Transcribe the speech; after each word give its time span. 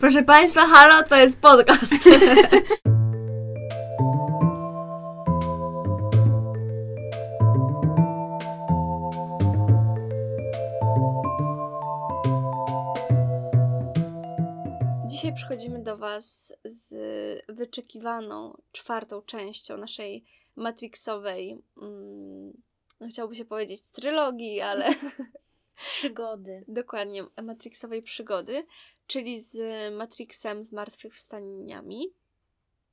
Proszę 0.00 0.22
Państwa, 0.22 0.66
halo, 0.66 1.08
to 1.08 1.16
jest 1.16 1.40
podcast. 1.40 1.92
Dzisiaj 15.06 15.34
przychodzimy 15.34 15.82
do 15.82 15.96
Was 15.96 16.54
z 16.64 16.94
wyczekiwaną 17.48 18.62
czwartą 18.72 19.22
częścią 19.22 19.76
naszej 19.76 20.24
Matrixowej, 20.56 21.58
mm, 21.82 22.52
no 23.00 23.08
chciałoby 23.08 23.34
się 23.34 23.44
powiedzieć 23.44 23.90
trylogii, 23.90 24.60
ale 24.60 24.94
Przygody. 25.80 26.64
dokładnie 26.68 27.24
Matrixowej 27.42 28.02
przygody, 28.02 28.66
czyli 29.10 29.40
z 29.40 29.58
Matrixem 29.94 30.64
Zmartwychwstaniami, 30.64 32.14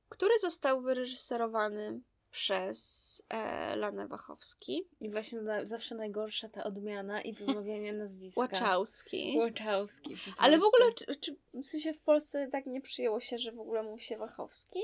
który 0.08 0.38
został 0.38 0.80
wyreżyserowany 0.82 2.00
przez 2.30 3.22
e, 3.28 3.76
Lanę 3.76 4.08
Wachowski. 4.08 4.88
I 5.00 5.10
właśnie 5.10 5.40
na, 5.40 5.64
zawsze 5.64 5.94
najgorsza 5.94 6.48
ta 6.48 6.64
odmiana 6.64 7.22
i 7.22 7.32
wymawianie 7.44 7.92
nazwiska. 7.92 8.40
Łaczałski. 8.40 9.34
Łaczałski. 9.38 10.16
po 10.16 10.40
Ale 10.42 10.58
w 10.58 10.64
ogóle, 10.64 10.92
czy, 10.92 11.14
czy 11.16 11.36
w 11.54 11.66
sensie 11.66 11.94
w 11.94 12.00
Polsce 12.00 12.48
tak 12.48 12.66
nie 12.66 12.80
przyjęło 12.80 13.20
się, 13.20 13.38
że 13.38 13.52
w 13.52 13.60
ogóle 13.60 13.82
mówi 13.82 14.02
się 14.02 14.18
Wachowski? 14.18 14.80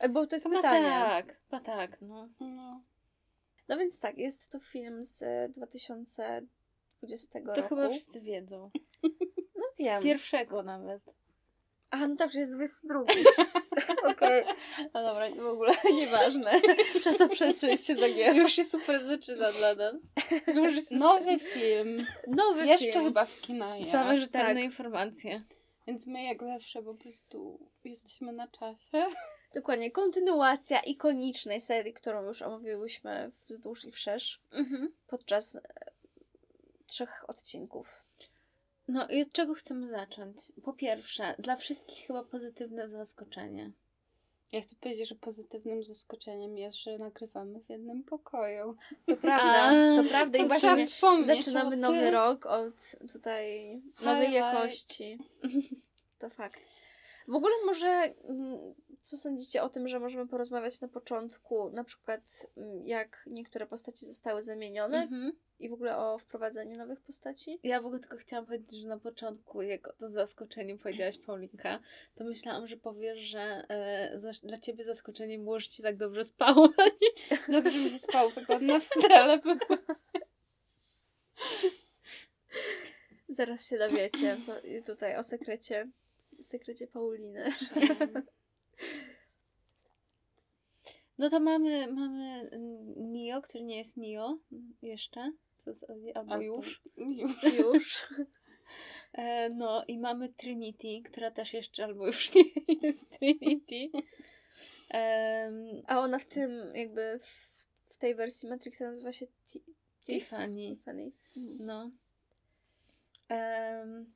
E, 0.00 0.08
Bo 0.08 0.26
to 0.26 0.36
jest 0.36 0.46
Chyba 0.46 0.56
pytanie. 0.56 0.84
tak, 0.88 1.36
chyba 1.38 1.60
tak, 1.60 1.98
no. 2.00 2.28
no. 2.40 2.82
No 3.68 3.76
więc 3.76 4.00
tak, 4.00 4.18
jest 4.18 4.48
to 4.48 4.60
film 4.60 5.02
z 5.02 5.22
e, 5.22 5.48
2020 5.48 7.40
To 7.40 7.54
roku. 7.54 7.68
chyba 7.68 7.90
wszyscy 7.90 8.20
wiedzą. 8.20 8.70
Wiem. 9.80 10.02
Pierwszego 10.02 10.62
nawet. 10.62 11.02
A, 11.90 12.06
no 12.06 12.16
że 12.32 12.40
jest 12.40 12.54
22. 12.54 13.00
Okej. 14.10 14.44
No 14.94 15.02
dobra, 15.02 15.30
w 15.30 15.46
ogóle 15.46 15.72
nieważne. 16.00 16.50
Czasoprzestrzeń 17.02 17.76
się 17.76 17.94
zagięła. 17.94 18.30
Już 18.36 18.52
się 18.52 18.64
super 18.64 19.04
zaczyna 19.04 19.52
dla 19.52 19.74
nas. 19.74 19.94
Już 20.46 20.90
nowy 20.90 21.38
film. 21.54 22.06
Nowy 22.26 22.66
Jeszcze 22.66 22.92
film. 22.92 23.04
chyba 23.04 23.24
w 23.24 23.40
kina 23.40 23.76
jest. 23.76 23.90
Same 23.90 24.20
rzetelne 24.20 24.54
tak. 24.54 24.64
informacje. 24.64 25.42
Więc 25.86 26.06
my 26.06 26.22
jak 26.24 26.42
zawsze 26.44 26.82
po 26.82 26.94
prostu 26.94 27.68
jesteśmy 27.84 28.32
na 28.32 28.48
czasie. 28.48 29.06
Dokładnie, 29.54 29.90
kontynuacja 29.90 30.80
ikonicznej 30.80 31.60
serii, 31.60 31.92
którą 31.92 32.24
już 32.24 32.42
omówiłyśmy 32.42 33.30
wzdłuż 33.48 33.84
i 33.84 33.92
wszerz 33.92 34.40
Mhm. 34.52 34.92
podczas 35.06 35.56
e, 35.56 35.60
trzech 36.86 37.24
odcinków. 37.28 38.02
No 38.90 39.08
i 39.08 39.22
od 39.22 39.32
czego 39.32 39.54
chcemy 39.54 39.88
zacząć? 39.88 40.52
Po 40.64 40.72
pierwsze, 40.72 41.34
dla 41.38 41.56
wszystkich 41.56 42.06
chyba 42.06 42.24
pozytywne 42.24 42.88
zaskoczenie. 42.88 43.72
Ja 44.52 44.60
chcę 44.60 44.76
powiedzieć, 44.76 45.08
że 45.08 45.14
pozytywnym 45.14 45.84
zaskoczeniem 45.84 46.58
jest, 46.58 46.78
że 46.78 46.98
nagrywamy 46.98 47.60
w 47.60 47.68
jednym 47.70 48.02
pokoju. 48.04 48.76
To 49.06 49.16
prawda, 49.26 49.62
A, 49.62 49.96
to 49.96 50.08
prawda 50.08 50.38
i 50.38 50.40
To 50.42 50.48
właśnie 50.48 50.68
trzeba 50.68 50.86
wspomnieć 50.86 51.26
zaczynamy 51.26 51.76
nowy 51.76 52.10
rok 52.10 52.46
od 52.46 52.96
tutaj 53.12 53.76
nowej 54.00 54.26
Highlight. 54.26 54.54
jakości. 54.54 55.18
To 56.18 56.30
fakt. 56.30 56.60
W 57.28 57.34
ogóle 57.34 57.54
może, 57.66 57.88
mm, 57.88 58.74
co 59.00 59.16
sądzicie 59.16 59.62
o 59.62 59.68
tym, 59.68 59.88
że 59.88 60.00
możemy 60.00 60.28
porozmawiać 60.28 60.80
na 60.80 60.88
początku, 60.88 61.70
na 61.70 61.84
przykład 61.84 62.46
mm, 62.56 62.82
jak 62.82 63.24
niektóre 63.26 63.66
postaci 63.66 64.06
zostały 64.06 64.42
zamienione 64.42 65.02
Mhm. 65.02 65.32
I 65.60 65.68
w 65.68 65.72
ogóle 65.72 65.96
o 65.96 66.18
wprowadzeniu 66.18 66.76
nowych 66.76 67.00
postaci? 67.00 67.58
Ja 67.62 67.80
w 67.80 67.86
ogóle 67.86 68.00
tylko 68.00 68.16
chciałam 68.16 68.46
powiedzieć, 68.46 68.80
że 68.80 68.88
na 68.88 68.98
początku, 68.98 69.62
jak 69.62 69.88
o 69.88 69.92
to 69.92 70.08
zaskoczenie 70.08 70.78
powiedziałaś 70.78 71.18
Paulinka, 71.18 71.80
to 72.14 72.24
myślałam, 72.24 72.68
że 72.68 72.76
powiesz, 72.76 73.18
że 73.18 73.64
e, 73.68 74.10
za, 74.18 74.30
dla 74.42 74.58
ciebie 74.58 74.84
zaskoczeniem 74.84 75.44
było, 75.44 75.60
że 75.60 75.68
ci 75.68 75.82
tak 75.82 75.96
dobrze 75.96 76.24
spało. 76.24 76.68
Dobrze 77.52 77.78
mi 77.78 77.90
się 77.90 77.98
spał 77.98 78.30
wygodnie 78.30 78.68
na 78.68 78.80
fotele. 78.80 79.40
Zaraz 83.28 83.68
się 83.68 83.78
dowiecie 83.78 84.36
co, 84.40 84.52
tutaj 84.86 85.16
o 85.16 85.22
sekrecie, 85.22 85.88
sekrecie 86.42 86.86
Pauliny. 86.86 87.52
No 91.20 91.30
to 91.30 91.40
mamy, 91.40 91.92
mamy 91.92 92.50
Nio, 92.96 93.42
który 93.42 93.64
nie 93.64 93.78
jest 93.78 93.96
Nio 93.96 94.38
jeszcze. 94.82 95.32
Albo 96.14 96.32
Albo- 96.32 96.42
już. 96.44 96.82
Już. 96.96 97.42
Już. 97.64 98.06
E, 99.12 99.50
no 99.50 99.84
i 99.88 99.98
mamy 99.98 100.28
Trinity, 100.28 101.10
która 101.10 101.30
też 101.30 101.52
jeszcze 101.52 101.84
albo 101.84 102.06
już 102.06 102.34
nie 102.34 102.42
jest 102.82 103.10
Trinity. 103.10 103.90
Em, 104.90 105.82
A 105.86 106.00
ona 106.00 106.18
w 106.18 106.24
tym, 106.24 106.50
jakby 106.74 107.18
w, 107.22 107.26
w 107.88 107.96
tej 107.96 108.14
wersji 108.14 108.48
Matrixa 108.48 108.84
nazywa 108.84 109.12
się 109.12 109.26
Tiff- 109.26 109.72
Tiffany. 110.06 110.56
Tiffany. 110.76 111.10
No. 111.58 111.90
Em, 113.28 114.12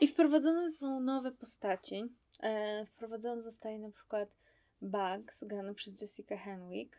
I 0.00 0.06
wprowadzone 0.08 0.70
są 0.70 1.00
nowe 1.00 1.32
postaci. 1.32 2.04
E, 2.42 2.86
wprowadzony 2.86 3.42
zostaje 3.42 3.78
na 3.78 3.90
przykład 3.90 4.28
Bugs, 4.82 5.44
grany 5.44 5.74
przez 5.74 6.00
Jessica 6.00 6.36
Henwick, 6.36 6.96
e, 6.96 6.98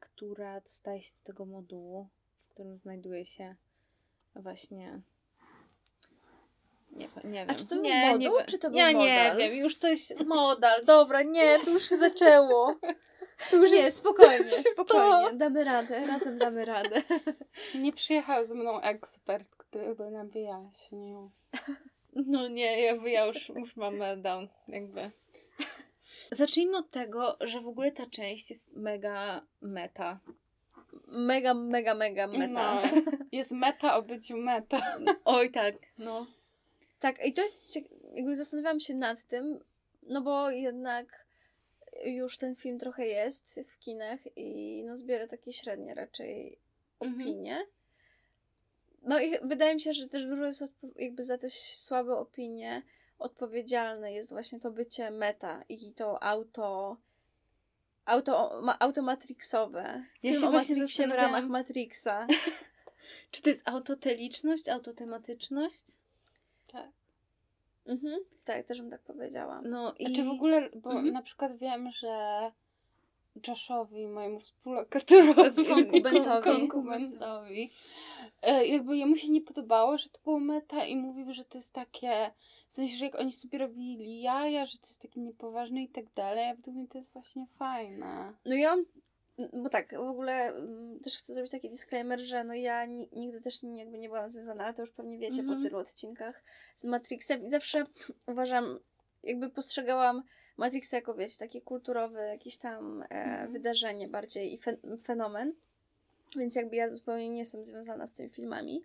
która 0.00 0.60
dostaje 0.60 1.02
się 1.02 1.12
do 1.18 1.24
tego 1.24 1.46
modułu, 1.46 2.08
w 2.40 2.48
którym 2.48 2.76
znajduje 2.76 3.26
się 3.26 3.54
właśnie. 4.36 5.00
Nie, 6.90 7.08
nie 7.24 7.46
wiem. 7.46 7.50
A 7.50 7.54
czy 7.54 7.66
to 7.66 7.74
był 7.74 7.84
nie, 7.84 8.18
nie 8.18 8.28
moduł, 8.28 8.46
czy 8.46 8.58
to 8.58 8.70
był 8.70 8.78
Ja 8.78 8.92
nie 8.92 8.98
modal? 8.98 9.36
wiem, 9.36 9.54
już 9.54 9.78
to 9.78 9.88
jest 9.88 10.20
modal. 10.26 10.84
Dobra, 10.84 11.22
nie, 11.22 11.58
to 11.64 11.70
już 11.70 11.88
się 11.88 11.96
zaczęło. 11.96 12.76
To 13.50 13.56
już 13.56 13.70
Nie, 13.70 13.76
jest 13.76 13.96
spokojnie, 13.98 14.58
spokojnie. 14.72 15.32
Damy 15.38 15.64
radę, 15.64 16.06
razem 16.06 16.38
damy 16.38 16.64
radę. 16.64 17.02
Nie 17.82 17.92
przyjechał 17.92 18.44
ze 18.44 18.54
mną 18.54 18.80
ekspert, 18.80 19.56
który 19.56 19.94
by 19.94 20.10
nam 20.10 20.28
wyjaśnił. 20.28 21.30
No 22.12 22.48
nie, 22.48 22.82
ja, 22.82 22.94
ja 22.94 23.26
już, 23.26 23.48
już 23.48 23.76
mam 23.76 23.96
meltdown, 23.96 24.48
jakby. 24.68 25.10
Zacznijmy 26.30 26.78
od 26.78 26.90
tego, 26.90 27.36
że 27.40 27.60
w 27.60 27.68
ogóle 27.68 27.92
ta 27.92 28.06
część 28.06 28.50
jest 28.50 28.72
mega 28.72 29.46
meta. 29.60 30.20
Mega, 31.06 31.54
mega, 31.54 31.94
mega 31.94 32.26
meta. 32.26 32.82
No. 32.82 33.02
Jest 33.32 33.52
meta 33.52 33.96
o 33.96 34.02
byciu 34.02 34.36
meta. 34.36 34.96
Oj 35.24 35.50
tak, 35.50 35.74
no. 35.98 36.26
Tak, 37.00 37.26
i 37.26 37.32
to 37.32 37.42
jest, 37.42 37.76
jakby 38.14 38.36
zastanawiałam 38.36 38.80
się 38.80 38.94
nad 38.94 39.22
tym, 39.22 39.60
no 40.02 40.22
bo 40.22 40.50
jednak 40.50 41.26
już 42.04 42.38
ten 42.38 42.56
film 42.56 42.78
trochę 42.78 43.06
jest 43.06 43.60
w 43.68 43.78
kinach 43.78 44.20
i 44.36 44.82
no 44.86 44.96
zbiera 44.96 45.26
takie 45.26 45.52
średnie 45.52 45.94
raczej 45.94 46.58
Mhm. 47.00 47.20
opinie. 47.22 47.66
No 49.02 49.20
i 49.20 49.38
wydaje 49.42 49.74
mi 49.74 49.80
się, 49.80 49.92
że 49.92 50.08
też 50.08 50.24
dużo 50.26 50.44
jest 50.44 50.64
jakby 50.96 51.24
za 51.24 51.38
te 51.38 51.50
słabe 51.50 52.16
opinie 52.16 52.82
odpowiedzialne 53.20 54.12
jest 54.12 54.30
właśnie 54.30 54.60
to 54.60 54.70
bycie 54.70 55.10
meta 55.10 55.62
i 55.68 55.92
to 55.92 56.22
auto 56.22 56.96
auto, 58.04 58.60
ma, 58.62 58.78
automatrixowe. 58.78 60.04
Ja 60.22 60.30
Film 60.30 60.42
się 60.42 60.48
o 60.48 60.50
właśnie 60.50 60.74
Matrixie 60.74 61.08
w 61.08 61.10
ramach 61.10 61.46
Matrixa. 61.46 62.26
Czy 63.30 63.42
to 63.42 63.48
jest 63.48 63.68
autoteliczność, 63.68 64.68
autotematyczność? 64.68 65.84
Tak. 66.72 66.88
mhm. 67.86 68.20
Tak, 68.44 68.66
też 68.66 68.80
bym 68.80 68.90
tak 68.90 69.00
powiedziała. 69.00 69.60
No 69.64 69.94
i... 69.98 70.06
A 70.06 70.16
czy 70.16 70.24
w 70.24 70.28
ogóle, 70.28 70.70
bo 70.74 70.90
Mhm. 70.90 71.12
na 71.12 71.22
przykład 71.22 71.56
wiem, 71.56 71.90
że 71.92 72.52
Joshowi, 73.48 74.06
mojemu 74.06 74.40
współlokatorowi, 74.40 75.66
Konkubentowi. 75.66 76.44
konkubentowi, 76.44 77.70
e, 78.42 78.66
jakby 78.66 78.96
jemu 78.96 79.16
się 79.16 79.28
nie 79.28 79.40
podobało, 79.40 79.98
że 79.98 80.08
to 80.08 80.18
było 80.24 80.40
meta 80.40 80.84
i 80.84 80.96
mówił, 80.96 81.32
że 81.32 81.44
to 81.44 81.58
jest 81.58 81.74
takie, 81.74 82.30
w 82.68 82.74
sensie, 82.74 82.96
że 82.96 83.04
jak 83.04 83.14
oni 83.20 83.32
sobie 83.32 83.58
robili 83.58 84.20
jaja, 84.20 84.66
że 84.66 84.78
to 84.78 84.86
jest 84.86 85.02
takie 85.02 85.20
niepoważne 85.20 85.82
i 85.82 85.88
tak 85.88 86.04
dalej, 86.14 86.48
a 86.48 86.54
według 86.54 86.76
mnie 86.76 86.88
to 86.88 86.98
jest 86.98 87.12
właśnie 87.12 87.46
fajne. 87.46 88.32
No 88.44 88.54
ja 88.54 88.76
bo 89.52 89.68
tak, 89.68 89.94
w 89.96 90.08
ogóle 90.08 90.32
mm, 90.32 91.00
też 91.00 91.16
chcę 91.18 91.32
zrobić 91.32 91.52
taki 91.52 91.70
disclaimer, 91.70 92.20
że 92.20 92.44
no 92.44 92.54
ja 92.54 92.84
ni- 92.86 93.08
nigdy 93.12 93.40
też 93.40 93.62
nie, 93.62 93.80
jakby 93.80 93.98
nie 93.98 94.08
byłam 94.08 94.30
związana, 94.30 94.64
ale 94.64 94.74
to 94.74 94.82
już 94.82 94.92
pewnie 94.92 95.18
wiecie 95.18 95.40
Mhm. 95.40 95.58
po 95.58 95.64
tylu 95.64 95.78
odcinkach 95.78 96.42
z 96.76 96.84
Matrixem 96.84 97.44
i 97.44 97.48
zawsze 97.48 97.86
uważam, 98.26 98.78
jakby 99.22 99.50
postrzegałam 99.50 100.22
Matrixa 100.60 100.96
jako, 100.96 101.14
wiecie, 101.14 101.38
takie 101.38 101.60
kulturowe 101.60 102.26
jakieś 102.26 102.56
tam 102.56 103.02
e, 103.02 103.04
Mhm. 103.08 103.52
wydarzenie 103.52 104.08
bardziej 104.08 104.54
i 104.54 104.58
fen- 104.58 104.98
fenomen, 105.04 105.52
więc 106.36 106.54
jakby 106.54 106.76
ja 106.76 106.88
zupełnie 106.88 107.30
nie 107.30 107.38
jestem 107.38 107.64
związana 107.64 108.06
z 108.06 108.14
tymi 108.14 108.28
filmami, 108.30 108.84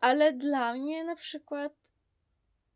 ale 0.00 0.32
dla 0.32 0.74
mnie 0.74 1.04
na 1.04 1.16
przykład 1.16 1.72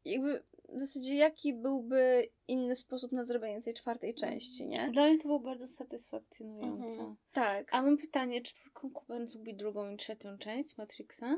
jakby 0.05 0.43
w 0.69 0.81
zasadzie 0.81 1.15
jaki 1.15 1.55
byłby 1.55 2.29
inny 2.49 2.77
sposób 2.77 3.13
na 3.13 3.25
zrobienie 3.25 3.63
tej 3.63 3.75
czwartej 3.75 4.15
części, 4.15 4.67
nie? 4.67 4.91
Dla 4.91 5.07
mnie 5.09 5.19
to 5.19 5.23
było 5.25 5.41
bardzo 5.41 5.67
satysfakcjonujące. 5.67 6.95
Mhm. 6.95 7.17
Tak. 7.33 7.69
A 7.75 7.83
mam 7.83 7.99
pytanie, 7.99 8.41
czy 8.43 8.55
twój 8.55 8.73
konkubent 8.73 9.35
lubi 9.35 9.55
drugą 9.55 9.91
i 9.91 9.97
trzecią 9.97 10.39
część 10.39 10.77
Matrixa? 10.77 11.37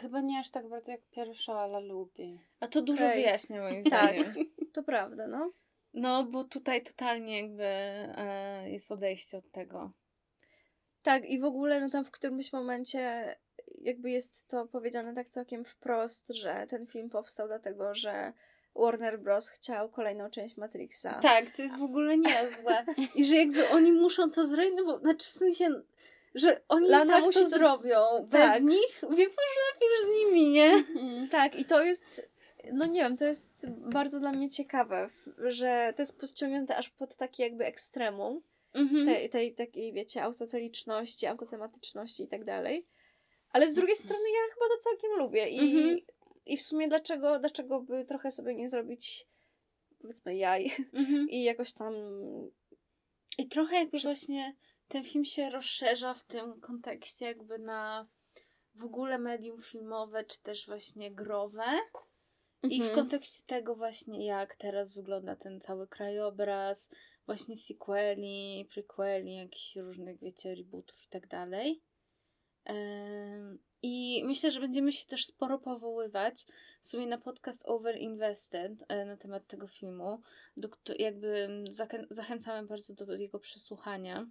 Chyba 0.00 0.20
nie 0.20 0.38
aż 0.38 0.50
tak 0.50 0.68
bardzo 0.68 0.92
jak 0.92 1.00
pierwsza, 1.10 1.60
ale 1.60 1.80
lubię. 1.80 2.38
A 2.60 2.68
to 2.68 2.82
dużo 2.82 3.04
Okej. 3.04 3.16
wyjaśnia 3.22 3.62
moim 3.62 3.84
Tak. 3.90 4.14
zdaniem. 4.14 4.34
To 4.72 4.82
prawda, 4.82 5.26
no. 5.26 5.52
No, 5.94 6.24
bo 6.24 6.44
tutaj 6.44 6.82
totalnie 6.82 7.42
jakby 7.42 7.64
e, 7.64 8.70
jest 8.70 8.92
odejście 8.92 9.36
od 9.36 9.50
tego. 9.50 9.90
Tak, 11.02 11.24
i 11.24 11.40
w 11.40 11.44
ogóle 11.44 11.80
no 11.80 11.90
tam 11.90 12.04
w 12.04 12.10
którymś 12.10 12.52
momencie 12.52 13.34
jakby 13.74 14.10
jest 14.10 14.48
to 14.48 14.66
powiedziane 14.66 15.14
tak 15.14 15.28
całkiem 15.28 15.64
wprost, 15.64 16.28
że 16.28 16.66
ten 16.70 16.86
film 16.86 17.10
powstał 17.10 17.46
dlatego, 17.46 17.94
że 17.94 18.32
Warner 18.76 19.20
Bros. 19.20 19.48
chciał 19.48 19.88
kolejną 19.88 20.30
część 20.30 20.56
Matrixa. 20.56 21.20
Tak, 21.22 21.56
to 21.56 21.62
jest 21.62 21.78
w 21.78 21.82
ogóle 21.82 22.18
niezłe. 22.18 22.84
I 23.14 23.26
że 23.26 23.34
jakby 23.34 23.68
oni 23.68 23.92
muszą 23.92 24.30
to 24.30 24.46
zrobić, 24.46 24.72
no 24.76 24.84
bo 24.84 24.98
znaczy 24.98 25.30
w 25.30 25.32
sensie, 25.34 25.68
że 26.34 26.60
oni 26.68 26.88
Lana 26.88 27.12
tak 27.12 27.24
musi 27.24 27.38
to, 27.38 27.48
zrobią 27.48 28.00
bez 28.22 28.40
Tak. 28.40 28.62
nich, 28.62 29.00
więc 29.02 29.32
już 29.32 29.56
lepiej 29.74 29.88
już 29.88 30.00
z 30.02 30.16
nimi, 30.18 30.48
nie? 30.48 30.84
Tak, 31.30 31.58
i 31.58 31.64
to 31.64 31.82
jest, 31.82 32.28
no 32.72 32.86
nie 32.86 33.00
wiem, 33.00 33.16
to 33.16 33.24
jest 33.24 33.70
bardzo 33.70 34.20
dla 34.20 34.32
mnie 34.32 34.50
ciekawe, 34.50 35.08
że 35.38 35.92
to 35.96 36.02
jest 36.02 36.18
podciągnięte 36.20 36.76
aż 36.76 36.88
pod 36.88 37.16
takie 37.16 37.42
jakby 37.42 37.64
ekstremum 37.64 38.42
Mhm. 38.74 39.04
tej, 39.06 39.30
tej 39.30 39.54
takiej, 39.54 39.92
wiecie, 39.92 40.22
autoteliczności, 40.22 41.26
autotematyczności 41.26 42.22
i 42.22 42.28
tak 42.28 42.44
dalej. 42.44 42.86
Ale 43.52 43.68
z 43.68 43.74
drugiej 43.74 43.96
strony 43.96 44.24
ja 44.30 44.54
chyba 44.54 44.66
to 44.74 44.80
całkiem 44.80 45.10
lubię 45.18 45.48
i, 45.48 45.60
Mhm. 45.76 45.98
i 46.46 46.56
w 46.56 46.62
sumie 46.62 46.88
dlaczego, 46.88 47.38
dlaczego 47.38 47.80
by 47.80 48.04
trochę 48.04 48.30
sobie 48.30 48.54
nie 48.54 48.68
zrobić 48.68 49.26
powiedzmy 50.00 50.36
jaj 50.36 50.72
Mhm. 50.92 51.28
i 51.30 51.42
jakoś 51.42 51.72
tam 51.72 51.94
I 53.38 53.48
trochę 53.48 53.76
jakby 53.76 53.98
Przed- 53.98 54.02
właśnie 54.14 54.56
ten 54.88 55.04
film 55.04 55.24
się 55.24 55.50
rozszerza 55.50 56.14
w 56.14 56.24
tym 56.24 56.60
kontekście 56.60 57.24
jakby 57.26 57.58
na 57.58 58.06
w 58.74 58.84
ogóle 58.84 59.18
medium 59.18 59.62
filmowe, 59.62 60.24
czy 60.24 60.42
też 60.42 60.66
właśnie 60.66 61.10
growe. 61.10 61.64
I 62.62 62.78
w 62.78 62.82
Mhm. 62.82 62.94
kontekście 62.94 63.42
tego 63.46 63.74
właśnie, 63.74 64.26
jak 64.26 64.56
teraz 64.56 64.94
wygląda 64.94 65.36
ten 65.36 65.60
cały 65.60 65.88
krajobraz, 65.88 66.90
właśnie 67.26 67.56
sequeli, 67.56 68.68
prequeli, 68.74 69.34
jakichś 69.36 69.76
różnych, 69.76 70.18
wiecie, 70.20 70.54
rebootów 70.54 71.04
i 71.04 71.08
tak 71.08 71.26
dalej. 71.28 71.82
I 73.82 74.22
myślę, 74.24 74.50
że 74.52 74.60
będziemy 74.60 74.92
się 74.92 75.06
też 75.06 75.26
sporo 75.26 75.58
powoływać 75.58 76.46
w 76.80 76.86
sumie 76.86 77.06
na 77.06 77.18
podcast 77.18 77.62
Overinvested 77.68 78.72
e, 78.88 79.04
na 79.04 79.16
temat 79.16 79.46
tego 79.46 79.66
filmu, 79.68 80.20
do, 80.56 80.68
jakby 80.98 81.48
zachę- 81.70 82.06
zachęcamy 82.10 82.68
bardzo 82.68 82.94
do 82.94 83.14
jego 83.14 83.38
przesłuchania, 83.38 84.26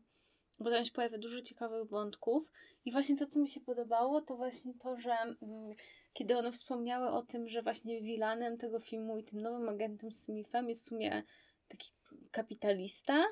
bo 0.60 0.72
tam 0.72 0.86
się 0.86 0.92
pojawia 0.92 1.18
dużo 1.18 1.42
ciekawych 1.42 1.88
wątków 1.90 2.52
i 2.86 2.92
właśnie 2.92 3.18
to, 3.18 3.28
co 3.28 3.40
mi 3.40 3.48
się 3.48 3.60
podobało, 3.62 4.22
to 4.22 4.36
właśnie 4.36 4.74
to, 4.74 5.00
że 5.00 5.12
mm, 5.12 5.72
kiedy 6.18 6.38
one 6.38 6.52
wspomniały 6.52 7.10
o 7.10 7.22
tym, 7.22 7.48
że 7.48 7.62
właśnie 7.62 8.02
wilanem 8.02 8.58
tego 8.58 8.80
filmu 8.80 9.18
i 9.18 9.24
tym 9.24 9.42
nowym 9.42 9.70
agentem 9.70 10.12
Smithem 10.12 10.70
jest 10.70 10.86
w 10.86 10.88
sumie 10.88 11.24
taki 11.68 11.92
kapitalista, 12.32 13.24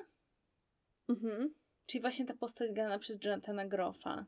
Mhm. 1.10 1.54
czyli 1.86 2.02
właśnie 2.02 2.26
ta 2.26 2.34
postać 2.34 2.72
grana 2.72 3.00
przez 3.00 3.24
Jonathana 3.24 3.66
Groffa. 3.66 4.26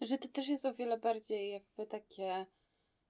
Że 0.00 0.18
to 0.18 0.28
też 0.28 0.48
jest 0.48 0.66
o 0.66 0.74
wiele 0.74 0.98
bardziej 0.98 1.50
jakby 1.50 1.86
takie 1.86 2.46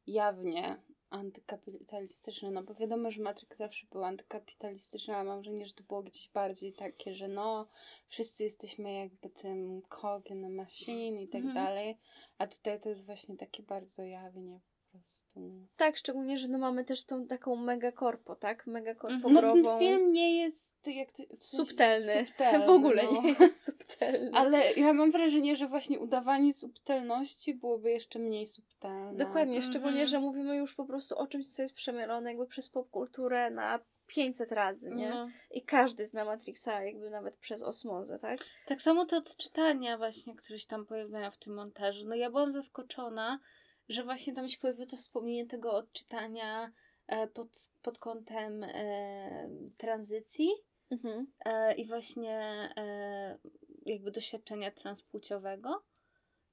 jawnie 0.06 0.82
antykapitalistyczne, 1.10 2.50
no 2.50 2.62
bo 2.62 2.74
wiadomo, 2.74 3.10
że 3.10 3.22
Matrix 3.22 3.56
zawsze 3.58 3.86
był 3.86 4.04
antykapitalistyczny, 4.04 5.14
ale 5.14 5.24
mam 5.24 5.38
wrażenie, 5.42 5.66
że 5.66 5.74
to 5.74 5.84
było 5.84 6.02
gdzieś 6.02 6.28
bardziej 6.28 6.72
takie, 6.72 7.14
że 7.14 7.28
no, 7.28 7.68
wszyscy 8.08 8.42
jesteśmy 8.44 8.92
jakby 8.94 9.30
tym 9.30 9.82
cog 10.00 10.30
in 10.30 10.42
the 10.42 10.48
machine 10.48 11.22
i 11.22 11.28
tak 11.28 11.40
Mhm. 11.44 11.54
dalej, 11.54 11.98
a 12.38 12.46
tutaj 12.46 12.80
to 12.80 12.88
jest 12.88 13.06
właśnie 13.06 13.36
takie 13.36 13.62
bardzo 13.62 14.02
jawnie 14.02 14.60
prostu. 14.98 15.40
Tak, 15.76 15.96
szczególnie, 15.96 16.38
że 16.38 16.48
no 16.48 16.58
mamy 16.58 16.84
też 16.84 17.04
tą 17.04 17.26
taką 17.26 17.56
megakorpo, 17.56 18.36
tak? 18.36 18.66
No 18.66 18.72
Megakorporową. 18.72 19.62
ten 19.64 19.78
film 19.78 20.12
nie 20.12 20.36
jest 20.36 20.86
jak 20.86 21.12
to, 21.12 21.22
w 21.22 21.26
sensie 21.46 21.56
subtelny. 21.72 22.26
subtelny 22.26 22.66
w 22.66 22.70
ogóle 22.70 23.02
no. 23.02 23.22
nie 23.22 23.32
jest 23.40 23.62
subtelny. 23.64 24.30
Ale 24.34 24.72
ja 24.72 24.92
mam 24.92 25.10
wrażenie, 25.10 25.56
że 25.56 25.68
właśnie 25.68 25.98
udawanie 25.98 26.54
subtelności 26.54 27.54
byłoby 27.54 27.90
jeszcze 27.90 28.18
mniej 28.18 28.46
subtelne. 28.46 29.16
Dokładnie, 29.16 29.56
Mhm. 29.56 29.72
szczególnie, 29.72 30.06
że 30.06 30.20
mówimy 30.20 30.56
już 30.56 30.74
po 30.74 30.84
prostu 30.84 31.18
o 31.18 31.26
czymś, 31.26 31.48
co 31.50 31.62
jest 31.62 31.74
przemielone 31.74 32.30
jakby 32.30 32.46
przez 32.46 32.68
popkulturę 32.68 33.50
na 33.50 33.80
500 34.06 34.52
razy, 34.52 34.90
nie? 34.90 35.10
No. 35.10 35.28
I 35.50 35.62
każdy 35.62 36.06
zna 36.06 36.24
Matrixa 36.24 36.82
jakby 36.82 37.10
nawet 37.10 37.36
przez 37.36 37.62
osmozę, 37.62 38.18
tak? 38.18 38.40
Tak 38.66 38.82
samo 38.82 39.06
te 39.06 39.16
odczytania 39.16 39.98
właśnie, 39.98 40.34
które 40.36 40.58
się 40.58 40.66
tam 40.68 40.86
pojawiają 40.86 41.30
w 41.30 41.38
tym 41.38 41.54
montażu. 41.54 42.04
No 42.08 42.14
ja 42.14 42.30
byłam 42.30 42.52
zaskoczona, 42.52 43.38
że 43.88 44.04
właśnie 44.04 44.34
tam 44.34 44.48
się 44.48 44.58
pojawiło 44.58 44.86
to 44.86 44.96
wspomnienie 44.96 45.46
tego 45.46 45.72
odczytania 45.72 46.72
e, 47.06 47.26
pod, 47.26 47.48
pod 47.82 47.98
kątem 47.98 48.62
e, 48.62 49.48
tranzycji 49.76 50.48
Mhm. 50.90 51.26
e, 51.44 51.74
i 51.74 51.84
właśnie 51.86 52.38
e, 52.76 53.38
jakby 53.86 54.10
doświadczenia 54.10 54.70
transpłciowego. 54.70 55.84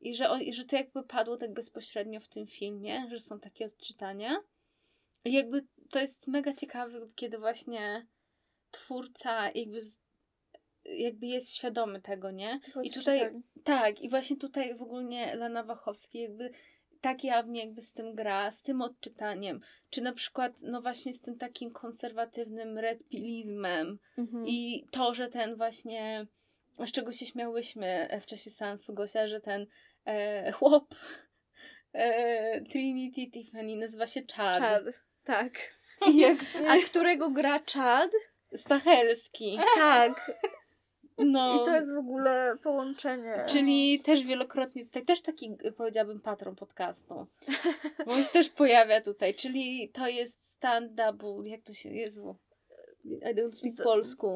I 0.01 0.15
że, 0.15 0.29
on, 0.29 0.41
I 0.41 0.53
że 0.53 0.65
to 0.65 0.75
jakby 0.75 1.03
padło 1.03 1.37
tak 1.37 1.53
bezpośrednio 1.53 2.19
w 2.19 2.27
tym 2.27 2.47
filmie, 2.47 3.07
że 3.09 3.19
są 3.19 3.39
takie 3.39 3.65
odczytania. 3.65 4.37
I 5.25 5.33
jakby 5.33 5.67
to 5.89 5.99
jest 5.99 6.27
mega 6.27 6.53
ciekawe, 6.53 7.09
kiedy 7.15 7.37
właśnie 7.37 8.07
twórca 8.71 9.51
jakby, 9.51 9.81
z, 9.81 10.01
jakby 10.85 11.25
jest 11.25 11.55
świadomy 11.55 12.01
tego, 12.01 12.31
nie? 12.31 12.59
I 12.83 12.91
tutaj, 12.91 13.21
odczytań. 13.21 13.43
tak, 13.63 14.01
i 14.01 14.09
właśnie 14.09 14.37
tutaj 14.37 14.75
w 14.75 14.81
ogóle 14.81 15.35
Lana 15.35 15.63
Wachowski 15.63 16.19
jakby 16.19 16.51
tak 17.01 17.23
jawnie 17.23 17.59
jakby 17.65 17.81
z 17.81 17.93
tym 17.93 18.15
gra, 18.15 18.51
z 18.51 18.61
tym 18.63 18.81
odczytaniem, 18.81 19.61
czy 19.89 20.01
na 20.01 20.13
przykład 20.13 20.53
no 20.61 20.81
właśnie 20.81 21.13
z 21.13 21.21
tym 21.21 21.37
takim 21.37 21.71
konserwatywnym 21.71 22.77
redpilizmem 22.77 23.99
Mhm. 24.17 24.47
i 24.47 24.85
to, 24.91 25.13
że 25.13 25.27
ten 25.29 25.55
właśnie, 25.55 26.27
z 26.87 26.91
czego 26.91 27.11
się 27.11 27.25
śmiałyśmy 27.25 28.19
w 28.21 28.25
czasie 28.25 28.49
seansu 28.49 28.93
Gosia, 28.93 29.27
że 29.27 29.41
ten 29.41 29.67
e, 30.05 30.51
chłop 30.51 30.95
e, 31.93 32.61
Trinity 32.61 33.31
Tiffany 33.31 33.75
nazywa 33.75 34.07
się 34.07 34.21
Chad. 34.35 34.57
Chad, 34.57 34.83
tak. 35.23 35.51
A 36.69 36.77
którego 36.85 37.31
gra 37.31 37.59
Chad? 37.73 38.11
Stachelski. 38.55 39.59
Tak. 39.75 40.31
No. 41.17 41.61
I 41.61 41.65
to 41.65 41.75
jest 41.75 41.93
w 41.93 41.97
ogóle 41.97 42.57
połączenie. 42.63 43.45
Czyli 43.47 43.99
też 43.99 44.23
wielokrotnie, 44.23 44.85
tutaj 44.85 45.05
też 45.05 45.21
taki 45.21 45.57
powiedziałabym 45.77 46.21
patron 46.21 46.55
podcastu. 46.55 47.27
Bo 48.05 48.11
on 48.11 48.23
się 48.23 48.29
też 48.29 48.49
pojawia 48.49 49.01
tutaj, 49.01 49.35
czyli 49.35 49.89
to 49.89 50.07
jest 50.07 50.49
stand-up, 50.49 51.25
jak 51.45 51.61
to 51.61 51.73
się, 51.73 51.89
Jezu, 51.89 52.35
I 53.05 53.35
don't 53.35 53.53
speak 53.53 53.77
To- 53.77 53.83
polsku. 53.83 54.35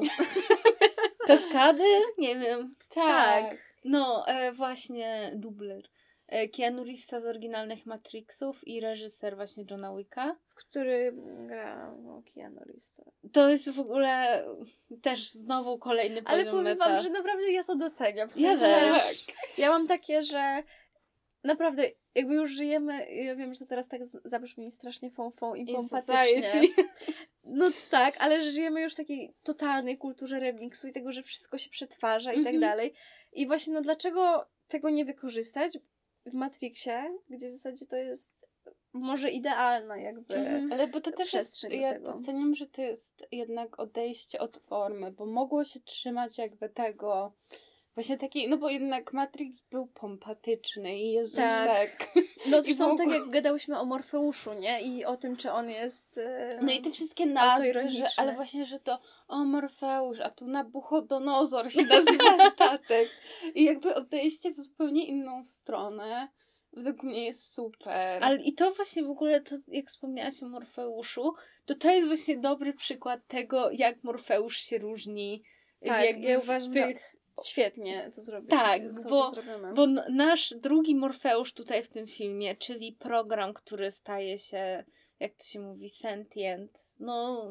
Kaskady? 1.26 1.84
Nie 2.18 2.38
wiem. 2.38 2.70
Tak. 2.88 3.56
No, 3.84 4.24
e, 4.26 4.52
właśnie 4.52 5.32
dubler. 5.34 5.82
E, 6.28 6.48
Keanu 6.48 6.84
Reevesa 6.84 7.20
z 7.20 7.24
oryginalnych 7.24 7.86
Matrixów 7.86 8.68
i 8.68 8.80
reżyser 8.80 9.36
właśnie 9.36 9.64
Johna 9.70 9.96
Wicka. 9.96 10.36
W 10.48 10.54
którym 10.54 11.46
gra 11.46 11.94
no, 12.02 12.22
Keanu 12.34 12.60
Reeves. 12.60 13.00
To 13.32 13.48
jest 13.48 13.70
w 13.70 13.80
ogóle 13.80 14.44
też 15.02 15.30
znowu 15.30 15.78
kolejny 15.78 16.22
poziom 16.22 16.40
Ale 16.40 16.50
powiem 16.50 16.64
meta. 16.64 16.88
wam, 16.88 17.02
że 17.02 17.10
naprawdę 17.10 17.52
ja 17.52 17.64
to 17.64 17.76
doceniam. 17.76 18.30
W 18.30 18.36
Ja 18.36 18.58
sensie, 18.58 19.00
też. 19.00 19.26
ja 19.58 19.68
mam 19.70 19.86
takie, 19.86 20.22
że 20.22 20.62
naprawdę 21.44 21.82
jakby 22.14 22.34
już 22.34 22.50
żyjemy, 22.50 23.06
ja 23.14 23.36
wiem, 23.36 23.52
że 23.52 23.58
to 23.58 23.66
teraz 23.66 23.88
tak 23.88 24.00
zabrzmi 24.24 24.70
strasznie 24.70 25.10
fąfą 25.10 25.54
i 25.54 25.72
pompatycznie. 25.74 26.62
No 27.44 27.70
tak, 27.90 28.16
ale 28.18 28.42
że 28.44 28.52
żyjemy 28.52 28.82
już 28.82 28.92
w 28.92 28.96
takiej 28.96 29.34
totalnej 29.42 29.98
kulturze 29.98 30.40
remiksu 30.40 30.88
i 30.88 30.92
tego, 30.92 31.12
że 31.12 31.22
wszystko 31.22 31.58
się 31.58 31.70
przetwarza 31.70 32.32
i 32.32 32.36
tak 32.36 32.54
Mhm. 32.54 32.60
dalej. 32.60 32.92
I 33.32 33.46
właśnie 33.46 33.74
no 33.74 33.80
dlaczego 33.80 34.46
tego 34.68 34.90
nie 34.90 35.04
wykorzystać 35.04 35.78
w 36.26 36.34
Matrixie, 36.34 37.18
gdzie 37.28 37.48
w 37.48 37.52
zasadzie 37.52 37.86
to 37.86 37.96
jest 37.96 38.46
może 38.92 39.30
idealna 39.30 39.96
jakby. 39.96 40.34
Mhm. 40.34 40.72
Ale 40.72 40.88
bo 40.88 41.00
to 41.00 41.12
też 41.12 41.32
jest, 41.32 41.62
ja 41.70 41.92
tego. 41.92 42.12
doceniam, 42.12 42.54
że 42.54 42.66
to 42.66 42.82
jest 42.82 43.26
jednak 43.32 43.80
odejście 43.80 44.40
od 44.40 44.56
formy, 44.56 45.12
bo 45.12 45.26
mogło 45.26 45.64
się 45.64 45.80
trzymać 45.80 46.38
jakby 46.38 46.68
tego, 46.68 47.32
właśnie 47.96 48.18
takiej, 48.18 48.48
no 48.48 48.56
bo 48.56 48.70
jednak 48.70 49.12
Matrix 49.12 49.60
był 49.60 49.86
pompatyczny 49.86 50.98
i 50.98 51.12
Jezusek. 51.12 52.08
No 52.50 52.58
I 52.58 52.62
zresztą 52.62 52.96
tak 52.96 53.08
jak 53.08 53.30
gadałyśmy 53.30 53.78
o 53.78 53.84
Morfeuszu, 53.84 54.52
nie? 54.52 54.82
I 54.82 55.04
o 55.04 55.16
tym, 55.16 55.36
czy 55.36 55.52
on 55.52 55.70
jest... 55.70 56.18
e, 56.18 56.58
No 56.62 56.72
i 56.72 56.80
te 56.80 56.90
wszystkie 56.90 57.26
nazwy, 57.26 57.90
że, 57.90 58.06
ale 58.16 58.34
właśnie, 58.34 58.66
że 58.66 58.80
to 58.80 59.00
o 59.28 59.44
Morfeusz, 59.44 60.20
a 60.20 60.30
tu 60.30 60.46
Nabuchodonozor 60.46 61.72
się 61.72 61.82
nazywa 61.96 62.50
statek. 62.50 63.08
I 63.54 63.64
jakby 63.64 63.94
odejście 63.94 64.50
w 64.50 64.56
zupełnie 64.56 65.06
inną 65.06 65.44
stronę 65.44 66.28
według 66.72 67.02
mnie 67.02 67.24
jest 67.24 67.52
super. 67.52 68.24
Ale 68.24 68.42
i 68.42 68.54
to 68.54 68.72
właśnie 68.74 69.02
w 69.02 69.10
ogóle, 69.10 69.40
to 69.40 69.56
jak 69.68 69.86
wspomniałaś 69.86 70.42
o 70.42 70.48
Morfeuszu, 70.48 71.34
to 71.64 71.74
to 71.74 71.90
jest 71.90 72.06
właśnie 72.06 72.36
dobry 72.36 72.72
przykład 72.72 73.20
tego, 73.26 73.70
jak 73.70 74.04
Morfeusz 74.04 74.56
się 74.56 74.78
różni. 74.78 75.42
Tak, 75.86 76.04
jakby 76.04 76.26
ja 76.26 76.38
uważam, 76.38 76.72
tych 76.72 77.15
świetnie 77.44 78.10
to 78.14 78.20
zrobić. 78.20 78.50
Tak, 78.50 78.92
są 78.92 79.08
bo- 79.08 79.30
to. 79.30 79.42
Bo 79.74 79.86
nasz 80.10 80.54
drugi 80.56 80.94
Morfeusz 80.94 81.52
tutaj 81.52 81.82
w 81.82 81.88
tym 81.88 82.06
filmie, 82.06 82.56
czyli 82.56 82.92
program, 82.92 83.54
który 83.54 83.90
staje 83.90 84.38
się, 84.38 84.84
jak 85.20 85.34
to 85.34 85.44
się 85.44 85.60
mówi, 85.60 85.88
sentient, 85.88 86.70
no, 87.00 87.48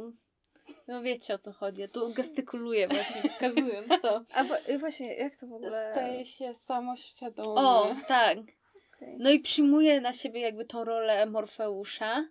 no 0.88 1.02
wiecie 1.02 1.34
o 1.34 1.38
co 1.38 1.52
chodzi. 1.54 1.82
Ja 1.82 1.88
tu 1.88 2.14
gestykuluję 2.14 2.88
właśnie, 2.88 3.22
pokazując 3.34 4.02
to. 4.02 4.24
A 4.34 4.44
wa- 4.44 4.58
y, 4.70 4.80
właśnie, 4.80 5.14
jak 5.14 5.36
to 5.36 5.48
w 5.48 5.54
ogóle... 5.54 5.92
Staje 5.92 6.26
się 6.26 6.54
samoświadomy. 6.54 7.60
O, 7.60 7.96
tak. 8.08 8.38
Okej. 8.96 9.18
No 9.20 9.30
i 9.30 9.40
przyjmuje 9.40 10.02
na 10.02 10.14
siebie 10.14 10.40
jakby 10.42 10.66
tą 10.66 10.84
rolę 10.84 11.26
Morfeusza. 11.26 12.26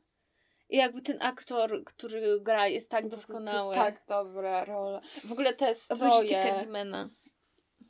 I 0.69 0.77
jakby 0.77 1.03
ten 1.03 1.19
aktor, 1.23 1.85
który 1.85 2.41
gra, 2.41 2.69
jest 2.69 2.91
tak 2.91 3.03
To 3.03 3.09
doskonały. 3.09 3.77
jest 3.77 3.87
tak 3.87 4.03
dobra 4.09 4.65
rola. 4.65 5.01
W 5.25 5.33
ogóle 5.33 5.53
te 5.55 5.73
Obejrzyjcie 5.91 6.27
stroje... 6.27 6.53
Candymana. 6.53 7.11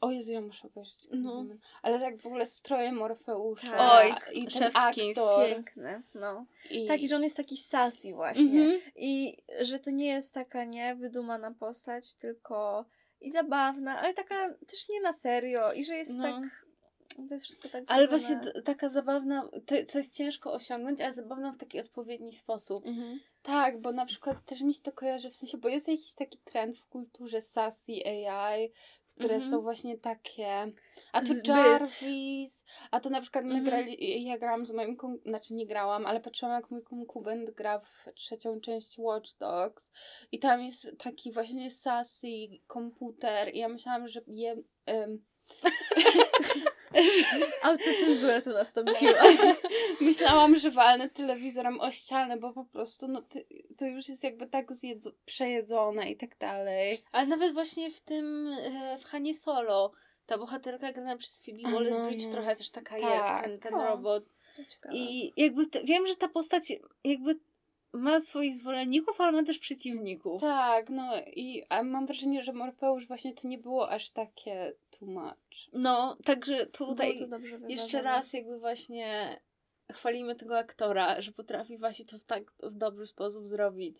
O 0.01 0.11
Jezu, 0.11 0.33
ja 0.33 0.41
muszę 0.41 0.69
obejrzeć 0.69 1.09
No. 1.13 1.47
Ale 1.83 2.01
tak 2.01 2.19
w 2.19 2.27
ogóle 2.27 2.47
stroje 2.47 2.93
Morfeusza 2.93 3.71
Tak. 3.71 4.27
Oj, 4.29 4.39
i 4.39 4.47
ten 4.47 4.71
aktor. 4.75 5.47
Piękne, 5.47 6.03
no. 6.15 6.47
I... 6.71 6.87
Taki, 6.87 7.09
że 7.09 7.17
on 7.17 7.23
jest 7.23 7.37
taki 7.37 7.57
sassy 7.57 8.15
właśnie. 8.15 8.45
Mhm. 8.45 8.81
I 8.97 9.37
że 9.61 9.79
to 9.79 9.91
nie 9.91 10.07
jest 10.07 10.35
taka, 10.35 10.65
nie, 10.65 10.95
wydumana 10.95 11.51
postać, 11.51 12.15
tylko 12.15 12.85
i 13.21 13.31
zabawna, 13.31 13.99
ale 13.99 14.15
taka 14.15 14.55
też 14.67 14.89
nie 14.89 15.01
na 15.01 15.13
serio. 15.13 15.73
I 15.73 15.85
że 15.85 15.95
jest 15.95 16.17
No. 16.17 16.23
tak... 16.23 16.64
To 17.29 17.35
jest 17.35 17.45
wszystko 17.45 17.69
tak 17.69 17.85
Ale 17.89 18.09
właśnie 18.09 18.41
taka 18.65 18.89
zabawna, 18.89 19.49
to, 19.67 19.75
co 19.87 19.99
jest 19.99 20.15
ciężko 20.17 20.53
osiągnąć, 20.53 21.01
ale 21.01 21.13
zabawna 21.13 21.53
w 21.53 21.59
taki 21.59 21.81
odpowiedni 21.81 22.33
sposób. 22.33 22.87
Mhm. 22.87 23.21
Tak, 23.43 23.81
bo 23.81 23.93
na 23.93 24.07
przykład 24.07 24.45
też 24.45 24.61
mi 24.61 24.75
się 24.75 24.81
to 24.83 24.93
kojarzy, 24.93 25.31
w 25.31 25.37
sensie, 25.37 25.59
bo 25.59 25.69
jest 25.69 25.89
jakiś 25.89 26.15
taki 26.15 26.39
trend 26.45 26.79
w 26.79 26.87
kulturze 26.87 27.43
sassy 27.43 27.93
AI, 28.07 28.73
które 29.09 29.35
Mhm. 29.35 29.51
są 29.51 29.61
właśnie 29.63 29.99
takie, 29.99 30.73
a 31.13 31.21
to 31.21 31.27
Zbyt. 31.27 31.49
Jarvis, 31.49 32.65
a 32.91 33.01
to 33.01 33.11
na 33.11 33.21
przykład 33.21 33.45
my 33.45 33.51
Mhm. 33.55 33.65
grali, 33.65 34.25
ja 34.25 34.39
grałam 34.39 34.67
z 34.67 34.73
moim, 34.73 34.97
znaczy 35.27 35.55
nie 35.55 35.67
grałam, 35.67 36.07
ale 36.07 36.21
patrzyłam 36.21 36.55
jak 36.55 36.71
mój 36.71 36.83
konkubent 36.83 37.51
gra 37.51 37.79
w 37.79 38.09
trzecią 38.15 38.61
część 38.61 38.99
Watch 38.99 39.37
Dogs 39.39 39.91
i 40.33 40.39
tam 40.39 40.63
jest 40.63 40.87
taki 40.99 41.33
właśnie 41.33 41.71
sassy 41.71 42.27
komputer 42.67 43.55
i 43.55 43.59
ja 43.59 43.69
myślałam, 43.69 44.09
że 44.09 44.21
je... 44.27 44.57
em, 44.87 45.25
Autocenzura 47.63 48.41
tu 48.41 48.51
nastąpiła. 48.51 49.23
Myślałam, 50.01 50.57
że 50.57 50.71
walnę 50.71 51.11
telewizorem 51.11 51.81
o 51.81 51.91
ścianę, 51.91 52.37
bo 52.37 52.53
po 52.53 52.65
prostu 52.65 53.09
no, 53.09 53.23
ty, 53.23 53.47
to 53.79 53.87
już 53.87 54.09
jest 54.09 54.25
jakby 54.25 54.47
tak 54.47 54.73
zjedzo- 54.73 55.13
przejedzone 55.25 56.11
i 56.11 56.17
tak 56.17 56.39
dalej. 56.39 56.99
Ale 57.13 57.27
nawet 57.27 57.53
właśnie 57.53 57.91
w 57.91 58.01
tym, 58.01 58.49
e, 58.49 58.99
w 58.99 59.05
Hanie 59.05 59.35
Solo, 59.35 59.93
ta 60.27 60.39
bohaterka 60.39 60.93
grana 60.93 61.17
przez 61.17 61.45
Phoebe 61.45 61.61
A, 61.65 61.71
Waller-Bridge 61.71 62.23
no, 62.23 62.27
no. 62.29 62.33
trochę 62.33 62.57
też 62.57 62.71
taka 62.71 63.01
Tak. 63.01 63.03
jest, 63.11 63.45
ten, 63.45 63.59
ten 63.61 63.75
O. 63.75 63.87
robot. 63.87 64.25
Ciekawe. 64.69 64.95
I 64.97 65.33
jakby 65.37 65.67
te, 65.67 65.85
wiem, 65.85 66.07
że 66.07 66.17
ta 66.17 66.29
postać 66.29 66.73
jakby 67.05 67.39
ma 67.95 68.21
swoich 68.21 68.57
zwolenników, 68.57 69.21
ale 69.21 69.33
ma 69.33 69.45
też 69.45 69.59
przeciwników. 69.59 70.41
Tak, 70.41 70.91
no 70.91 71.13
i 71.27 71.63
a 71.69 71.83
mam 71.83 72.07
wrażenie, 72.07 72.43
że 72.43 72.53
Morfeusz 72.53 73.07
właśnie 73.07 73.35
to 73.35 73.49
nie 73.49 73.59
było 73.59 73.91
aż 73.91 74.11
takie 74.11 74.73
too 74.91 75.09
much. 75.09 75.71
No, 75.73 76.17
także 76.25 76.67
tutaj 76.67 77.19
jeszcze 77.69 78.03
raz 78.03 78.33
jakby 78.33 78.59
właśnie 78.59 79.41
chwalimy 79.93 80.35
tego 80.35 80.59
aktora, 80.59 81.21
że 81.21 81.33
potrafi 81.33 81.79
właśnie 81.79 82.05
to 82.05 82.19
w 82.19 82.25
tak 82.25 82.43
w 82.63 82.77
dobry 82.77 83.07
sposób 83.07 83.49
zrobić. 83.49 83.97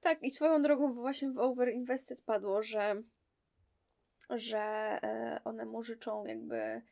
Tak, 0.00 0.22
i 0.22 0.30
swoją 0.30 0.62
drogą 0.62 0.94
właśnie 0.94 1.30
w 1.30 1.38
Overinvested 1.38 2.20
padło, 2.22 2.62
że, 2.62 3.02
że 4.30 4.58
e, 5.02 5.40
one 5.44 5.66
mu 5.66 5.82
życzą 5.82 6.24
jakby, 6.24 6.82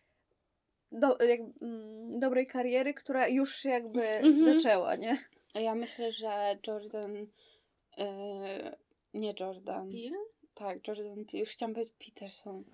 do, 0.93 1.19
jak, 1.25 1.41
mm, 1.63 2.21
dobrej 2.21 2.47
kariery, 2.47 2.95
która 2.95 3.29
już 3.29 3.65
jakby 3.65 4.03
Mhm. 4.03 4.45
zaczęła, 4.45 4.97
nie? 4.97 5.19
Ja 5.55 5.75
myślę, 5.75 6.13
że 6.13 6.59
Jordan. 6.67 7.27
e, 7.99 8.77
nie 9.15 9.35
Jordan. 9.41 9.89
Bill? 9.89 10.15
Tak, 10.55 10.89
Jordan 10.89 11.25
Peele. 11.25 11.39
Już 11.39 11.49
chciałam 11.49 11.75
powiedzieć 11.75 11.95
Peterson. 12.07 12.65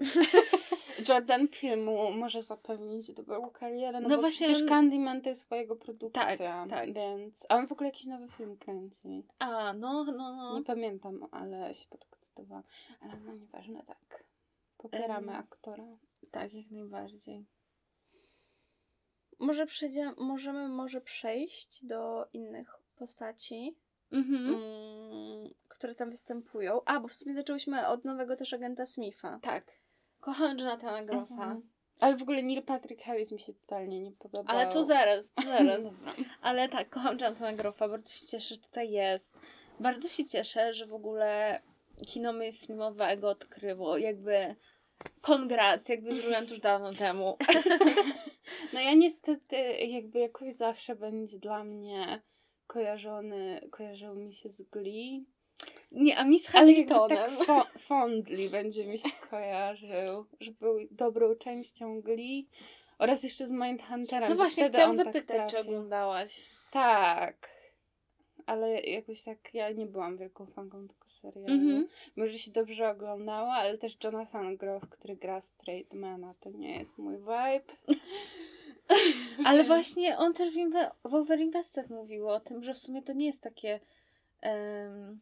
Jordan 1.08 1.48
Peele 1.48 1.76
mu 1.76 2.12
może 2.12 2.42
zapewnić 2.42 3.12
dobrą 3.12 3.50
karierę, 3.50 4.00
no, 4.00 4.08
No 4.08 4.18
właśnie 4.18 4.46
przecież 4.46 4.68
Candyman 4.68 5.22
to 5.22 5.28
jest 5.28 5.40
swojego 5.40 5.76
produkcja, 5.76 6.36
Tak, 6.36 6.70
tak. 6.70 6.92
więc... 6.92 7.46
A 7.48 7.56
on 7.56 7.66
w 7.66 7.72
ogóle 7.72 7.88
jakiś 7.88 8.06
nowy 8.06 8.28
film 8.28 8.56
kręci. 8.56 9.26
A, 9.38 9.72
no, 9.72 10.04
no, 10.04 10.12
no. 10.12 10.58
Nie 10.58 10.64
pamiętam, 10.64 11.26
ale 11.30 11.74
się 11.74 11.86
podekscytowałam. 11.88 12.64
Ale 13.00 13.20
no 13.20 13.34
nieważne, 13.34 13.82
tak. 13.86 14.24
Popieramy 14.76 15.32
Em, 15.32 15.38
aktora. 15.38 15.84
Tak, 16.30 16.54
jak 16.54 16.70
najbardziej. 16.70 17.46
Może 19.40 19.66
przejdzie, 19.66 20.12
możemy 20.18 20.68
może 20.68 21.00
przejść 21.00 21.84
do 21.84 22.26
innych 22.32 22.74
postaci, 22.96 23.76
Mhm. 24.12 24.46
mm, 24.54 25.50
które 25.68 25.94
tam 25.94 26.10
występują. 26.10 26.80
A, 26.84 27.00
bo 27.00 27.08
w 27.08 27.14
sumie 27.14 27.34
zaczęłyśmy 27.34 27.86
od 27.88 28.04
nowego 28.04 28.36
też 28.36 28.52
agenta 28.52 28.86
Smitha. 28.86 29.38
Tak. 29.42 29.64
Kocham 30.20 30.58
Jonathana 30.58 31.02
Groffa. 31.04 31.34
Mhm. 31.34 31.62
Ale 32.00 32.16
w 32.16 32.22
ogóle 32.22 32.42
Neil 32.42 32.62
Patrick 32.62 33.02
Harris 33.02 33.32
mi 33.32 33.40
się 33.40 33.52
totalnie 33.54 34.00
nie 34.00 34.12
podobał. 34.12 34.56
Ale 34.56 34.66
to 34.72 34.84
zaraz, 34.84 35.32
to 35.32 35.42
zaraz. 35.42 35.84
Ale 36.42 36.68
tak, 36.68 36.88
kocham 36.90 37.18
Jonathana 37.18 37.52
Groffa, 37.52 37.88
bardzo 37.88 38.10
się 38.10 38.26
cieszę, 38.26 38.54
że 38.54 38.60
tutaj 38.60 38.90
jest. 38.90 39.32
Bardzo 39.80 40.08
się 40.08 40.24
cieszę, 40.24 40.74
że 40.74 40.86
w 40.86 40.94
ogóle 40.94 41.60
kino 42.06 42.32
mainstreamowe 42.32 43.16
go 43.16 43.28
odkryło. 43.28 43.98
Jakby 43.98 44.54
kongrat, 45.20 45.88
jakby 45.88 46.14
zrobiłam 46.14 46.46
to 46.46 46.50
już 46.54 46.60
dawno 46.60 46.94
temu. 46.94 47.36
No 48.72 48.80
ja 48.80 48.94
niestety 48.94 49.56
jakby 49.86 50.18
jakoś 50.18 50.54
zawsze 50.54 50.96
będzie 50.96 51.38
dla 51.38 51.64
mnie 51.64 52.22
kojarzony, 52.66 53.60
kojarzył 53.70 54.14
mi 54.14 54.34
się 54.34 54.48
z 54.48 54.62
Glee. 54.62 55.24
Nie, 55.92 56.18
a 56.18 56.24
mi 56.24 56.40
z 56.40 56.54
Ale 56.54 56.58
Hamiltonem. 56.72 57.18
tak 57.18 57.46
fo- 57.48 57.78
fondly 57.78 58.50
będzie 58.50 58.86
mi 58.86 58.98
się 58.98 59.08
kojarzył, 59.30 60.26
że 60.40 60.50
był 60.52 60.78
dobrą 60.90 61.34
częścią 61.34 62.00
Glee. 62.00 62.48
Oraz 62.98 63.22
jeszcze 63.22 63.46
z 63.46 63.50
Mindhunterem. 63.52 64.30
No 64.30 64.36
właśnie, 64.36 64.68
chciałam 64.68 64.96
tak 64.96 65.06
zapytać, 65.06 65.26
czy 65.50 65.56
trafił. 65.56 65.60
oglądałaś. 65.60 66.46
Tak. 66.70 67.59
Ale 68.46 68.80
jakoś 68.80 69.22
tak 69.22 69.54
ja 69.54 69.70
nie 69.72 69.86
byłam 69.86 70.16
wielką 70.16 70.46
fanką 70.46 70.88
tego 70.88 71.08
serialu. 71.08 71.52
Mhm. 71.54 71.88
Może 72.16 72.38
się 72.38 72.50
dobrze 72.50 72.88
oglądała, 72.90 73.52
ale 73.52 73.78
też 73.78 73.96
Jonathan 74.04 74.56
Groff, 74.56 74.88
który 74.88 75.16
gra 75.16 75.40
Straightmana, 75.40 76.34
to 76.40 76.50
nie 76.50 76.78
jest 76.78 76.98
mój 76.98 77.16
vibe. 77.16 77.74
Ale 79.44 79.64
właśnie 79.72 80.18
on 80.18 80.34
też 80.34 80.54
w, 80.54 80.56
Inve- 80.56 80.90
w 81.04 81.14
Overinvested 81.14 81.90
mówił 81.90 82.28
o 82.28 82.40
tym, 82.40 82.64
że 82.64 82.74
w 82.74 82.78
sumie 82.78 83.02
to 83.02 83.12
nie 83.12 83.26
jest 83.26 83.42
takie. 83.42 83.80
em, 84.40 85.20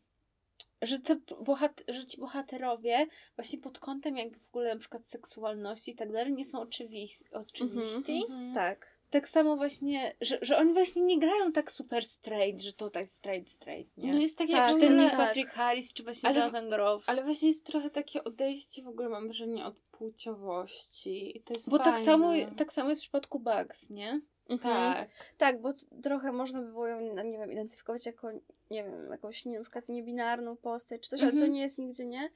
że, 0.82 0.98
te 0.98 1.16
bohat- 1.16 1.82
że 1.88 2.06
ci 2.06 2.20
bohaterowie 2.20 3.06
właśnie 3.37 3.58
pod 3.58 3.78
kątem 3.78 4.16
jakby 4.16 4.38
w 4.38 4.48
ogóle 4.48 4.75
na 4.75 4.80
przykład 4.80 5.06
seksualności 5.06 5.90
i 5.90 5.94
tak 5.94 6.12
dalej 6.12 6.32
nie 6.32 6.44
są 6.44 6.60
oczywiści. 6.60 7.25
oczywiści. 7.32 8.22
Mhm. 8.28 8.54
Tak. 8.54 8.97
Tak 9.10 9.28
samo 9.28 9.56
właśnie, 9.56 10.14
że, 10.20 10.38
że 10.42 10.56
oni 10.58 10.72
właśnie 10.72 11.02
nie 11.02 11.18
grają 11.18 11.52
tak 11.52 11.72
super 11.72 12.04
straight, 12.04 12.60
że 12.62 12.72
to 12.72 12.90
tak 12.90 13.06
straight, 13.06 13.50
straight, 13.52 13.96
nie? 13.96 14.12
No 14.12 14.18
jest 14.20 14.38
takie 14.38 14.52
Tak, 14.52 14.70
ogóle, 14.70 14.88
ten 14.88 15.10
tak. 15.10 15.16
Patrick 15.16 15.50
Harris, 15.50 15.92
czy 15.92 16.02
właśnie 16.02 16.28
Ale- 16.28 16.38
Jonathan 16.38 16.68
Groff. 16.68 17.08
ale 17.08 17.24
właśnie 17.24 17.48
jest 17.48 17.66
trochę 17.66 17.90
takie 17.90 18.24
odejście 18.24 18.82
w 18.82 18.88
ogóle 18.88 19.08
mam 19.08 19.24
wrażenie 19.26 19.64
od 19.64 19.74
płciowości 19.80 21.38
i 21.38 21.42
to 21.42 21.54
jest 21.54 21.70
Bo 21.70 21.78
tak 21.78 22.00
samo, 22.00 22.32
tak 22.56 22.72
samo 22.72 22.90
jest 22.90 23.02
w 23.02 23.04
przypadku 23.04 23.38
Bugs, 23.40 23.90
nie? 23.90 24.20
Mhm. 24.48 24.74
Tak. 24.74 25.10
Tak, 25.36 25.60
bo 25.60 25.72
trochę 26.02 26.32
można 26.32 26.60
by 26.62 26.66
było 26.68 26.86
ją, 26.86 27.14
no, 27.14 27.22
nie 27.22 27.38
wiem, 27.38 27.52
identyfikować 27.52 28.06
jako, 28.06 28.32
nie 28.70 28.84
wiem, 28.84 29.10
jakąś 29.10 29.44
nie, 29.44 29.56
na 29.56 29.62
przykład 29.62 29.88
niebinarną 29.88 30.56
postać 30.56 31.02
czy 31.02 31.10
coś, 31.10 31.20
ale 31.22 31.30
to 31.30 31.36
Mhm. 31.36 31.52
nie 31.52 31.60
jest 31.60 31.78
nigdzie, 31.78 32.06
nie? 32.06 32.30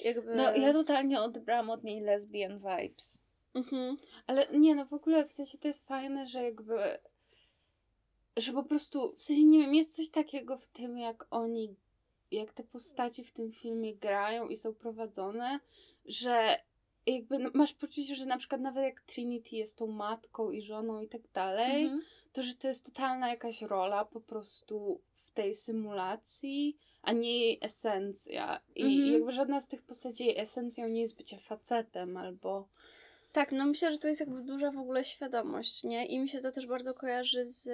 Jakby... 0.00 0.34
No 0.34 0.56
ja 0.56 0.72
totalnie 0.72 1.20
odebrałam 1.20 1.70
od 1.70 1.84
niej 1.84 2.00
lesbian 2.00 2.58
vibes. 2.58 3.18
Mhm. 3.54 3.96
Ale 4.26 4.46
nie, 4.52 4.74
no 4.74 4.84
w 4.86 4.92
ogóle 4.92 5.24
w 5.24 5.32
sensie 5.32 5.58
to 5.58 5.68
jest 5.68 5.86
fajne, 5.86 6.26
że 6.26 6.42
jakby 6.42 6.78
że 8.36 8.52
po 8.52 8.62
prostu, 8.62 9.14
w 9.16 9.22
sensie 9.22 9.44
nie 9.44 9.58
wiem, 9.60 9.74
jest 9.74 9.96
coś 9.96 10.08
takiego 10.08 10.58
w 10.58 10.66
tym, 10.66 10.98
jak 10.98 11.26
oni, 11.30 11.74
jak 12.30 12.52
te 12.52 12.64
postaci 12.64 13.24
w 13.24 13.32
tym 13.32 13.52
filmie 13.52 13.94
grają 13.94 14.48
i 14.48 14.56
są 14.56 14.74
prowadzone, 14.74 15.60
że 16.06 16.58
jakby 17.06 17.38
no, 17.38 17.50
masz 17.54 17.72
poczucie, 17.72 18.14
że 18.14 18.26
na 18.26 18.38
przykład 18.38 18.60
nawet 18.60 18.84
jak 18.84 19.00
Trinity 19.00 19.56
jest 19.56 19.78
tą 19.78 19.86
matką 19.86 20.50
i 20.50 20.62
żoną 20.62 21.00
i 21.00 21.08
tak 21.08 21.22
dalej, 21.34 21.84
Mhm. 21.84 22.02
to 22.32 22.42
że 22.42 22.54
to 22.54 22.68
jest 22.68 22.86
totalna 22.86 23.28
jakaś 23.28 23.62
rola 23.62 24.04
po 24.04 24.20
prostu 24.20 25.00
w 25.12 25.30
tej 25.30 25.54
symulacji, 25.54 26.76
a 27.02 27.12
nie 27.12 27.38
jej 27.40 27.58
esencja. 27.62 28.60
I 28.76 28.82
Mhm. 28.82 29.12
jakby 29.12 29.32
żadna 29.32 29.60
z 29.60 29.68
tych 29.68 29.82
postaci 29.82 30.24
jej 30.26 30.38
esencją 30.38 30.88
nie 30.88 31.00
jest 31.00 31.16
bycie 31.16 31.38
facetem 31.38 32.16
albo... 32.16 32.68
Tak, 33.34 33.52
no 33.52 33.66
myślę, 33.66 33.92
że 33.92 33.98
to 33.98 34.08
jest 34.08 34.20
jakby 34.20 34.40
duża 34.40 34.70
w 34.70 34.78
ogóle 34.78 35.04
świadomość, 35.04 35.84
nie? 35.84 36.06
I 36.06 36.18
mi 36.20 36.28
się 36.28 36.40
to 36.40 36.52
też 36.52 36.66
bardzo 36.66 36.94
kojarzy 36.94 37.44
z 37.44 37.68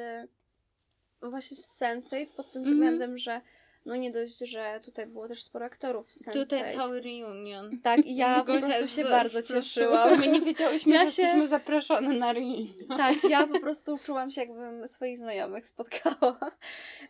właśnie 1.22 1.56
z 1.56 1.64
Sensei 1.66 2.26
pod 2.26 2.50
tym 2.52 2.60
Mhm. 2.62 2.76
względem, 2.76 3.18
że 3.18 3.40
no 3.86 3.96
nie 3.96 4.10
dość, 4.10 4.38
że 4.38 4.80
tutaj 4.84 5.06
było 5.06 5.28
też 5.28 5.42
sporo 5.42 5.64
aktorów 5.66 6.12
z 6.12 6.26
Sense8. 6.28 6.32
Tutaj 6.44 6.74
cały 6.74 7.00
reunion. 7.00 7.80
Tak, 7.82 8.06
i 8.06 8.16
ja 8.16 8.44
po 8.44 8.58
prostu 8.60 8.88
się 8.88 9.04
bardzo 9.04 9.42
cieszyłam. 9.42 10.20
My 10.20 10.28
nie 10.28 10.40
wiedziałyśmy, 10.40 10.94
Ja 10.94 11.06
że 11.06 11.12
się- 11.12 11.22
jesteśmy 11.22 11.48
zaproszone 11.48 12.12
na 12.12 12.32
reunion. 12.32 12.88
Tak, 12.96 13.16
ja 13.30 13.46
po 13.46 13.60
prostu 13.60 13.98
czułam 13.98 14.30
się, 14.30 14.40
jakbym 14.40 14.88
swoich 14.88 15.18
znajomych 15.18 15.66
spotkała. 15.66 16.38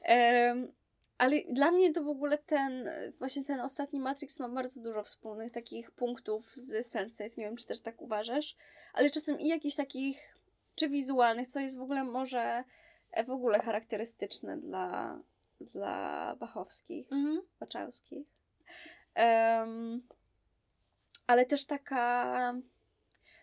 Em, 0.02 0.72
ale 1.20 1.36
dla 1.50 1.70
mnie 1.70 1.92
to 1.92 2.02
w 2.02 2.08
ogóle 2.08 2.38
ten, 2.38 2.90
właśnie 3.18 3.44
ten 3.44 3.60
ostatni 3.60 4.00
Matrix 4.00 4.40
ma 4.40 4.48
bardzo 4.48 4.80
dużo 4.80 5.02
wspólnych 5.02 5.52
takich 5.52 5.90
punktów 5.90 6.54
z 6.54 6.94
Sense8. 6.94 7.38
Nie 7.38 7.44
wiem, 7.44 7.56
czy 7.56 7.66
też 7.66 7.80
tak 7.80 8.02
uważasz, 8.02 8.56
ale 8.92 9.10
czasem 9.10 9.40
i 9.40 9.48
jakichś 9.48 9.76
takich, 9.76 10.38
czy 10.74 10.88
wizualnych, 10.88 11.48
co 11.48 11.60
jest 11.60 11.78
w 11.78 11.82
ogóle 11.82 12.04
może 12.04 12.64
e, 13.10 13.24
w 13.24 13.30
ogóle 13.30 13.58
charakterystyczne 13.58 14.56
dla, 14.56 15.20
dla 15.60 16.36
Bachowskich. 16.36 17.12
Mhm. 17.12 17.42
Wachowskich. 17.60 18.26
Em, 19.14 20.02
ale 21.26 21.46
też 21.46 21.64
taka. 21.64 22.54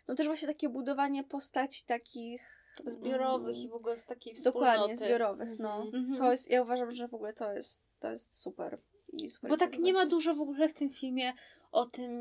No 0.07 0.15
też 0.15 0.27
właśnie 0.27 0.47
takie 0.47 0.69
budowanie 0.69 1.23
postaci 1.23 1.85
takich 1.85 2.56
Zbiorowych 2.85 3.55
mm, 3.55 3.61
i 3.67 3.69
w 3.69 3.73
ogóle 3.73 3.97
z 3.97 4.05
takiej 4.05 4.33
wspólnoty. 4.33 4.71
Dokładnie, 4.71 4.97
zbiorowych, 4.97 5.59
no. 5.59 5.83
Mhm. 5.93 6.17
To 6.17 6.31
jest, 6.31 6.51
ja 6.51 6.61
uważam, 6.61 6.91
że 6.91 7.07
w 7.07 7.13
ogóle 7.13 7.33
to 7.33 7.53
jest, 7.53 7.87
to 7.99 8.09
jest 8.09 8.41
super. 8.41 8.79
I 9.13 9.29
super 9.29 9.49
Bo 9.49 9.57
tak 9.57 9.79
nie 9.79 9.93
ma 9.93 10.05
dużo 10.05 10.35
w 10.35 10.41
ogóle 10.41 10.69
w 10.69 10.73
tym 10.73 10.89
filmie 10.89 11.33
o 11.71 11.85
tym 11.85 12.11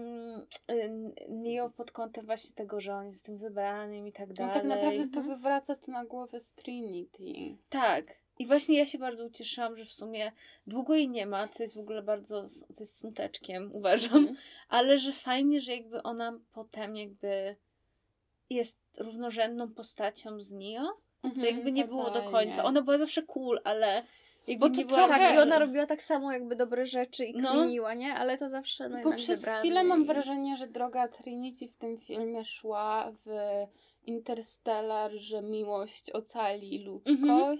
y, 0.71 0.91
Neo 1.29 1.71
pod 1.71 1.91
kątem 1.93 2.27
właśnie 2.27 2.55
tego, 2.55 2.81
że 2.81 2.95
on 2.95 3.07
jest 3.07 3.25
tym 3.25 3.39
wybranym 3.39 4.07
i 4.07 4.13
tak 4.13 4.29
No 4.29 4.35
dalej. 4.35 4.55
tak 4.55 4.65
naprawdę 4.65 5.09
to 5.09 5.21
Mhm. 5.21 5.27
wywraca 5.29 5.75
to 5.75 5.93
na 5.93 6.05
głowę 6.05 6.41
z 6.41 6.55
Trinity. 6.55 7.57
Tak. 7.69 8.05
I 8.39 8.47
właśnie 8.47 8.79
ja 8.79 8.87
się 8.87 8.99
bardzo 8.99 9.27
ucieszyłam, 9.27 9.77
że 9.77 9.85
w 9.85 9.93
sumie 9.93 10.33
długo 10.67 10.95
jej 10.95 11.09
nie 11.09 11.27
ma, 11.27 11.49
co 11.49 11.63
jest 11.63 11.75
w 11.77 11.81
ogóle 11.81 12.03
bardzo, 12.03 12.45
co 12.49 12.83
jest 12.85 12.97
smuteczkiem, 12.97 13.71
uważam. 13.75 14.17
Mhm. 14.17 14.37
Ale 14.69 14.99
że 14.99 15.13
fajnie, 15.13 15.61
że 15.61 15.73
jakby 15.77 16.03
ona 16.03 16.39
potem 16.53 16.97
jakby 16.97 17.57
jest 18.51 18.79
równorzędną 18.99 19.69
postacią 19.75 20.41
z 20.41 20.51
co 21.23 21.29
Mhm, 21.29 21.47
jakby 21.57 21.73
nie 21.73 21.85
było 21.85 22.11
do 22.11 22.23
końca. 22.31 22.65
Ona 22.65 22.83
była 22.83 22.99
zawsze 22.99 23.23
cool, 23.23 23.61
ale 23.65 24.03
jakby 24.47 24.69
Bo 24.69 24.75
to 24.75 24.81
nie 24.81 24.87
była... 24.87 24.99
trochę- 25.07 25.21
Tak, 25.21 25.35
i 25.35 25.39
ona 25.39 25.59
robiła 25.59 25.87
tak 25.87 26.03
samo 26.03 26.33
jakby 26.33 26.57
dobre 26.57 26.87
rzeczy 26.87 27.25
i 27.25 27.35
No. 27.37 27.53
kminiła, 27.53 27.95
nie? 27.95 28.15
Ale 28.15 28.39
to 28.39 28.49
zawsze 28.49 28.89
no 28.89 28.99
Bo 29.05 29.13
przez 29.13 29.47
chwilę 29.59 29.85
mam 29.85 30.05
wrażenie, 30.05 30.57
że 30.57 30.67
droga 30.67 31.09
Trinity 31.09 31.69
w 31.69 31.77
tym 31.77 31.99
filmie 31.99 32.45
szła 32.45 33.13
w 33.25 33.27
Interstellar, 34.07 35.13
że 35.13 35.43
miłość 35.43 36.11
ocali 36.11 36.85
ludzkość. 36.85 37.21
Mhm. 37.21 37.57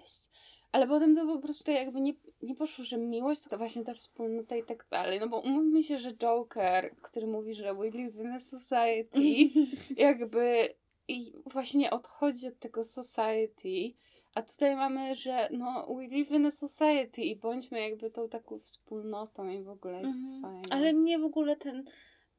Ale 0.73 0.87
potem 0.87 1.17
to 1.17 1.27
po 1.27 1.39
prostu 1.39 1.71
jakby 1.71 2.01
nie, 2.01 2.13
nie 2.43 2.55
poszło, 2.55 2.85
że 2.85 2.99
miłość 2.99 3.43
to 3.49 3.59
właśnie 3.59 3.85
ta 3.85 3.95
wspólnota 3.95 4.57
i 4.57 4.63
tak 4.65 4.87
dalej. 4.91 5.21
No 5.21 5.29
bo 5.29 5.41
umówmy 5.41 5.83
się, 5.83 5.99
że 5.99 6.13
Joker, 6.13 6.97
który 7.03 7.27
mówi, 7.27 7.55
że 7.55 7.75
we 7.75 7.91
live 7.91 8.15
in 8.17 8.27
a 8.27 8.41
society, 8.41 9.21
jakby 9.97 10.69
i 11.09 11.33
właśnie 11.47 11.91
odchodzi 11.91 12.49
od 12.49 12.59
tego 12.59 12.85
society. 12.85 13.95
A 14.35 14.43
tutaj 14.43 14.77
mamy, 14.77 15.15
że 15.15 15.49
no 15.53 15.87
we 15.97 16.07
live 16.17 16.31
in 16.31 16.47
a 16.47 16.51
society 16.51 17.23
i 17.23 17.37
bądźmy 17.37 17.81
jakby 17.81 18.11
tą 18.11 18.29
taką 18.29 18.59
wspólnotą 18.59 19.49
i 19.49 19.63
w 19.63 19.69
ogóle 19.69 20.01
to 20.03 20.09
jest 20.09 20.33
Mhm. 20.35 20.43
fajne. 20.43 20.63
Ale 20.71 20.93
mnie 20.93 21.19
w 21.19 21.25
ogóle 21.25 21.57
ten. 21.57 21.85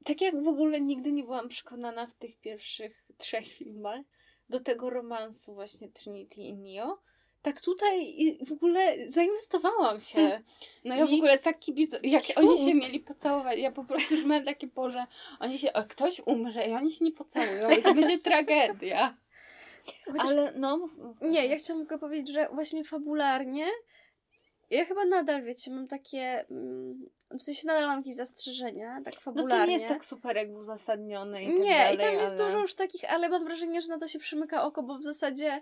Tak 0.05 0.21
jak 0.21 0.43
w 0.43 0.47
ogóle 0.47 0.81
nigdy 0.81 1.11
nie 1.11 1.23
byłam 1.23 1.47
przekonana 1.47 2.07
w 2.07 2.13
tych 2.13 2.37
pierwszych 2.39 3.05
trzech 3.17 3.47
filmach 3.47 4.01
do 4.49 4.59
tego 4.59 4.89
romansu 4.89 5.53
właśnie 5.53 5.89
Trinity 5.89 6.41
i 6.41 6.53
Neo, 6.53 6.97
tak 7.53 7.61
tutaj 7.61 8.03
i 8.17 8.45
w 8.45 8.51
ogóle 8.51 9.11
zainwestowałam 9.11 9.99
się. 9.99 10.41
No 10.85 10.95
ja 10.95 11.05
w 11.05 11.13
ogóle 11.13 11.37
z- 11.37 11.41
tak 11.41 11.59
kibic... 11.59 11.91
jak 12.03 12.23
Ciąg. 12.23 12.37
oni 12.37 12.65
się 12.65 12.73
mieli 12.73 12.99
pocałować, 12.99 13.59
ja 13.59 13.71
po 13.71 13.83
prostu 13.83 14.15
już 14.15 14.25
miałam 14.25 14.45
takie, 14.45 14.67
Boże, 14.67 15.05
oni 15.39 15.59
się, 15.59 15.73
o, 15.73 15.83
ktoś 15.83 16.21
umrze 16.25 16.67
i 16.67 16.73
oni 16.73 16.91
się 16.91 17.05
nie 17.05 17.11
pocałują 17.11 17.69
i 17.69 17.83
to 17.83 17.93
będzie 17.93 18.19
tragedia. 18.29 19.17
Chociaż 20.05 20.25
Ale 20.25 20.53
no. 20.55 20.89
Nie, 21.21 21.45
ja 21.45 21.57
chciałam 21.57 21.85
tylko 21.85 21.99
powiedzieć, 21.99 22.35
że 22.35 22.47
właśnie 22.53 22.83
fabularnie 22.83 23.65
ja 24.69 24.85
chyba 24.85 25.05
nadal, 25.05 25.43
wiecie, 25.43 25.71
mam 25.71 25.87
takie, 25.87 26.45
mm, 26.51 27.09
w 27.39 27.43
sensie 27.43 27.67
nadal 27.67 27.87
mam 27.87 27.97
jakieś 27.97 28.15
zastrzeżenia, 28.15 29.01
tak 29.05 29.13
No 29.13 29.19
fabularnie. 29.21 29.59
to 29.65 29.65
nie 29.67 29.73
jest 29.73 29.87
tak 29.87 30.05
super 30.05 30.35
jak 30.35 30.49
uzasadnione 30.49 31.43
i 31.43 31.47
tak 31.47 31.63
Nie, 31.63 31.77
dalej, 31.77 31.95
i 31.95 31.99
tam 31.99 32.13
jest 32.13 32.35
ale... 32.35 32.45
dużo 32.45 32.59
już 32.59 32.73
takich, 32.73 33.13
ale 33.13 33.29
mam 33.29 33.43
wrażenie, 33.43 33.81
że 33.81 33.87
na 33.87 33.97
to 33.97 34.07
się 34.07 34.19
przymyka 34.19 34.63
oko, 34.63 34.83
bo 34.83 34.97
w 34.97 35.03
zasadzie 35.03 35.61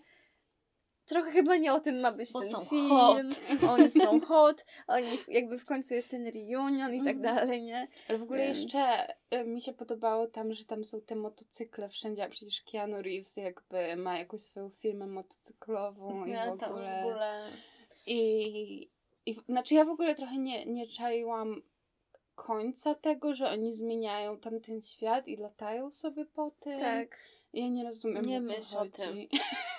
trochę 1.06 1.32
chyba 1.32 1.58
nie 1.58 1.74
o 1.74 1.80
tym 1.80 2.00
ma 2.00 2.12
być 2.12 2.32
Bo 2.34 2.42
ten 2.42 2.66
film. 2.70 2.90
hot. 2.90 3.26
Oni 3.70 3.92
są 3.92 4.22
hot, 4.28 4.66
oni 4.88 5.18
w- 5.18 5.30
jakby 5.30 5.60
w 5.60 5.66
końcu 5.66 5.94
jest 5.94 6.10
ten 6.12 6.26
reunion 6.28 6.94
i 6.94 7.04
tak 7.04 7.16
Mhm. 7.16 7.22
dalej, 7.36 7.64
nie? 7.64 7.88
Ale 8.10 8.18
w 8.18 8.24
ogóle 8.24 8.46
Więc- 8.46 8.58
jeszcze 8.58 9.08
y, 9.34 9.44
mi 9.44 9.62
się 9.62 9.74
podobało 9.74 10.28
tam, 10.28 10.54
że 10.54 10.66
tam 10.66 10.86
są 10.86 11.02
te 11.02 11.16
motocykle 11.16 11.90
wszędzie, 11.90 12.24
a 12.24 12.30
przecież 12.30 12.62
Keanu 12.72 13.02
Reeves 13.02 13.38
jakby 13.38 13.96
ma 13.96 14.18
jakąś 14.20 14.42
swoją 14.42 14.70
firmę 14.70 15.08
motocyklową 15.08 16.26
i 16.26 16.32
Ja 16.32 16.56
w 16.56 16.60
tam 16.60 16.72
ogóle... 16.72 17.02
w 17.04 17.06
ogóle... 17.08 17.50
I, 18.08 18.90
i 19.26 19.34
w- 19.34 19.46
znaczy 19.46 19.76
ja 19.76 19.86
w 19.86 19.90
ogóle 19.90 20.16
trochę 20.16 20.38
nie, 20.38 20.66
nie 20.66 20.88
czaiłam 20.88 21.62
końca 22.36 22.96
tego, 22.96 23.36
że 23.36 23.50
oni 23.50 23.74
zmieniają 23.74 24.38
tamten 24.38 24.82
świat 24.82 25.28
i 25.28 25.38
latają 25.38 25.92
sobie 25.92 26.26
po 26.26 26.52
tym. 26.60 26.80
Tak. 26.80 27.18
Ja 27.54 27.68
nie 27.68 27.84
rozumiem, 27.84 28.26
Nie 28.26 28.38
o 28.38 28.44
co 28.44 28.54
myśl 28.54 28.76
o 28.76 28.80
chodzi. 28.80 28.92
tym. 28.92 29.28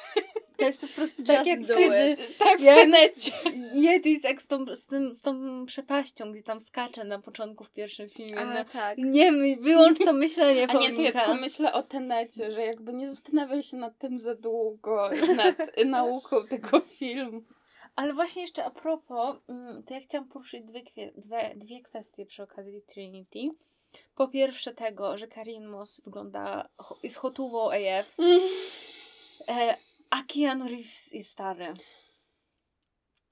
To 0.56 0.64
jest 0.64 0.80
po 0.80 0.86
prostu 0.88 1.22
Tak 1.24 1.36
just 1.36 1.48
jak 1.48 1.66
do 1.66 1.74
ty- 1.74 1.82
it. 2.12 2.38
Tak, 2.38 2.58
w 2.58 2.62
Ja- 2.62 2.74
tenecie. 2.74 3.32
Nie, 3.74 4.00
to 4.00 4.08
jest 4.08 4.24
jak 4.24 4.42
z 4.42 4.46
tą, 4.46 4.74
z, 4.74 4.86
tym, 4.86 5.14
z 5.14 5.22
tą 5.22 5.66
przepaścią, 5.66 6.32
gdzie 6.32 6.42
tam 6.42 6.60
skacze 6.60 7.04
na 7.04 7.18
początku 7.18 7.64
w 7.64 7.70
pierwszym 7.70 8.08
filmie. 8.10 8.38
A, 8.38 8.44
No. 8.44 8.64
tak. 8.72 8.98
Nie, 8.98 9.32
my- 9.32 9.56
wyłącz 9.56 9.98
to 9.98 10.12
myślenie, 10.12 10.66
A 10.70 10.72
nie, 10.78 10.92
to 10.92 11.02
ja 11.02 11.12
tylko 11.12 11.34
myślę 11.34 11.72
o 11.72 11.82
tenecie, 11.82 12.52
że 12.52 12.60
jakby 12.60 12.92
nie 12.92 13.10
zastanawiaj 13.10 13.62
się 13.62 13.76
nad 13.76 13.98
tym 13.98 14.18
za 14.18 14.34
długo, 14.34 15.10
nad 15.36 15.56
nauką 15.86 16.46
tego 16.46 16.80
filmu. 16.80 17.42
Ale 17.96 18.14
właśnie 18.14 18.42
jeszcze 18.42 18.64
a 18.64 18.70
propos, 18.70 19.36
mm, 19.48 19.82
to 19.82 19.94
ja 19.94 20.00
chciałam 20.00 20.28
poruszyć 20.28 20.62
dwie, 20.64 20.82
dwie, 21.16 21.52
dwie 21.56 21.80
kwestie 21.82 22.26
przy 22.26 22.42
okazji 22.42 22.82
Trinity. 22.82 23.38
Po 24.14 24.28
pierwsze 24.28 24.74
tego, 24.74 25.18
że 25.18 25.26
Karin 25.28 25.66
Moss 25.66 26.00
wygląda, 26.04 26.68
jest 27.02 27.16
hotową 27.16 27.70
AF, 27.70 28.06
e, 29.48 29.76
a 30.16 30.22
Keanu 30.22 30.68
Reeves 30.68 31.12
jest 31.12 31.30
stary. 31.30 31.74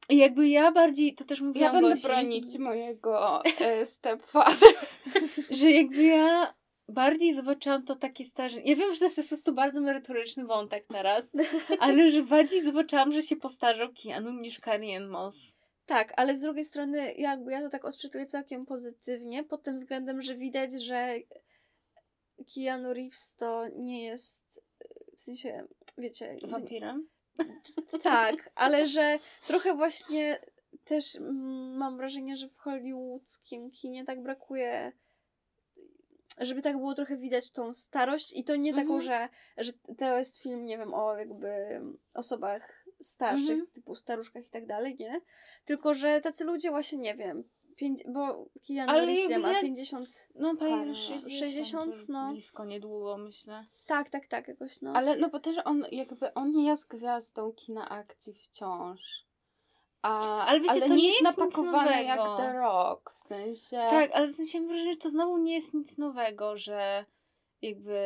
I 0.09 0.17
jakby 0.17 0.49
ja 0.49 0.73
bardziej, 0.73 1.15
to 1.15 1.25
też 1.25 1.41
Ja 1.41 1.47
mówiłam 1.47 1.73
będę 1.73 1.89
Gosi, 1.89 2.03
bronić 2.03 2.59
mojego 2.59 3.45
e, 3.45 3.87
stepfather. 3.97 4.75
że 5.61 5.71
jakby 5.71 6.03
ja 6.03 6.55
bardziej 6.89 7.35
zobaczyłam 7.35 7.85
to 7.85 7.97
takie 7.97 8.25
starzenie. 8.25 8.63
Ja 8.71 8.77
wiem, 8.77 8.93
że 8.93 8.99
to 8.99 9.05
jest 9.05 9.17
po 9.17 9.29
prostu 9.29 9.55
bardzo 9.55 9.81
merytoryczny 9.81 10.45
wątek 10.45 10.87
teraz, 10.89 11.25
ale 11.81 12.11
że 12.11 12.23
bardziej 12.23 12.65
zobaczyłam, 12.65 13.13
że 13.13 13.23
się 13.23 13.37
postarzał 13.37 13.89
Keanu 14.03 14.33
niż 14.33 14.61
Karin 14.61 15.07
Moss. 15.07 15.37
Tak, 15.87 16.13
ale 16.17 16.37
z 16.37 16.41
drugiej 16.41 16.65
strony 16.65 17.13
jakby 17.13 17.53
ja 17.53 17.61
to 17.61 17.69
tak 17.69 17.85
odczytuję 17.85 18.27
całkiem 18.27 18.67
pozytywnie, 18.67 19.45
pod 19.45 19.63
tym 19.63 19.77
względem, 19.77 20.23
że 20.23 20.35
widać, 20.35 20.73
że 20.73 21.15
Keanu 22.55 22.93
Reeves 22.93 23.35
to 23.35 23.65
nie 23.77 24.05
jest, 24.05 24.64
w 25.17 25.21
sensie, 25.21 25.67
wiecie... 25.99 26.37
Wampirem? 26.43 27.09
Tak, 28.03 28.51
ale 28.55 28.87
że 28.87 29.19
trochę 29.47 29.75
właśnie 29.75 30.39
też 30.85 31.19
mam 31.77 31.97
wrażenie, 31.97 32.37
że 32.37 32.49
w 32.49 32.57
hollywoodzkim 32.59 33.71
kinie 33.71 34.05
tak 34.05 34.23
brakuje, 34.23 34.93
żeby 36.39 36.63
tak 36.63 36.77
było 36.77 36.95
trochę 36.95 37.17
widać 37.19 37.51
tą 37.51 37.73
starość 37.73 38.33
i 38.33 38.45
to 38.45 38.57
nie 38.57 38.75
taką, 38.75 38.95
Mhm. 38.95 39.03
że, 39.03 39.29
że 39.57 39.73
to 39.99 40.19
jest 40.19 40.43
film, 40.43 40.65
nie 40.65 40.79
wiem, 40.79 40.95
o 40.95 41.17
jakby 41.17 41.81
osobach 42.15 42.85
starszych, 43.01 43.51
Mhm. 43.51 43.67
typu 43.67 43.95
staruszkach 43.95 44.47
i 44.47 44.51
tak 44.51 44.67
dalej, 44.67 44.97
nie? 45.01 45.21
Tylko, 45.65 45.95
że 45.95 46.21
tacy 46.21 46.45
ludzie 46.45 46.71
właśnie, 46.71 46.99
nie 46.99 47.15
wiem, 47.15 47.45
pięć, 47.77 48.03
bo 48.09 48.47
Keanu 48.67 48.91
Ale 48.93 49.07
Reeves 49.07 49.29
nie 49.29 49.39
ma 49.39 49.53
ja- 49.53 49.61
50, 49.61 50.29
No, 50.35 50.57
Parę 50.57 50.71
pani 50.71 50.89
lat. 50.89 50.97
60, 50.99 51.39
60, 51.39 51.97
już 51.97 52.09
no. 52.09 52.31
blisko, 52.33 52.65
niedługo 52.65 53.17
myślę. 53.17 53.67
tak, 53.87 54.11
tak, 54.11 54.27
tak, 54.27 54.49
jakoś 54.49 54.81
no. 54.81 54.93
Ale 54.93 55.17
no 55.17 55.29
bo 55.31 55.41
też 55.41 55.57
on 55.65 55.85
jakby, 55.93 56.35
on 56.35 56.51
nie 56.51 56.67
jest 56.67 56.89
gwiazdą 56.89 57.53
kina 57.53 57.89
akcji 57.89 58.35
wciąż. 58.35 59.25
A, 60.03 60.45
Ale 60.47 60.61
wiecie, 60.61 60.81
to 60.81 60.87
nie 60.89 60.95
nie 60.95 61.07
jest 61.07 61.21
jest 61.21 61.39
napakowane 61.39 62.03
jak. 62.05 62.21
The 62.37 62.53
Rock, 62.53 63.11
w 63.15 63.21
sensie... 63.21 63.77
Tak, 63.77 64.11
ale 64.15 64.27
w 64.27 64.35
sensie 64.35 64.59
mam 64.61 64.69
wrażenie, 64.69 64.93
że 64.93 64.99
to 64.99 65.11
znowu 65.11 65.39
nie 65.39 65.55
jest 65.55 65.75
nic 65.75 65.99
nowego, 65.99 66.57
że 66.57 67.05
jakby 67.63 67.99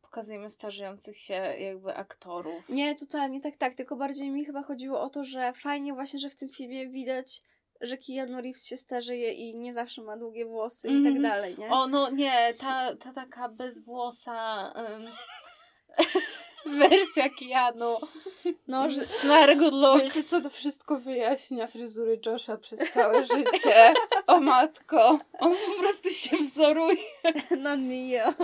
pokazujemy 0.00 0.50
starzejących 0.50 1.18
się 1.18 1.34
jakby 1.34 1.94
aktorów. 1.94 2.68
Nie, 2.68 2.94
totalnie, 2.94 3.40
tak, 3.40 3.56
tak. 3.56 3.74
Tylko 3.74 3.96
bardziej 3.96 4.30
mi 4.30 4.44
chyba 4.44 4.62
chodziło 4.62 5.00
o 5.00 5.10
to, 5.10 5.24
że 5.24 5.52
fajnie 5.52 5.94
właśnie, 5.94 6.18
że 6.20 6.30
w 6.30 6.36
tym 6.36 6.48
filmie 6.48 6.88
widać, 6.88 7.42
że 7.82 7.96
Keanu 7.98 8.40
Reeves 8.40 8.66
się 8.66 8.76
starzeje 8.76 9.32
i 9.32 9.54
nie 9.54 9.72
zawsze 9.72 10.02
ma 10.02 10.16
długie 10.16 10.46
włosy 10.46 10.88
i 10.88 10.90
tak 10.90 11.12
Mhm. 11.16 11.22
dalej, 11.22 11.56
nie? 11.58 11.70
O, 11.70 11.86
no 11.86 12.10
nie, 12.10 12.54
ta, 12.58 12.96
ta 12.96 13.12
taka 13.12 13.48
bezwłosa... 13.48 14.72
Um, 14.76 15.08
wersja 16.78 17.28
Keanu. 17.38 17.96
No, 18.68 18.90
że 18.90 19.00
Not 19.00 19.58
good 19.58 19.72
look. 19.74 20.02
Wiecie 20.02 20.24
co, 20.24 20.40
to 20.40 20.50
wszystko 20.50 20.98
wyjaśnia 21.00 21.66
fryzury 21.66 22.20
Josha 22.26 22.56
przez 22.56 22.92
całe 22.92 23.26
życie. 23.26 23.94
O 24.26 24.40
matko. 24.40 25.18
On 25.38 25.54
po 25.66 25.82
prostu 25.82 26.10
się 26.10 26.36
wzoruje. 26.36 26.96
na 27.58 27.76
Neo. 27.76 28.34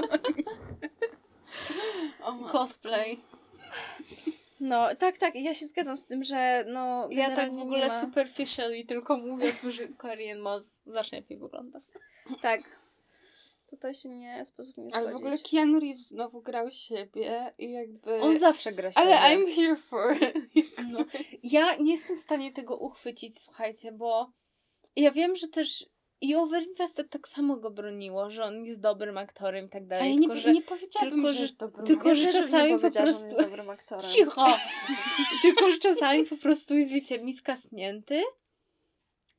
O 2.23 2.33
matko. 2.33 2.59
Cosplay. 2.59 3.21
No, 4.61 4.95
tak, 4.95 5.19
tak, 5.19 5.35
ja 5.35 5.55
się 5.55 5.67
zgadzam 5.67 5.97
z 5.97 6.07
tym, 6.07 6.23
że 6.23 6.65
no 6.69 7.09
Ja 7.11 7.37
tak 7.37 7.55
w 7.55 7.59
ogóle 7.59 7.89
ma... 7.89 8.01
superficially 8.01 8.85
tylko 8.85 9.17
mówię, 9.17 9.53
że 9.71 9.89
Korean 9.89 10.39
Moss 10.39 10.83
znacznie 10.87 11.19
lepiej 11.19 11.39
wygląda. 11.39 11.81
Tak. 12.43 12.79
Tutaj 13.71 13.95
się 13.95 14.09
nie 14.09 14.45
sposób 14.45 14.77
nie 14.77 14.83
Ale 14.83 14.91
zgodzić. 14.91 15.13
w 15.13 15.17
ogóle 15.17 15.37
Keanu 15.51 15.81
Reeves 15.81 16.09
znowu 16.09 16.43
grał 16.43 16.71
siebie 16.71 17.55
i 17.59 17.73
jakby... 17.73 18.21
On 18.21 18.39
zawsze 18.39 18.73
gra 18.73 18.93
siebie. 18.93 19.07
Ale 19.07 19.37
I'm 19.37 19.55
here 19.55 19.77
for 19.77 20.17
it. 20.17 20.67
No. 20.91 21.05
Ja 21.43 21.77
nie 21.77 21.93
jestem 21.93 22.19
w 22.19 22.21
stanie 22.21 22.53
tego 22.53 22.77
uchwycić, 22.77 23.41
słuchajcie, 23.43 23.93
bo 23.93 24.33
ja 24.97 25.11
wiem, 25.11 25.37
że 25.37 25.49
też 25.49 25.87
i 26.21 26.35
Overinvested 26.35 27.11
tak 27.11 27.29
samo 27.29 27.57
go 27.57 27.71
broniło, 27.71 28.31
że 28.31 28.45
on 28.45 28.65
jest 28.65 28.81
dobrym 28.81 29.19
aktorem 29.19 29.67
i 29.67 29.69
tak 29.69 29.83
A 29.83 29.87
dalej. 29.87 30.09
ja 30.11 30.15
nie, 30.15 30.21
tylko, 30.29 30.41
że... 30.41 30.53
nie 30.53 30.63
powiedziałabym, 30.63 31.15
tylko, 31.15 31.29
że 31.29 31.35
że- 31.35 31.43
jest 31.43 31.57
dobrym 31.57 31.87
tylko, 31.87 32.15
że 32.15 32.33
czasami 32.33 32.73
po 32.73 32.79
powiedziała, 32.79 33.07
że 33.07 33.13
on 33.13 33.19
prostu- 33.23 33.41
jest 33.41 33.51
dobrym 33.51 33.71
aktorem. 33.71 34.05
Cicho! 34.05 34.47
Tylko, 35.43 35.71
że 35.71 35.79
czasami 35.79 36.25
po 36.27 36.37
prostu 36.37 36.75
jest, 36.75 36.93
wiecie, 36.93 37.19
miskasnięty. 37.19 38.23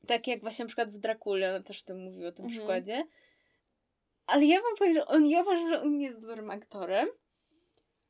Tak 0.06 0.26
jak 0.26 0.40
właśnie 0.40 0.64
na 0.64 0.66
przykład 0.66 0.90
w 0.92 0.98
Drakule, 0.98 1.50
ona 1.54 1.62
też 1.64 1.82
o 1.82 1.84
tym 1.86 1.98
mówił, 2.04 2.26
o 2.28 2.32
tym 2.32 2.44
Mhm. 2.44 2.58
przykładzie. 2.58 3.04
Ale 4.26 4.44
ja 4.46 4.60
wam 4.62 4.76
powiem, 4.78 4.94
że 4.94 5.06
on, 5.06 5.26
ja 5.26 5.42
uważam, 5.42 5.68
że 5.70 5.82
on 5.82 5.96
nie 5.98 6.04
jest 6.06 6.20
dobrym 6.20 6.50
aktorem, 6.50 7.08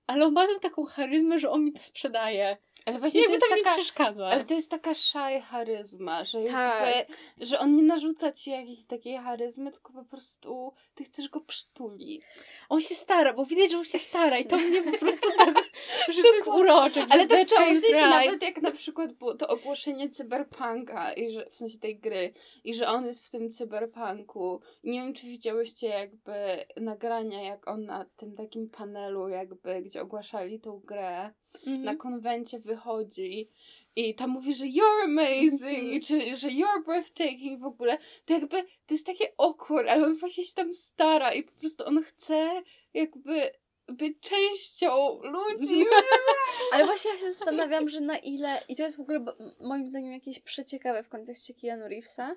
ale 0.06 0.26
on 0.26 0.32
ma 0.32 0.46
tam 0.46 0.60
taką 0.60 0.84
charyzmę, 0.84 1.38
że 1.38 1.50
on 1.50 1.64
mi 1.64 1.72
to 1.72 1.80
sprzedaje. 1.80 2.56
Ale 2.86 2.98
właśnie 2.98 3.20
to 3.24 3.30
jakby 3.30 3.34
jest 3.34 3.46
to 3.48 3.56
taka... 3.64 3.76
przeszkadza. 3.76 4.26
Ale 4.26 4.44
to 4.44 4.54
jest 4.54 4.70
taka 4.70 4.94
szaj 4.94 5.40
charyzma, 5.40 6.24
że 6.24 6.42
jakby, 6.42 6.52
Tak. 6.52 7.06
że 7.38 7.58
on 7.58 7.76
nie 7.76 7.82
narzuca 7.82 8.32
ci 8.32 8.50
jakiejś 8.50 8.86
takiej 8.86 9.16
charyzmy, 9.16 9.72
tylko 9.72 9.92
po 9.92 10.04
prostu 10.04 10.72
ty 10.94 11.04
chcesz 11.04 11.28
go 11.28 11.40
przytulić. 11.40 12.22
On 12.68 12.80
się 12.80 12.94
stara, 12.94 13.32
bo 13.32 13.46
widać, 13.46 13.70
że 13.70 13.78
on 13.78 13.84
się 13.84 13.98
stara 13.98 14.38
i 14.38 14.46
to 14.46 14.58
mnie 14.58 14.82
po 14.82 14.98
prostu 14.98 15.28
tak, 15.38 15.54
że 16.14 16.22
to 16.22 16.34
jest 16.34 16.48
urocze. 16.48 17.06
Ale 17.10 17.26
gwiazdeczka 17.26 17.56
samo 17.56 17.74
w 17.74 17.80
sensie 17.80 18.00
nawet 18.00 18.42
jak 18.42 18.62
na 18.62 18.70
przykład 18.70 19.12
było 19.12 19.34
to 19.34 19.48
ogłoszenie 19.48 20.10
cyberpunka, 20.10 21.12
i 21.12 21.30
że, 21.30 21.50
w 21.50 21.54
sensie 21.54 21.78
tej 21.78 21.98
gry, 21.98 22.32
i 22.64 22.74
że 22.74 22.88
on 22.88 23.06
jest 23.06 23.26
w 23.26 23.30
tym 23.30 23.50
cyberpunku. 23.50 24.60
Nie 24.84 25.00
wiem, 25.00 25.14
czy 25.14 25.26
widziałyście 25.26 25.86
jakby 25.86 26.64
nagrania, 26.76 27.42
jak 27.42 27.68
on 27.68 27.84
na 27.84 28.04
tym 28.16 28.36
takim 28.36 28.70
panelu 28.70 29.28
jakby, 29.28 29.82
gdzie 29.82 30.02
ogłaszali 30.02 30.60
tą 30.60 30.78
grę, 30.78 31.30
Mhm. 31.54 31.82
na 31.82 31.96
konwencie 31.96 32.58
wychodzi 32.58 33.48
i 33.96 34.14
tam 34.14 34.30
mówi, 34.30 34.54
że 34.54 34.64
you're 34.64 35.04
amazing, 35.04 35.92
i 35.92 36.00
czy, 36.00 36.36
że 36.36 36.48
you're 36.48 36.84
breathtaking 36.84 37.60
w 37.60 37.64
ogóle, 37.64 37.98
to 38.24 38.34
jakby 38.34 38.62
to 38.62 38.94
jest 38.94 39.06
takie 39.06 39.32
awkward, 39.38 39.88
ale 39.88 40.06
on 40.06 40.16
właśnie 40.16 40.44
się 40.44 40.54
tam 40.54 40.74
stara 40.74 41.32
i 41.32 41.42
po 41.42 41.52
prostu 41.52 41.86
on 41.86 42.02
chce 42.02 42.62
jakby 42.94 43.50
być 43.88 44.20
częścią 44.20 45.20
ludzi. 45.22 45.84
Ale 46.72 46.86
właśnie 46.86 47.10
ja 47.10 47.18
się 47.18 47.32
zastanawiam, 47.32 47.88
że 47.88 48.00
na 48.00 48.18
ile, 48.18 48.62
i 48.68 48.76
to 48.76 48.82
jest 48.82 48.96
w 48.96 49.00
ogóle 49.00 49.24
moim 49.60 49.88
zdaniem 49.88 50.12
jakieś 50.12 50.40
przeciekawe 50.40 51.02
w 51.02 51.08
kontekście 51.08 51.54
Keanu 51.54 51.88
Reevesa, 51.88 52.36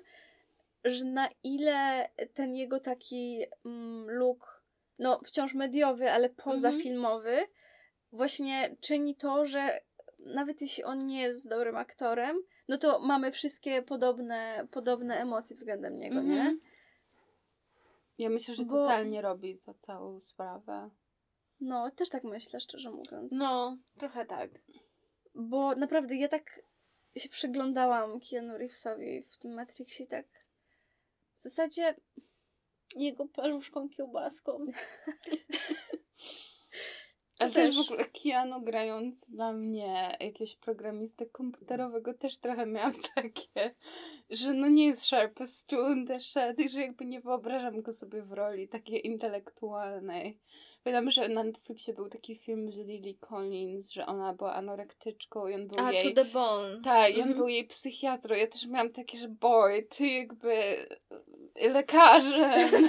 że 0.84 1.04
na 1.04 1.28
ile 1.44 2.08
ten 2.34 2.56
jego 2.56 2.80
taki 2.80 3.44
mm, 3.64 4.10
look, 4.10 4.62
no 4.98 5.20
wciąż 5.24 5.54
mediowy, 5.54 6.10
ale 6.10 6.28
pozafilmowy, 6.28 7.46
właśnie 8.14 8.76
czyni 8.80 9.16
to, 9.16 9.46
że 9.46 9.80
nawet 10.18 10.60
jeśli 10.62 10.84
on 10.84 11.06
nie 11.06 11.20
jest 11.22 11.48
dobrym 11.48 11.76
aktorem, 11.76 12.36
no 12.68 12.78
to 12.78 12.98
mamy 12.98 13.32
wszystkie 13.32 13.82
podobne, 13.82 14.68
podobne 14.70 15.16
emocje 15.16 15.56
względem 15.56 15.98
niego, 15.98 16.22
nie? 16.22 16.40
Mhm. 16.40 16.60
Ja 18.18 18.30
myślę, 18.30 18.54
że 18.54 18.64
Bo- 18.64 18.70
totalnie 18.70 19.22
robi 19.22 19.58
to 19.58 19.74
całą 19.74 20.20
sprawę. 20.20 20.90
No, 21.60 21.90
też 21.90 22.08
tak 22.08 22.24
myślę, 22.24 22.60
szczerze 22.60 22.90
mówiąc. 22.90 23.32
No, 23.38 23.78
trochę 23.98 24.26
tak. 24.26 24.50
Bo 25.34 25.74
naprawdę 25.74 26.16
ja 26.16 26.28
tak 26.28 26.60
się 27.16 27.28
przyglądałam 27.28 28.20
Keanu 28.20 28.58
Reevesowi 28.58 29.22
w 29.22 29.36
tym 29.36 29.54
Matrixie, 29.54 30.06
tak 30.06 30.26
w 31.34 31.42
zasadzie 31.42 31.94
Jego 32.96 33.26
paluszką 33.28 33.88
kiełbaską. 33.88 34.58
Ale 37.44 37.52
też 37.52 37.76
też. 37.76 37.86
w 37.86 37.90
ogóle 37.90 38.04
Keanu 38.22 38.60
grając 38.62 39.30
dla 39.30 39.52
mnie 39.52 40.16
jakiegoś 40.20 40.56
programistę 40.56 41.26
komputerowego 41.26 42.14
też 42.14 42.38
trochę 42.38 42.66
miałam 42.66 42.94
takie, 43.14 43.74
że 44.30 44.52
no 44.54 44.68
nie 44.68 44.86
jest 44.86 45.02
sharp 45.02 45.40
as 45.40 45.56
stone 45.58 46.06
the 46.06 46.20
shed 46.20 46.58
i 46.58 46.68
że 46.68 46.80
jakby 46.80 47.04
nie 47.04 47.20
wyobrażam 47.20 47.82
go 47.82 47.92
sobie 47.92 48.22
w 48.22 48.32
roli 48.32 48.68
takiej 48.68 49.06
intelektualnej. 49.06 50.38
Pamiętam, 50.84 51.10
że 51.10 51.28
na 51.28 51.44
Netflixie 51.44 51.94
był 51.94 52.08
taki 52.08 52.36
film 52.36 52.70
z 52.70 52.76
Lily 52.76 53.14
Collins, 53.20 53.90
że 53.90 54.06
ona 54.06 54.32
była 54.34 54.54
anorektyczką 54.54 55.48
i 55.48 55.54
on 55.54 55.66
był 55.68 55.78
A, 55.84 55.92
jej... 55.92 56.14
to 56.14 56.24
the 56.24 56.30
bone. 56.30 56.80
Tak, 56.84 57.10
i 57.10 57.14
on 57.14 57.18
Mhm. 57.20 57.38
był 57.38 57.48
jej 57.48 57.64
psychiatrą. 57.66 58.36
Ja 58.36 58.46
też 58.46 58.66
miałam 58.66 58.90
takie, 58.90 59.18
że 59.18 59.28
boy, 59.28 59.82
ty 59.82 60.06
jakby 60.06 60.86
lekarzem. 61.56 62.88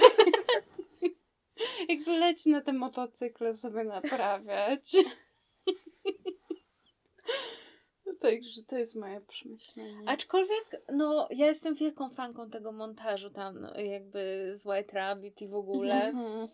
jakby 1.90 2.18
leć 2.18 2.46
na 2.46 2.60
ten 2.60 2.76
motocykl 2.76 3.54
sobie 3.54 3.84
naprawiać. 3.84 4.92
Także 8.20 8.62
to 8.62 8.78
jest 8.78 8.96
moje 8.96 9.20
przemyślenie. 9.20 10.08
Aczkolwiek, 10.08 10.82
no, 10.92 11.28
ja 11.30 11.46
jestem 11.46 11.74
wielką 11.74 12.10
fanką 12.10 12.50
tego 12.50 12.72
montażu 12.72 13.30
tam, 13.30 13.60
no, 13.60 13.80
jakby 13.80 14.50
z 14.54 14.66
White 14.66 14.92
Rabbit 14.92 15.42
i 15.42 15.48
w 15.48 15.54
ogóle. 15.54 16.04
Mhm. 16.04 16.48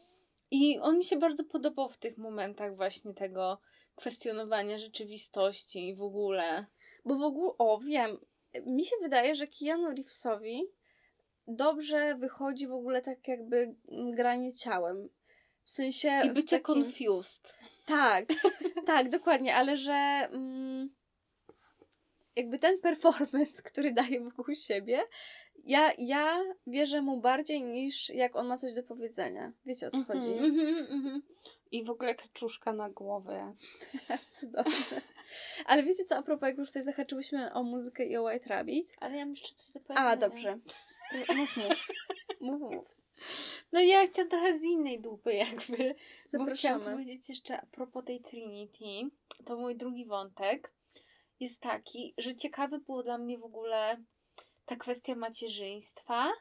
I 0.51 0.79
on 0.79 0.99
mi 0.99 1.05
się 1.05 1.17
bardzo 1.17 1.45
podobał 1.45 1.89
w 1.89 1.97
tych 1.97 2.19
momentach 2.19 2.77
właśnie 2.77 3.15
tego 3.15 3.59
kwestionowania 3.95 4.79
rzeczywistości 4.79 5.89
i 5.89 5.95
w 5.95 6.03
ogóle. 6.03 6.67
Bo 7.05 7.17
w 7.17 7.23
ogóle, 7.23 7.53
o 7.59 7.79
wiem, 7.79 8.19
mi 8.67 8.85
się 8.85 8.97
wydaje, 9.03 9.35
że 9.35 9.47
Keanu 9.47 9.89
Reevesowi 9.89 10.63
dobrze 11.49 12.15
wychodzi 12.15 12.67
w 12.67 12.73
ogóle 12.73 13.03
tak 13.03 13.29
jakby 13.29 13.75
granie 14.15 14.53
ciałem. 14.53 15.09
W 15.65 15.71
sensie... 15.71 16.23
I 16.25 16.31
bycie 16.31 16.61
takim... 16.61 16.85
confused. 16.85 17.55
Tak, 17.87 18.25
tak, 18.87 19.11
dokładnie, 19.11 19.57
ale 19.57 19.77
że 19.77 20.29
mm, 20.33 20.91
jakby 22.37 22.59
ten 22.59 22.81
performance, 22.81 23.63
który 23.63 23.93
daje 23.93 24.21
wokół 24.21 24.55
siebie, 24.55 25.03
ja, 25.65 25.91
ja 25.99 26.41
wierzę 26.67 27.03
mu 27.03 27.21
bardziej 27.21 27.63
niż 27.63 28.11
jak 28.11 28.37
on 28.37 28.47
ma 28.47 28.57
coś 28.57 28.75
do 28.75 28.83
powiedzenia. 28.83 29.53
Wiecie 29.67 29.87
o 29.87 29.91
co 29.91 30.05
chodzi? 30.05 30.31
Mhm, 30.31 30.87
mhm. 30.91 31.23
I 31.73 31.85
w 31.85 31.91
ogóle 31.91 32.15
kaczuszka 32.15 32.73
na 32.73 32.91
głowie. 32.91 33.55
Cudowne. 34.41 35.03
Ale 35.67 35.83
wiecie 35.83 36.05
co, 36.05 36.17
a 36.17 36.23
propos, 36.23 36.47
jak 36.47 36.59
już 36.59 36.69
tutaj 36.69 36.83
zahaczyłyśmy 36.83 37.53
o 37.53 37.63
muzykę 37.63 38.05
i 38.05 38.17
o 38.17 38.23
White 38.23 38.49
Rabbit. 38.49 38.97
Ale 39.01 39.17
ja 39.17 39.27
mam 39.27 39.35
jeszcze 39.35 39.55
coś 39.55 39.71
do 39.71 39.81
powiedzenia. 39.81 40.09
A, 40.09 40.17
dobrze. 40.17 40.59
Mów, 41.37 41.57
mów. 41.57 41.89
Mów, 42.41 42.61
mów. 42.61 42.92
No 43.73 43.81
ja 43.81 44.07
chciałam 44.07 44.31
trochę 44.31 44.59
z 44.59 44.65
innej 44.65 45.01
dupy 45.01 45.35
jakby. 45.35 45.77
Bo 45.79 46.29
chciałam 46.29 46.47
Zapraszamy. 46.47 46.85
powiedzieć 46.85 47.29
jeszcze 47.29 47.61
a 47.61 47.67
propos 47.67 48.05
tej 48.05 48.21
Trinity, 48.21 49.11
to 49.45 49.57
mój 49.57 49.77
drugi 49.77 50.07
wątek 50.07 50.73
jest 51.41 51.61
taki, 51.61 52.15
że 52.19 52.37
ciekawe 52.37 52.79
było 52.79 53.03
dla 53.03 53.19
mnie 53.19 53.39
w 53.39 53.45
ogóle 53.45 53.97
ta 54.67 54.77
kwestia 54.77 55.15
macierzyństwa 55.15 56.33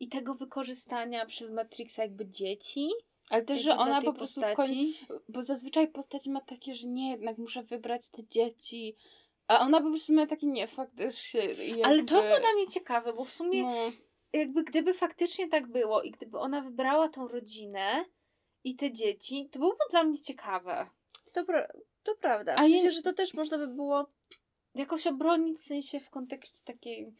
i 0.00 0.08
tego 0.08 0.34
wykorzystania 0.34 1.26
przez 1.26 1.50
Matrixa 1.50 2.02
jakby 2.02 2.26
dzieci. 2.26 2.90
Ale 3.30 3.42
też, 3.42 3.62
że 3.62 3.76
ona 3.76 4.02
po 4.02 4.12
prostu 4.12 4.40
w 4.40 4.44
końcu 4.44 4.56
postaci. 4.56 5.06
Bo 5.28 5.42
zazwyczaj 5.42 5.88
postać 5.88 6.26
ma 6.26 6.40
takie, 6.40 6.74
że 6.74 6.88
nie, 6.88 7.10
jednak 7.10 7.38
muszę 7.38 7.62
wybrać 7.62 8.08
te 8.08 8.22
dzieci. 8.24 8.96
A 9.48 9.60
ona 9.60 9.80
po 9.80 9.90
prostu 9.90 10.12
miała 10.12 10.26
takie, 10.26 10.46
nie, 10.46 10.66
faktycznie. 10.66 11.40
Jakby... 11.40 11.84
Ale 11.84 12.04
to 12.04 12.22
było 12.22 12.40
dla 12.40 12.52
mnie 12.54 12.66
ciekawe, 12.66 13.12
bo 13.12 13.24
w 13.24 13.32
sumie 13.32 13.62
No, 13.62 13.92
jakby 14.32 14.64
gdyby 14.64 14.94
faktycznie 14.94 15.48
tak 15.48 15.66
było 15.66 16.02
i 16.02 16.10
gdyby 16.10 16.38
ona 16.38 16.60
wybrała 16.60 17.08
tą 17.08 17.28
rodzinę 17.28 18.04
i 18.64 18.76
te 18.76 18.92
dzieci, 18.92 19.48
to 19.52 19.58
byłoby 19.58 19.78
dla 19.90 20.04
mnie 20.04 20.18
ciekawe. 20.20 20.86
To, 21.32 21.44
pra- 21.44 21.68
to 22.02 22.14
prawda. 22.14 22.54
W 22.54 22.58
A 22.58 22.62
sensie, 22.62 22.76
je- 22.86 22.92
że 22.92 23.02
to 23.02 23.12
też 23.12 23.34
można 23.34 23.58
by 23.58 23.68
było 23.68 24.06
jakoś 24.74 25.06
obronić 25.06 25.58
w 25.58 25.62
sensie 25.64 26.00
w 26.00 26.10
kontekście 26.10 26.58
takiej 26.64 27.14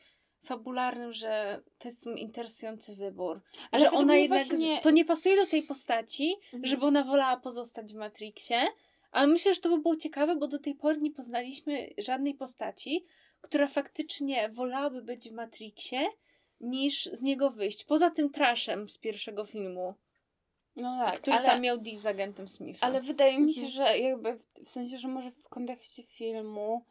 fabularnym, 0.44 1.12
że 1.12 1.62
to 1.78 1.88
jest 1.88 2.06
interesujący 2.06 2.94
wybór. 2.96 3.40
Ale 3.70 3.80
że 3.80 3.84
według 3.86 4.02
ona 4.02 4.12
mnie 4.12 4.22
jednak. 4.22 4.46
właśnie- 4.46 4.80
To 4.80 4.90
nie 4.90 5.04
pasuje 5.04 5.36
do 5.36 5.46
tej 5.46 5.62
postaci, 5.62 6.34
Mhm. 6.44 6.66
żeby 6.66 6.86
ona 6.86 7.04
wolała 7.04 7.36
pozostać 7.36 7.92
w 7.92 7.96
Matrixie. 7.96 8.62
Ale 9.10 9.26
myślę, 9.26 9.54
że 9.54 9.60
to 9.60 9.68
by 9.68 9.78
było 9.78 9.96
ciekawe, 9.96 10.36
bo 10.36 10.48
do 10.48 10.58
tej 10.58 10.74
pory 10.74 11.00
nie 11.00 11.10
poznaliśmy 11.10 11.90
żadnej 11.98 12.34
postaci, 12.34 13.04
która 13.40 13.66
faktycznie 13.66 14.48
wolałaby 14.48 15.02
być 15.02 15.28
w 15.30 15.32
Matrixie, 15.32 16.06
niż 16.60 17.04
z 17.12 17.22
niego 17.22 17.50
wyjść. 17.50 17.84
Poza 17.84 18.10
tym 18.10 18.30
traszem 18.30 18.88
z 18.88 18.98
pierwszego 18.98 19.44
filmu. 19.44 19.94
No 20.76 20.98
tak, 21.06 21.20
który 21.20 21.36
ale, 21.36 21.46
tam 21.46 21.60
miał 21.60 21.78
deal 21.78 21.96
z 21.96 22.06
agentem 22.06 22.48
Smithem. 22.48 22.88
ale 22.90 23.00
wydaje 23.00 23.38
mi 23.40 23.54
się, 23.54 23.60
Mhm. 23.66 23.72
że 23.88 23.98
jakby 23.98 24.32
w, 24.38 24.46
w 24.64 24.70
sensie, 24.70 24.98
że 24.98 25.08
może 25.08 25.30
w 25.30 25.48
kontekście 25.48 26.02
filmu, 26.02 26.84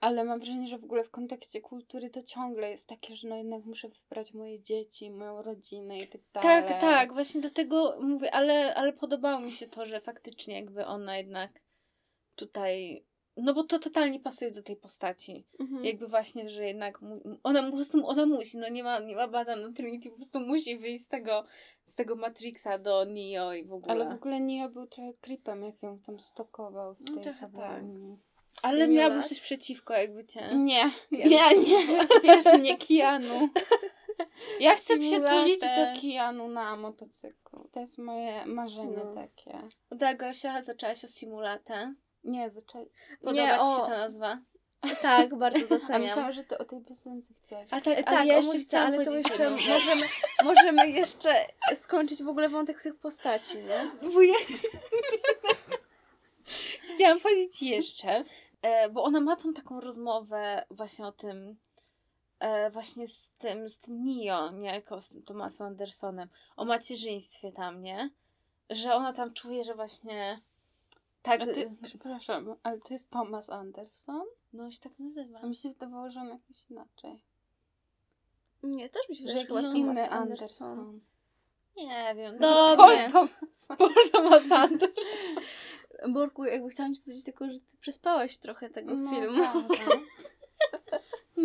ale 0.00 0.24
mam 0.24 0.38
wrażenie, 0.38 0.68
że 0.68 0.78
w 0.78 0.84
ogóle 0.84 1.04
w 1.04 1.10
kontekście 1.10 1.60
kultury 1.60 2.10
to 2.10 2.22
ciągle 2.22 2.70
jest 2.70 2.88
takie, 2.88 3.16
że 3.16 3.28
no 3.28 3.36
jednak 3.36 3.64
muszę 3.64 3.88
wybrać 3.88 4.34
moje 4.34 4.60
dzieci, 4.60 5.10
moją 5.10 5.42
rodzinę 5.42 5.98
i 5.98 6.08
tak 6.08 6.20
dalej. 6.32 6.68
Tak, 6.68 6.80
tak, 6.80 7.12
właśnie 7.12 7.40
dlatego 7.40 7.98
mówię, 8.00 8.34
ale, 8.34 8.74
ale 8.74 8.92
podobało 8.92 9.40
mi 9.40 9.52
się 9.52 9.66
to, 9.68 9.86
że 9.86 10.00
faktycznie 10.00 10.54
jakby 10.54 10.86
ona 10.86 11.16
jednak 11.16 11.60
tutaj, 12.36 13.04
no 13.42 13.54
bo 13.54 13.64
to 13.64 13.78
totalnie 13.78 14.20
pasuje 14.20 14.50
do 14.50 14.62
tej 14.62 14.76
postaci. 14.76 15.46
Mhm. 15.60 15.84
Jakby 15.84 16.08
właśnie, 16.08 16.50
że 16.50 16.64
jednak 16.66 17.02
mu, 17.02 17.20
ona 17.42 17.62
po 17.62 17.76
prostu, 17.76 18.06
ona 18.06 18.26
musi, 18.26 18.58
no 18.58 18.68
nie 18.68 18.82
ma, 18.82 18.98
nie 18.98 19.16
ma 19.16 19.28
bada 19.28 19.56
na 19.56 19.72
Trinity, 19.72 20.10
po 20.10 20.16
prostu 20.16 20.40
musi 20.40 20.78
wyjść 20.78 21.04
z 21.04 21.08
tego, 21.08 21.44
z 21.84 21.94
tego 21.94 22.16
Matrixa 22.16 22.78
do 22.78 23.04
Neo 23.04 23.52
i 23.52 23.64
w 23.64 23.72
ogóle. 23.72 23.92
Ale 23.94 24.04
w 24.08 24.12
ogóle 24.12 24.40
nie 24.40 24.68
był 24.68 24.86
trochę 24.86 25.12
creepem, 25.20 25.62
jak 25.62 25.82
ją 25.82 25.98
tam 25.98 26.20
stokował 26.20 26.94
w 26.94 27.00
No 27.00 27.14
tej 27.14 27.22
trochę 27.24 27.50
tak. 27.56 27.82
Ale 28.62 28.88
miałabym 28.88 29.22
coś 29.22 29.40
przeciwko, 29.40 29.94
jakby 29.94 30.24
cię. 30.24 30.48
Nie, 30.54 30.90
Ja- 31.10 31.26
nie, 31.26 31.58
nie, 31.58 32.06
bierz 32.24 32.58
mnie 32.58 32.76
Kianu. 32.78 33.48
Ja 34.60 34.74
chcę 34.74 34.98
przytulić 34.98 35.60
Simulatem. 35.60 35.94
do 35.94 36.00
Kianu 36.00 36.48
na 36.48 36.76
motocyklu. 36.76 37.68
To 37.72 37.80
jest 37.80 37.98
moje 37.98 38.46
marzenie 38.46 38.96
No. 39.04 39.14
takie. 39.14 39.58
Da, 39.90 40.14
Gosia, 40.14 40.62
zaczęłaś 40.62 41.04
o 41.04 41.08
Simulate. 41.08 41.94
Nie, 42.24 42.50
zaczęli. 42.50 42.90
Podoba 43.20 43.32
Nie, 43.42 43.48
ci 43.54 43.60
o- 43.60 43.76
się 43.76 43.82
ta 43.82 43.88
nazwa? 43.98 44.38
Tak, 45.02 45.34
bardzo 45.38 45.64
A 45.64 45.68
doceniam. 45.68 46.02
myślałam, 46.02 46.32
że 46.32 46.44
ty 46.44 46.58
o 46.58 46.64
tej 46.64 46.80
piosence 46.80 47.34
chciałaś. 47.34 47.68
A 47.70 47.80
tak, 47.80 47.98
E, 47.98 48.02
Tak, 48.04 48.26
ja 48.26 48.38
o 48.38 48.42
muzyce, 48.42 48.80
ale 48.80 49.04
to 49.04 49.16
jeszcze 49.16 49.50
możemy, 49.50 50.02
możemy 50.44 50.90
jeszcze 50.90 51.34
skończyć 51.74 52.22
w 52.22 52.28
ogóle 52.28 52.48
wątek 52.48 52.82
tych 52.82 52.96
postaci, 52.96 53.58
nie? 53.58 54.10
Bo 54.12 54.22
ja... 54.22 54.34
Chciałam 56.94 57.20
powiedzieć 57.20 57.62
jeszcze, 57.62 58.24
e, 58.62 58.90
bo 58.90 59.04
ona 59.04 59.20
ma 59.20 59.36
tą 59.36 59.52
taką 59.54 59.80
rozmowę 59.80 60.64
właśnie 60.70 61.06
o 61.06 61.12
tym, 61.12 61.56
e, 62.38 62.70
właśnie 62.70 63.06
z 63.06 63.30
tym, 63.30 63.68
z 63.68 63.78
tym 63.80 64.04
Nio, 64.04 64.50
niejako 64.50 65.00
z 65.00 65.08
tym 65.08 65.22
Tomasem 65.22 65.66
Andersonem, 65.66 66.28
o 66.56 66.64
macierzyństwie 66.64 67.52
tam, 67.52 67.82
nie? 67.82 68.10
Że 68.70 68.94
ona 68.94 69.12
tam 69.12 69.34
czuje, 69.34 69.64
że 69.64 69.74
właśnie 69.74 70.40
tak, 71.28 71.40
A 71.40 71.46
ty, 71.54 71.76
przepraszam, 71.82 72.54
ale 72.62 72.80
to 72.80 72.92
jest 72.94 73.10
Thomas 73.10 73.50
Anderson? 73.50 74.22
no 74.52 74.70
się 74.70 74.80
tak 74.80 74.98
nazywa. 74.98 75.38
A 75.40 75.46
mi 75.46 75.54
się 75.54 75.68
wydawało, 75.68 76.10
że 76.10 76.20
on 76.20 76.28
jakoś 76.28 76.70
inaczej. 76.70 77.22
Nie, 78.62 78.88
też 78.88 79.08
mi 79.08 79.16
się 79.16 79.22
Że 79.22 79.28
wydaje, 79.28 79.40
że 79.40 79.46
chyba 79.48 79.62
Thomas 79.62 79.76
inny 79.98 80.10
Anderson. 80.10 80.68
Anderson. 80.68 81.00
Nie 81.76 82.14
wiem, 82.16 82.36
No, 82.40 82.76
no 82.76 82.94
nie. 82.94 83.10
Paul 83.12 83.28
Thomas. 83.28 83.66
Paul 83.78 84.10
Thomas 84.12 84.52
Anderson. 84.62 84.88
Borku, 86.12 86.44
jakby 86.44 86.68
chciałam 86.68 86.94
ci 86.94 87.00
powiedzieć 87.00 87.24
tylko, 87.24 87.50
że 87.50 87.60
ty 87.60 87.76
przespałaś 87.80 88.38
trochę 88.38 88.70
tego 88.70 88.94
No, 88.94 89.10
filmu. 89.10 89.42
tak. 89.42 89.98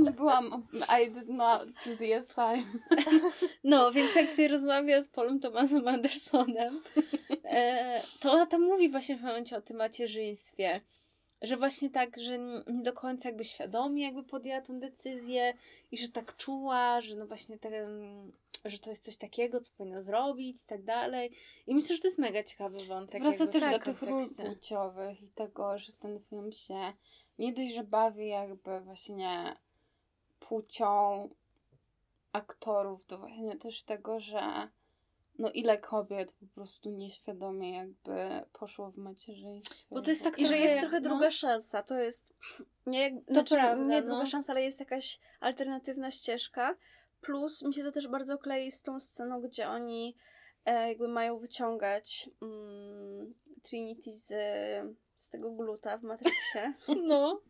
Nie 0.03 0.11
byłam, 0.11 0.67
I 1.03 1.11
did 1.11 1.29
not 1.29 1.67
do 1.85 1.97
the 1.97 2.17
assignment. 2.17 2.83
No, 3.63 3.91
więc 3.91 4.15
jak 4.15 4.31
sobie 4.31 4.47
rozmawia 4.47 5.01
z 5.01 5.07
Polem 5.07 5.39
Thomasem 5.39 5.87
Andersonem, 5.87 6.81
e, 7.45 8.01
to 8.19 8.31
ona 8.31 8.45
tam 8.45 8.61
mówi 8.61 8.89
właśnie 8.89 9.17
w 9.17 9.21
momencie 9.21 9.57
o 9.57 9.61
tym 9.61 9.77
macierzyństwie. 9.77 10.81
Że 11.41 11.57
właśnie 11.57 11.89
tak, 11.89 12.17
że 12.21 12.39
nie 12.39 12.81
do 12.81 12.93
końca 12.93 13.29
jakby 13.29 13.45
świadomie 13.45 14.03
jakby 14.03 14.23
podjęła 14.23 14.61
tą 14.61 14.79
decyzję 14.79 15.53
i 15.91 15.97
że 15.97 16.09
tak 16.09 16.37
czuła, 16.37 17.01
że 17.01 17.15
no 17.15 17.27
właśnie 17.27 17.57
ten, 17.57 17.75
że 18.65 18.79
to 18.79 18.89
jest 18.89 19.03
coś 19.03 19.17
takiego, 19.17 19.61
co 19.61 19.71
powinna 19.77 20.01
zrobić 20.01 20.63
i 20.63 20.65
tak 20.65 20.83
dalej. 20.83 21.31
I 21.67 21.75
myślę, 21.75 21.95
że 21.95 22.01
to 22.01 22.07
jest 22.07 22.19
mega 22.19 22.43
ciekawy 22.43 22.85
wątek. 22.85 23.23
Wraca 23.23 23.47
też 23.47 23.71
do 23.71 23.79
tych 23.79 24.01
ról 24.01 24.23
płciowych 24.35 25.21
i 25.21 25.27
tego, 25.27 25.77
że 25.77 25.93
ten 25.93 26.19
film 26.29 26.51
się 26.51 26.93
nie 27.39 27.53
dość, 27.53 27.73
że 27.73 27.83
bawi 27.83 28.27
jakby 28.27 28.79
właśnie 28.79 29.55
płcią 30.47 31.29
aktorów, 32.31 33.05
to 33.05 33.17
właśnie 33.17 33.57
też 33.57 33.83
tego, 33.83 34.19
że 34.19 34.69
no 35.39 35.51
ile 35.51 35.77
kobiet 35.77 36.31
po 36.31 36.45
prostu 36.55 36.89
nieświadomie 36.89 37.77
jakby 37.77 38.45
poszło 38.53 38.91
w 38.91 38.97
macierzyństwo. 38.97 39.75
Bo 39.91 40.01
to 40.01 40.09
jest 40.09 40.23
tak 40.23 40.39
I 40.39 40.47
że 40.47 40.57
jest 40.57 40.75
jak- 40.75 40.81
trochę 40.81 40.99
no. 40.99 41.09
druga 41.09 41.31
szansa. 41.31 41.83
To 41.83 41.99
jest 41.99 42.33
nie, 42.85 43.01
jak- 43.01 43.13
znaczy, 43.27 43.55
prawda, 43.55 43.83
nie 43.83 44.01
no. 44.01 44.07
druga 44.07 44.25
szansa, 44.25 44.53
ale 44.53 44.61
jest 44.63 44.79
jakaś 44.79 45.19
alternatywna 45.39 46.11
ścieżka. 46.11 46.75
Plus 47.21 47.63
mi 47.63 47.73
się 47.73 47.83
to 47.83 47.91
też 47.91 48.07
bardzo 48.07 48.37
klei 48.37 48.71
z 48.71 48.81
tą 48.81 48.99
sceną, 48.99 49.41
gdzie 49.41 49.69
oni 49.69 50.15
e, 50.65 50.87
jakby 50.89 51.07
mają 51.07 51.39
wyciągać 51.39 52.29
mm, 52.41 53.33
Trinity 53.63 54.13
z, 54.13 54.33
z 55.15 55.29
tego 55.29 55.51
gluta 55.51 55.97
w 55.97 56.03
Matrixie. 56.03 56.73
No. 57.07 57.41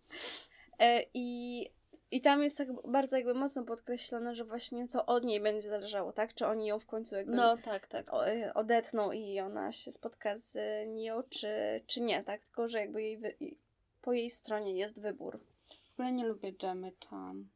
E, 0.80 1.06
I, 1.14 1.70
I 2.14 2.22
tam 2.22 2.44
jest 2.44 2.58
tak 2.58 2.68
bardzo 2.88 3.18
jakby 3.18 3.34
mocno 3.34 3.64
podkreślone, 3.64 4.36
że 4.36 4.46
właśnie 4.46 4.88
to 4.88 5.06
od 5.06 5.24
niej 5.24 5.42
będzie 5.42 5.70
zależało, 5.70 6.12
tak? 6.14 6.34
Czy 6.34 6.48
oni 6.48 6.68
ją 6.68 6.80
w 6.80 6.86
końcu 6.86 7.16
jakby 7.16 7.36
No, 7.36 7.58
tak, 7.58 7.88
tak. 7.88 8.06
e, 8.28 8.54
odetną 8.54 9.12
i 9.12 9.40
ona 9.40 9.72
się 9.72 9.92
spotka 9.92 10.38
z 10.38 10.58
Neo, 10.88 11.24
czy, 11.24 11.82
czy 11.88 12.02
nie, 12.02 12.24
tak? 12.24 12.46
Tylko, 12.46 12.68
że 12.68 12.80
jakby 12.80 13.04
jej 13.04 13.18
wy, 13.18 13.34
po 14.02 14.14
jej 14.14 14.30
stronie 14.30 14.74
jest 14.78 15.02
wybór. 15.02 15.40
W 15.90 15.94
ogóle 15.94 16.12
nie 16.12 16.26
lubię 16.26 16.54
Jemmy 16.64 16.92
Chan. 17.10 17.48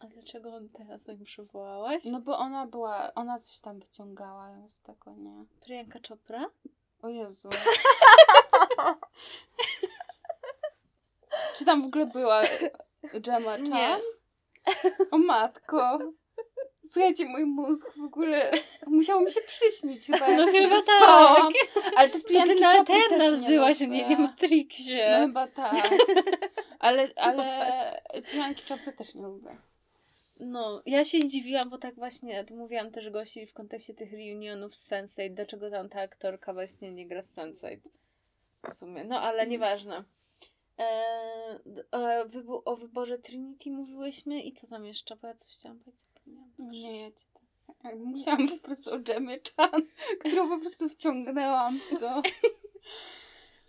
A 0.00 0.06
dlaczego 0.06 0.54
on 0.54 0.68
teraz 0.68 1.06
ją 1.06 1.24
przywołałaś? 1.24 2.04
No 2.04 2.20
bo 2.20 2.38
ona 2.38 2.66
była, 2.66 3.14
ona 3.14 3.38
coś 3.40 3.60
tam 3.60 3.80
wyciągała 3.80 4.50
ją 4.50 4.68
z 4.68 4.80
tego, 4.80 5.14
nie? 5.14 5.44
Priyanka 5.60 5.98
Chopra? 6.08 6.50
O 7.02 7.08
Jezu. 7.08 7.48
Czy 11.58 11.64
tam 11.64 11.82
w 11.82 11.86
ogóle 11.86 12.06
była 12.06 12.42
Gemma 13.14 13.56
Chan? 13.56 13.70
Nie. 13.70 13.96
O 15.10 15.18
matko. 15.18 15.98
Słuchajcie, 16.84 17.24
mój 17.24 17.44
mózg 17.44 17.92
w 17.96 18.04
ogóle 18.04 18.50
musiał 18.86 19.20
mi 19.20 19.30
się 19.30 19.40
przyśnić 19.40 20.06
chyba. 20.06 20.36
No 20.36 20.46
chyba 20.46 20.82
tak. 20.82 21.52
Ale 21.96 22.08
to 22.08 22.18
To 22.18 22.24
Priyanki 22.24 22.92
ty 23.08 23.18
na 23.18 23.30
nie 23.30 23.48
byłaś, 23.48 23.80
nie, 23.80 24.08
nie 24.08 24.16
Matrixie. 24.16 25.18
No 25.20 25.26
chyba 25.26 25.48
tak. 25.48 25.90
Ale, 26.78 27.08
ale 27.16 27.72
Priyanki 28.30 28.62
Chopry 28.68 28.92
też 28.92 29.14
nie 29.14 29.22
lubię. 29.22 29.56
No, 30.40 30.82
ja 30.86 31.04
się 31.04 31.20
zdziwiłam, 31.20 31.70
bo 31.70 31.78
tak 31.78 31.94
właśnie 31.94 32.44
mówiłam 32.50 32.90
też 32.90 33.10
Gosi 33.10 33.46
w 33.46 33.54
kontekście 33.54 33.94
tych 33.94 34.12
reunionów 34.12 34.76
z 34.76 34.90
Sense8, 34.90 35.34
dlaczego 35.34 35.70
tam 35.70 35.88
ta 35.88 36.00
aktorka 36.00 36.52
właśnie 36.52 36.92
nie 36.92 37.06
gra 37.06 37.22
z 37.22 37.36
Sense8 37.36 37.78
w 38.70 38.74
sumie. 38.74 39.04
No, 39.04 39.20
ale 39.20 39.46
nieważne. 39.46 40.04
E, 40.78 41.58
wybu- 42.26 42.62
o 42.64 42.76
wyborze 42.76 43.18
Trinity 43.18 43.70
mówiłyśmy 43.70 44.42
i 44.42 44.52
co 44.52 44.66
tam 44.66 44.86
jeszcze? 44.86 45.16
Bo 45.16 45.28
ja 45.28 45.34
coś 45.34 45.54
chciałam 45.54 45.78
powiedzieć. 45.78 46.06
No 46.26 46.42
nie, 46.58 47.02
ja 47.02 47.10
cię 47.10 47.24
tak. 47.34 47.96
Musiałam 47.96 48.48
po 48.48 48.58
prostu 48.58 48.94
o 48.94 48.98
Gemmy 48.98 49.40
Chan, 49.56 49.82
którą 50.20 50.48
po 50.48 50.58
prostu 50.58 50.88
wciągnęłam 50.88 51.80
do... 52.00 52.22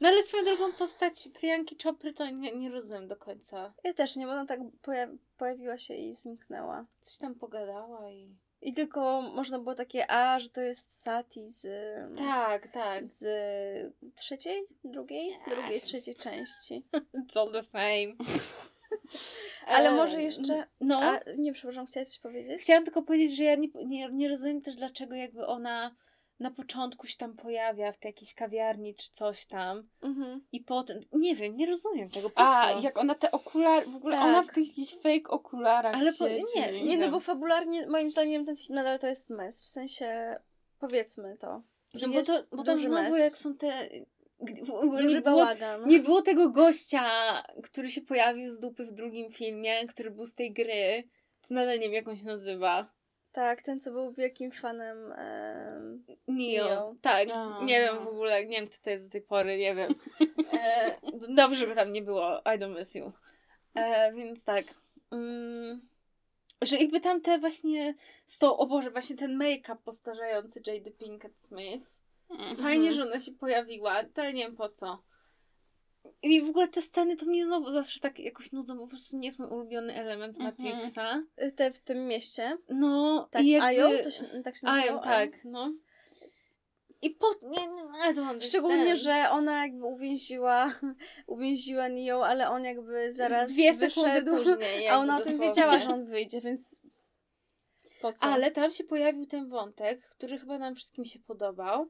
No 0.02 0.10
ale 0.10 0.24
swoją 0.24 0.43
drogą 0.43 0.74
postać 0.74 1.30
Priyanki 1.34 1.78
Chopry 1.84 2.13
to 2.13 2.30
nie, 2.30 2.56
nie 2.56 2.69
rozumiem 2.69 3.08
do 3.08 3.15
końca. 3.15 3.74
Ja 3.84 3.93
też 3.93 4.15
nie, 4.15 4.26
bo 4.26 4.32
ona 4.32 4.45
tak 4.45 4.60
poja- 4.82 5.17
pojawiła 5.38 5.78
się 5.78 5.93
i 5.93 6.13
zniknęła. 6.13 6.86
Coś 7.02 7.17
tam 7.17 7.36
pogadała 7.36 8.10
i... 8.12 8.36
I 8.62 8.74
tylko 8.74 9.22
można 9.22 9.60
było 9.60 9.76
takie, 9.76 10.12
a, 10.12 10.39
że 10.39 10.50
to 10.50 10.62
jest 10.62 11.02
Sati 11.02 11.50
z... 11.50 11.67
Tak, 12.17 12.72
tak. 12.72 13.06
Z 13.06 13.26
trzeciej? 14.15 14.63
Drugiej? 14.84 15.39
Drugiej, 15.48 15.82
trzeciej 15.82 16.15
części. 16.15 16.84
It's 16.93 17.39
all 17.39 17.52
the 17.52 17.62
same. 17.62 18.15
Ale 19.67 19.91
może 19.91 20.22
jeszcze... 20.22 20.63
No. 20.82 21.00
A, 21.04 21.19
nie, 21.38 21.54
przepraszam, 21.54 21.86
chciałaś 21.86 22.08
coś 22.08 22.19
powiedzieć? 22.19 22.62
Chciałam 22.62 22.84
tylko 22.84 23.02
powiedzieć, 23.02 23.38
że 23.38 23.43
ja 23.43 23.56
nie, 23.56 23.67
nie, 23.86 24.10
nie 24.12 24.30
rozumiem 24.30 24.62
też, 24.62 24.76
dlaczego 24.76 25.15
jakby 25.15 25.45
ona 25.45 25.95
na 26.39 26.52
początku 26.52 27.08
się 27.08 27.17
tam 27.17 27.34
pojawia 27.36 27.91
w 27.91 27.97
tej 27.97 28.10
jakiejś 28.10 28.34
kawiarni 28.34 28.95
czy 28.95 29.12
coś 29.12 29.45
tam 29.45 29.89
Mhm. 30.02 30.41
i 30.52 30.60
potem, 30.62 30.99
nie 31.13 31.36
wiem, 31.36 31.58
nie 31.58 31.65
rozumiem 31.65 32.10
tego, 32.10 32.30
po 32.30 32.41
A, 32.41 32.73
co? 32.73 32.80
jak 32.82 32.97
ona 32.97 33.15
te 33.15 33.32
okulary, 33.32 33.86
w 33.86 33.95
ogóle 33.95 34.15
Tak. 34.17 34.25
ona 34.25 34.43
w 34.43 34.47
tych 34.54 34.67
jakichś 34.67 34.93
fake 34.93 35.30
okularach 35.30 35.95
Ale 35.95 36.13
po- 36.13 36.28
siedzi. 36.30 36.43
nie, 36.56 36.71
Nie, 36.84 36.97
no 36.97 37.02
wiem. 37.04 37.12
bo 37.12 37.19
fabularnie 37.19 37.88
moim 37.88 38.12
zdaniem 38.12 38.45
ten 38.45 38.56
film 38.58 38.75
nadal 38.75 38.99
to 38.99 39.08
jest 39.08 39.30
mes. 39.30 39.63
W 39.63 39.67
sensie, 39.67 40.36
powiedzmy 40.80 41.38
to, 41.38 41.62
że 41.93 42.08
no 42.08 42.13
bo, 42.13 42.23
to, 42.23 42.43
bo 42.58 42.63
tam 42.63 42.78
znowu 42.78 42.93
mes, 42.93 43.17
jak 43.19 43.34
są 43.34 43.56
te... 43.58 43.89
duży 45.02 45.15
nie 45.15 45.21
było, 45.21 45.36
bałagan. 45.36 45.88
nie 45.88 45.99
było 45.99 46.21
tego 46.21 46.49
gościa, 46.49 47.10
który 47.63 47.91
się 47.91 48.02
pojawił 48.02 48.49
z 48.52 48.60
dupy 48.60 48.86
w 48.86 48.91
drugim 48.91 49.32
filmie, 49.32 49.88
który 49.88 50.12
był 50.12 50.25
z 50.25 50.34
tej 50.34 50.54
gry, 50.54 51.04
to 51.47 51.54
nadal 51.54 51.75
nie 51.80 51.86
wiem 51.86 51.93
jak 51.93 52.08
on 52.08 52.15
się 52.15 52.25
nazywa. 52.25 52.91
Tak, 53.39 53.62
ten 53.62 53.80
co 53.80 53.91
był 53.91 54.12
wielkim 54.13 54.52
fanem 54.52 55.13
Neo. 56.28 56.67
Neo. 56.67 56.95
Tak, 57.02 57.30
A, 57.34 57.63
nie 57.63 57.80
wiem 57.80 57.95
no. 57.95 58.06
w 58.06 58.08
ogóle, 58.08 58.45
nie 58.45 58.58
wiem 58.58 58.67
kto 58.67 58.78
to 58.84 58.89
jest 58.89 59.08
do 59.08 59.12
tej 59.12 59.21
pory, 59.21 59.58
nie 59.58 59.75
wiem. 59.75 59.95
E, 60.54 60.95
dobrze 61.36 61.67
by 61.67 61.75
tam 61.75 61.93
nie 61.93 62.02
było, 62.02 62.39
I 62.39 62.60
don't 62.60 62.80
miss 62.80 62.95
you. 62.95 63.12
E, 63.75 64.13
więc 64.13 64.43
tak. 64.43 64.65
Mm, 65.12 65.82
Że 66.62 66.78
jakby 66.78 67.02
tam 67.02 67.21
te 67.21 67.39
właśnie 67.39 67.93
z 68.25 68.39
tą, 68.39 68.58
o 68.58 68.67
Boże, 68.67 68.91
właśnie 68.91 69.15
ten 69.15 69.38
make-up 69.38 69.78
postarzający 69.86 70.62
Jade 70.67 70.91
Pinkett 70.91 71.39
Smith. 71.39 71.91
Fajnie, 72.62 72.93
że 72.93 73.04
ona 73.04 73.19
się 73.19 73.32
pojawiła, 73.32 74.04
ale 74.15 74.34
nie 74.34 74.43
wiem 74.43 74.56
po 74.56 74.69
co. 74.69 75.04
I 76.23 76.41
w 76.41 76.49
ogóle 76.49 76.67
te 76.67 76.81
sceny 76.81 77.15
to 77.17 77.25
mnie 77.25 77.45
znowu 77.45 77.71
zawsze 77.71 77.99
tak 77.99 78.19
jakoś 78.19 78.51
nudzą, 78.51 78.75
bo 78.75 78.81
po 78.81 78.88
prostu 78.88 79.17
nie 79.17 79.27
jest 79.27 79.39
mój 79.39 79.47
ulubiony 79.49 79.93
element 79.95 80.38
Mhm. 80.38 80.55
Matrixa. 80.67 81.23
Y, 81.43 81.51
Te 81.51 81.71
w 81.71 81.79
tym 81.79 82.07
mieście. 82.07 82.57
No, 82.69 83.27
Tak, 83.31 83.43
i 83.43 83.49
jakby... 83.49 83.65
Ajo? 83.67 84.03
To 84.03 84.12
się, 84.12 84.25
tak 84.43 84.55
się 84.55 84.67
nazywało? 84.67 85.03
Ajo, 85.03 85.29
tak, 85.31 85.45
no. 85.45 85.73
I 87.01 87.09
po... 87.09 87.27
Nie, 87.41 87.67
nie, 87.67 87.83
don't 87.83 88.07
understand. 88.07 88.43
Szczególnie, 88.45 88.95
że 88.95 89.25
ona 89.31 89.62
jakby 89.65 89.85
uwięziła, 89.85 90.73
uwięziła 91.27 91.89
Neo, 91.89 92.27
ale 92.27 92.49
on 92.49 92.63
jakby 92.65 93.12
zaraz 93.12 93.53
Dwie 93.53 93.73
sekundy 93.75 94.09
wyszedł, 94.09 94.38
później. 94.43 94.88
a 94.89 94.97
ona 94.97 95.17
o 95.17 95.21
tym 95.23 95.39
wiedziała, 95.39 95.79
że 95.79 95.89
on 95.89 96.05
wyjdzie, 96.05 96.41
więc 96.41 96.81
po 98.01 98.13
co? 98.13 98.25
Ale 98.25 98.51
tam 98.51 98.71
się 98.71 98.83
pojawił 98.83 99.25
ten 99.25 99.49
wątek, 99.49 100.01
który 100.09 100.38
chyba 100.39 100.57
nam 100.57 100.75
wszystkim 100.75 101.05
się 101.05 101.19
podobał, 101.19 101.89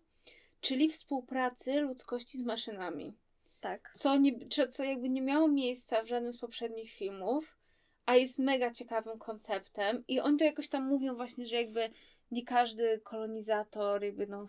czyli 0.62 0.90
współpracy 0.90 1.82
ludzkości 1.82 2.38
z 2.38 2.44
maszynami. 2.44 3.14
Tak. 3.60 3.92
Co, 3.94 4.18
nie, 4.18 4.48
co 4.72 4.84
jakby 4.84 5.10
nie 5.10 5.22
miało 5.22 5.48
miejsca 5.48 6.04
w 6.04 6.08
żadnym 6.08 6.32
z 6.32 6.38
poprzednich 6.38 6.92
filmów, 6.92 7.58
a 8.06 8.16
jest 8.16 8.40
mega 8.40 8.72
ciekawym 8.72 9.20
konceptem. 9.20 10.04
I 10.08 10.20
oni 10.20 10.38
to 10.38 10.46
jakoś 10.46 10.70
tam 10.70 10.88
mówią 10.88 11.16
właśnie, 11.16 11.46
że 11.46 11.56
jakby 11.56 11.90
nie 12.32 12.46
każdy 12.46 13.00
kolonizator 13.04 14.04
jakby 14.04 14.28
no 14.28 14.48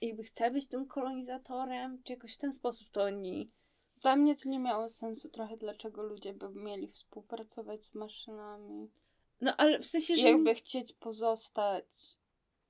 jakby 0.00 0.22
chce 0.22 0.50
być 0.50 0.66
tym 0.66 0.86
kolonizatorem, 0.86 2.02
czy 2.02 2.12
jakoś 2.12 2.34
w 2.34 2.38
ten 2.38 2.52
sposób 2.52 2.88
to 2.90 3.02
oni... 3.02 3.50
Dla 4.00 4.16
mnie 4.16 4.36
to 4.36 4.48
nie 4.48 4.58
miało 4.58 4.88
sensu 4.88 5.30
trochę, 5.30 5.56
dlaczego 5.56 6.02
ludzie 6.02 6.32
by 6.32 6.48
mieli 6.48 6.88
współpracować 6.88 7.84
z 7.84 7.94
maszynami. 7.94 8.90
No 9.40 9.56
ale 9.56 9.78
w 9.78 9.86
sensie, 9.86 10.16
że... 10.16 10.30
Jakby 10.30 10.54
chcieć 10.54 10.92
pozostać 10.92 12.18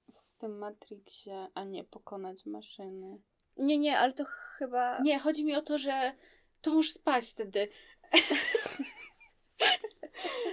w 0.08 0.38
tym 0.38 0.58
Matrixie, 0.58 1.48
a 1.54 1.64
nie 1.64 1.84
pokonać 1.84 2.46
maszyny. 2.46 3.18
Nie, 3.56 3.78
nie, 3.78 3.98
ale 3.98 4.12
to 4.12 4.24
chyba... 4.58 4.98
Nie, 4.98 5.18
chodzi 5.18 5.44
mi 5.44 5.54
o 5.56 5.62
to, 5.62 5.78
że 5.78 6.12
to 6.60 6.70
możesz 6.74 6.92
spać 6.92 7.26
wtedy. 7.26 7.68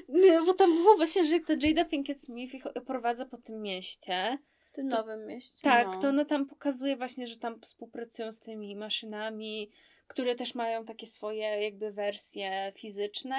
Nie, 0.09 0.41
bo 0.45 0.53
tam 0.53 0.75
było 0.75 0.95
właśnie, 0.95 1.25
że 1.25 1.33
jak 1.33 1.45
ta 1.47 1.53
Jada 1.61 1.85
Pinkett 1.85 2.21
Smith 2.21 2.53
ich 2.53 2.63
prowadza 2.85 3.25
po 3.25 3.37
tym 3.37 3.61
mieście. 3.61 4.37
W 4.59 4.71
tym 4.71 4.87
nowym 4.87 5.25
mieście. 5.27 5.61
Tak, 5.63 5.87
No. 5.87 5.99
to 6.01 6.07
ona 6.09 6.25
tam 6.25 6.45
pokazuje 6.45 6.97
właśnie, 6.97 7.27
że 7.27 7.37
tam 7.37 7.61
współpracują 7.61 8.31
z 8.31 8.39
tymi 8.39 8.75
maszynami, 8.75 9.71
które 10.07 10.35
też 10.35 10.55
mają 10.55 10.85
takie 10.85 11.07
swoje 11.07 11.43
jakby 11.63 11.91
wersje 11.91 12.71
fizyczne. 12.75 13.35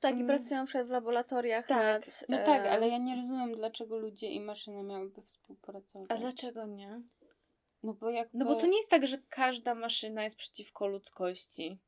Tak, 0.00 0.12
i 0.12 0.16
Mm. 0.16 0.26
pracują 0.26 0.64
przed 0.64 0.86
w 0.86 0.90
laboratoriach 0.90 1.66
Tak. 1.66 1.78
nad... 2.06 2.24
No 2.28 2.38
e, 2.38 2.44
tak, 2.44 2.66
ale 2.66 2.88
ja 2.88 2.98
nie 2.98 3.16
rozumiem, 3.16 3.54
dlaczego 3.54 3.98
ludzie 3.98 4.30
i 4.30 4.40
maszyny 4.40 4.82
miałyby 4.82 5.22
współpracować. 5.22 6.10
A 6.10 6.16
dlaczego 6.16 6.66
nie? 6.66 7.02
No 7.82 7.92
bo 7.94 8.10
jakby... 8.10 8.38
No 8.38 8.44
bo 8.44 8.54
to 8.54 8.66
nie 8.66 8.76
jest 8.76 8.90
tak, 8.90 9.06
że 9.08 9.18
każda 9.28 9.74
maszyna 9.74 10.24
jest 10.24 10.36
przeciwko 10.36 10.86
ludzkości. 10.86 11.78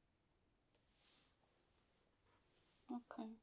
Okej. 2.91 3.39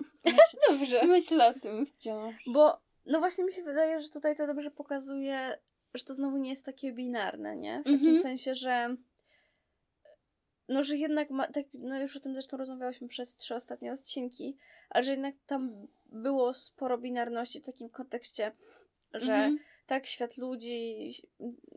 Myśl, 0.24 0.56
Dobrze. 0.68 1.06
myślę 1.06 1.46
o 1.48 1.54
tym 1.60 1.86
wciąż. 1.86 2.34
Bo, 2.46 2.80
no 3.06 3.18
właśnie 3.18 3.44
mi 3.44 3.52
się 3.52 3.62
wydaje, 3.62 4.00
że 4.00 4.08
tutaj 4.08 4.36
to 4.36 4.46
dobrze 4.46 4.70
pokazuje, 4.70 5.58
że 5.94 6.04
to 6.04 6.14
znowu 6.14 6.36
nie 6.36 6.50
jest 6.50 6.64
takie 6.64 6.92
binarne, 6.92 7.56
nie? 7.56 7.80
W 7.80 7.84
takim 7.84 7.98
Mhm. 7.98 8.16
sensie, 8.16 8.54
że 8.54 8.96
no, 10.68 10.82
że 10.82 10.96
jednak, 10.96 11.30
ma, 11.30 11.46
tak, 11.46 11.66
no 11.74 12.00
już 12.00 12.16
o 12.16 12.20
tym 12.20 12.32
zresztą 12.32 12.56
rozmawiałyśmy 12.56 13.08
przez 13.08 13.36
trzy 13.36 13.54
ostatnie 13.54 13.92
odcinki, 13.92 14.56
ale 14.90 15.04
że 15.04 15.10
jednak 15.10 15.34
tam 15.46 15.86
było 16.06 16.54
sporo 16.54 16.98
binarności 16.98 17.60
w 17.60 17.66
takim 17.66 17.88
kontekście, 17.90 18.52
że 19.14 19.32
Mhm. 19.34 19.58
Tak, 19.86 20.06
świat 20.06 20.36
ludzi, 20.36 21.12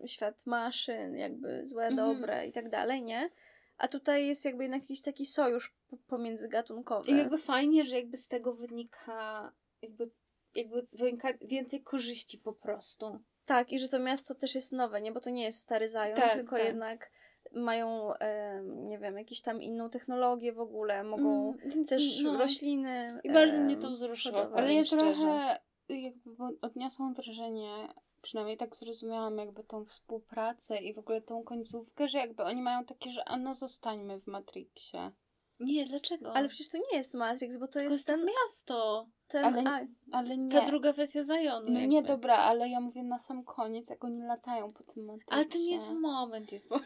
świat 0.05 0.45
maszyn, 0.45 1.15
jakby 1.15 1.65
złe, 1.65 1.85
Mhm. 1.87 1.95
dobre 2.17 2.47
i 2.47 2.51
tak 2.51 2.69
dalej, 2.69 3.03
nie? 3.03 3.29
A 3.77 3.87
tutaj 3.87 4.27
jest 4.27 4.45
jakby 4.45 4.63
jednak 4.63 4.81
jakiś 4.81 5.01
taki 5.01 5.25
sojusz 5.25 5.75
pomiędzygatunkowy. 6.07 7.11
I 7.11 7.17
jakby 7.17 7.37
fajnie, 7.37 7.85
że 7.85 7.95
jakby 7.95 8.17
z 8.17 8.27
tego 8.27 8.53
wynika 8.53 9.51
jakby, 9.81 10.09
jakby 10.55 10.87
wynika 10.93 11.29
więcej 11.41 11.83
korzyści 11.83 12.37
po 12.37 12.53
prostu. 12.53 13.19
Tak, 13.45 13.71
i 13.71 13.79
że 13.79 13.89
to 13.89 13.99
miasto 13.99 14.35
też 14.35 14.55
jest 14.55 14.71
nowe, 14.71 15.01
nie? 15.01 15.11
Bo 15.11 15.19
to 15.19 15.29
nie 15.29 15.43
jest 15.43 15.59
stary 15.59 15.89
Zion, 15.89 16.15
Tak, 16.15 16.33
tylko 16.33 16.55
tak. 16.57 16.65
jednak 16.65 17.11
mają, 17.53 18.13
em, 18.13 18.85
nie 18.87 18.99
wiem, 18.99 19.17
jakąś 19.17 19.41
tam 19.41 19.61
inną 19.61 19.89
technologię 19.89 20.53
w 20.53 20.59
ogóle, 20.59 21.03
mogą 21.03 21.53
Mm, 21.63 21.85
też 21.85 22.21
no. 22.23 22.37
rośliny. 22.37 23.19
I 23.23 23.31
bardzo 23.33 23.57
em, 23.57 23.65
mnie 23.65 23.77
to 23.77 23.89
wzruszyło. 23.89 24.49
Ale 24.55 24.73
ja 24.73 24.83
szczerze. 24.83 24.97
trochę 25.13 25.59
jakby 25.89 26.35
odniosłam 26.61 27.13
wrażenie, 27.13 27.93
przynajmniej 28.21 28.57
tak 28.57 28.75
zrozumiałam 28.75 29.37
jakby 29.37 29.63
tą 29.63 29.85
współpracę 29.85 30.77
i 30.77 30.93
w 30.93 30.99
ogóle 30.99 31.21
tą 31.21 31.43
końcówkę, 31.43 32.07
że 32.07 32.17
jakby 32.17 32.43
oni 32.43 32.61
mają 32.61 32.85
takie, 32.85 33.11
że 33.11 33.29
a 33.29 33.37
no 33.37 33.53
zostańmy 33.53 34.19
w 34.19 34.27
Matrixie. 34.27 35.11
Nie, 35.59 35.85
dlaczego? 35.85 36.35
Ale 36.35 36.47
przecież 36.49 36.69
to 36.69 36.77
nie 36.77 36.97
jest 36.97 37.15
Matrix, 37.15 37.57
bo 37.57 37.67
to 37.67 37.79
jest 37.79 37.93
jest 37.93 38.07
ten, 38.07 38.25
miasto. 38.25 39.07
ten 39.27 39.45
ale- 39.45 39.63
a, 39.69 39.79
Ale 40.11 40.37
nie. 40.37 40.51
Ta 40.51 40.65
druga 40.65 40.93
wersja 40.93 41.23
Zionu. 41.23 41.71
no 41.71 41.79
nie, 41.79 42.03
dobra, 42.03 42.37
ale 42.37 42.69
ja 42.69 42.79
mówię 42.79 43.03
na 43.03 43.19
sam 43.19 43.43
koniec, 43.43 43.89
jak 43.89 44.03
oni 44.03 44.21
latają 44.23 44.73
po 44.73 44.83
tym 44.83 45.05
Matrixie. 45.05 45.33
Ale 45.33 45.45
to 45.45 45.57
nie 45.57 45.79
ten 45.79 45.99
moment 45.99 46.51
jest, 46.51 46.67
bo... 46.69 46.79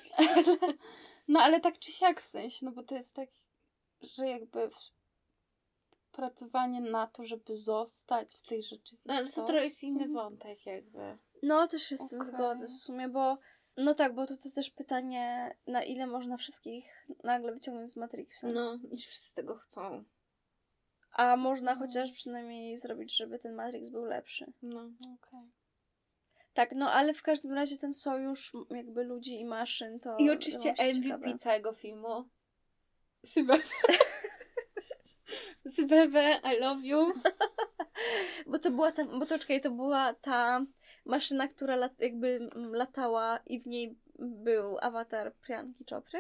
No 1.28 1.40
ale 1.40 1.60
tak 1.60 1.80
czy 1.80 1.92
siak 1.92 2.22
w 2.22 2.28
sensie, 2.28 2.66
no 2.66 2.72
bo 2.72 2.84
to 2.84 2.96
jest 2.96 3.16
tak, 3.16 3.30
że 4.02 4.28
jakby 4.28 4.70
pracowanie 6.12 6.82
na 6.82 7.08
to, 7.08 7.26
żeby 7.26 7.58
zostać 7.58 8.36
w 8.36 8.47
tej 8.47 8.63
rzeczywistości. 8.63 9.00
No, 9.06 9.13
ale 9.13 9.30
to 9.30 9.45
trochę 9.45 9.63
jest 9.63 9.84
inny 9.84 10.08
wątek 10.08 10.65
jakby. 10.65 11.17
No, 11.43 11.67
też 11.67 11.84
się 11.84 11.97
z 11.97 12.10
tym 12.10 12.21
Okej. 12.21 12.34
zgodzę 12.34 12.67
w 12.67 12.76
sumie, 12.76 13.10
bo 13.10 13.38
no 13.78 13.93
tak, 13.93 14.15
bo 14.15 14.28
to, 14.28 14.38
to 14.38 14.50
też 14.56 14.69
pytanie, 14.69 15.56
na 15.67 15.84
ile 15.84 16.08
można 16.08 16.38
wszystkich 16.38 17.08
nagle 17.24 17.54
wyciągnąć 17.54 17.91
z 17.91 17.97
Matrixa. 17.97 18.47
No, 18.54 18.80
niż 18.91 19.08
wszyscy 19.08 19.34
tego 19.34 19.56
chcą. 19.56 20.04
A 21.12 21.36
można 21.36 21.76
chociaż 21.76 22.12
przynajmniej 22.12 22.78
zrobić, 22.78 23.17
żeby 23.17 23.39
ten 23.39 23.56
Matrix 23.56 23.89
był 23.89 24.06
lepszy. 24.06 24.54
No. 24.62 24.89
Okej. 25.02 25.52
Tak, 26.54 26.71
no 26.76 26.91
ale 26.91 27.13
w 27.13 27.21
każdym 27.21 27.54
razie 27.54 27.78
ten 27.78 27.93
sojusz 27.93 28.52
jakby 28.69 29.04
ludzi 29.04 29.39
i 29.39 29.45
maszyn 29.45 30.00
to... 30.00 30.17
I 30.17 30.30
oczywiście 30.30 30.71
MVP 30.71 30.93
ciekawe. 30.93 31.38
całego 31.38 31.74
filmu. 31.74 32.30
Sybebe, 35.76 36.40
I 36.44 36.60
love 36.60 36.84
you. 36.84 37.14
Bo 38.48 38.60
to 38.60 38.72
była 38.72 38.92
ta, 38.92 39.06
bo 39.06 39.26
to 39.26 39.40
czekaj, 39.40 39.62
to 39.62 39.72
była 39.72 40.14
ta 40.14 40.66
maszyna, 41.06 41.48
która 41.48 41.76
lat, 41.76 41.92
jakby 42.00 42.50
mm, 42.56 42.74
latała 42.74 43.40
i 43.46 43.60
w 43.60 43.68
niej 43.68 44.00
był 44.20 44.78
awatar 44.82 45.34
Priyanki 45.36 45.86
Chopry? 45.90 46.20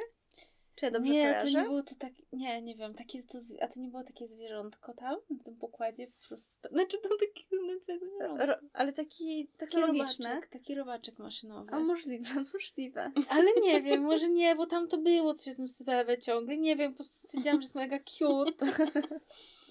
Czy 0.75 0.85
ja 0.85 0.91
dobrze 0.91 1.13
nie, 1.13 1.23
kojarzę? 1.23 1.51
to 1.51 1.59
nie 1.59 1.63
było 1.65 1.83
to 1.83 1.95
tak, 1.95 2.13
nie, 2.33 2.61
nie 2.61 2.75
wiem, 2.75 2.93
takie, 2.93 3.23
to, 3.23 3.37
a 3.61 3.67
to 3.67 3.79
nie 3.79 3.87
było 3.89 4.03
takie 4.03 4.27
zwierzątko 4.27 4.93
tam, 4.93 5.15
na 5.29 5.43
tym 5.43 5.55
pokładzie, 5.55 6.07
po 6.07 6.27
prostu, 6.27 6.67
znaczy 6.71 6.97
to 6.97 7.09
taki, 7.09 7.47
znaczy, 7.65 8.05
no, 8.19 8.45
Ro, 8.45 8.55
ale 8.73 8.93
taki 8.93 9.47
taki 9.47 9.47
technologiczny. 9.57 10.25
robaczek, 10.25 10.49
taki 10.49 10.75
robaczek 10.75 11.19
maszynowy. 11.19 11.71
A 11.71 11.79
możliwe, 11.79 12.29
możliwe. 12.53 13.11
Ale 13.29 13.51
nie 13.61 13.81
wiem, 13.81 14.03
może 14.03 14.29
nie, 14.29 14.55
bo 14.55 14.65
tam 14.65 14.87
to 14.87 14.97
było 14.97 15.33
coś 15.33 15.53
o 15.53 15.57
tym 15.57 15.67
Sybebe 15.67 16.17
ciągle, 16.17 16.57
nie 16.57 16.75
wiem, 16.75 16.91
po 16.91 16.95
prostu 16.95 17.27
stwierdziłam, 17.27 17.61
że 17.61 17.65
jest 17.65 17.75
mega 17.75 17.99
cute. 17.99 18.65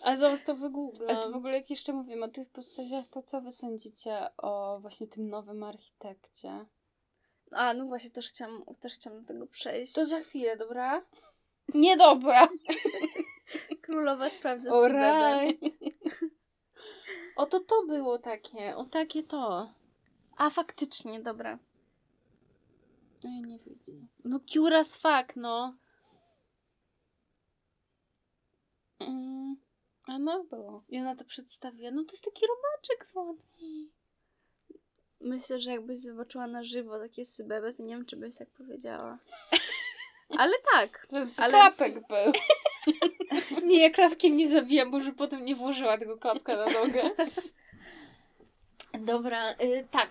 A 0.03 0.17
zaraz 0.17 0.45
to 0.45 0.53
A 0.53 0.55
wygooglam. 0.55 1.23
to 1.23 1.31
w 1.31 1.37
ogóle 1.37 1.55
jak 1.55 1.71
jeszcze 1.71 1.93
mówimy 1.93 2.25
o 2.25 2.29
tych 2.29 2.49
postaciach, 2.49 3.09
to 3.09 3.23
co 3.23 3.41
wy 3.41 3.53
sądzicie 3.53 4.37
o 4.37 4.79
właśnie 4.81 5.07
tym 5.07 5.29
nowym 5.29 5.63
architekcie? 5.63 6.67
A, 7.51 7.75
no 7.75 7.87
właśnie, 7.87 8.11
też 8.11 8.29
chciałam, 8.29 8.65
też 8.81 8.93
chciałam 8.95 9.21
do 9.21 9.27
tego 9.27 9.47
przejść. 9.47 9.93
To 9.93 10.07
za 10.07 10.21
chwilę, 10.21 10.57
dobra? 10.57 11.07
Niedobra! 11.75 12.49
Królowa 13.83 14.31
sprawdza. 14.31 14.71
Alright. 14.71 15.61
O 17.37 17.47
to 17.47 17.61
to 17.61 17.87
było 17.87 18.19
takie, 18.19 18.77
o 18.77 18.85
takie 18.85 19.23
to. 19.23 19.73
A, 20.37 20.51
faktycznie, 20.51 21.21
dobra. 21.21 21.59
No 23.25 23.31
ja 23.31 23.41
nie 23.41 23.59
widzę. 23.59 23.93
No 24.25 24.41
cute 24.41 24.79
as 24.79 24.97
fuck, 24.97 25.37
no. 25.37 25.77
Mm, 28.99 29.57
a 30.07 30.19
no 30.19 30.45
było. 30.45 30.85
I 30.89 30.99
ona 30.99 31.17
to 31.17 31.25
przedstawia, 31.25 31.91
no 31.91 32.05
to 32.05 32.13
jest 32.13 32.25
taki 32.25 32.47
robaczek 32.47 33.07
słodki. 33.07 33.91
Myślę, 35.21 35.61
że 35.61 35.71
jakbyś 35.71 35.99
zobaczyła 35.99 36.47
na 36.47 36.63
żywo 36.65 36.99
takie 36.99 37.25
Sybebę, 37.25 37.73
to 37.75 37.83
nie 37.83 37.89
wiem, 37.97 38.07
czy 38.07 38.17
byś 38.17 38.37
tak 38.37 38.49
powiedziała. 38.49 39.19
Ale 40.39 40.53
tak. 40.75 41.07
To 41.11 41.19
jest 41.19 41.33
Ale- 41.37 41.51
klapek 41.53 41.95
był. 41.95 42.33
Nie, 43.67 43.83
ja 43.83 43.91
klapkiem 43.91 44.37
nie 44.37 44.49
zabijam, 44.51 44.91
bo 44.91 44.99
już 44.99 45.11
potem 45.17 45.45
nie 45.45 45.57
włożyła 45.57 45.99
tego 45.99 46.17
klapka 46.19 46.57
na 46.57 46.67
nogę. 46.67 47.11
Dobra, 49.01 49.51
y, 49.53 49.87
tak. 49.91 50.09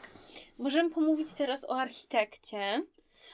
Możemy 0.58 0.90
pomówić 0.90 1.34
teraz 1.34 1.64
o 1.70 1.78
architekcie. 1.78 2.84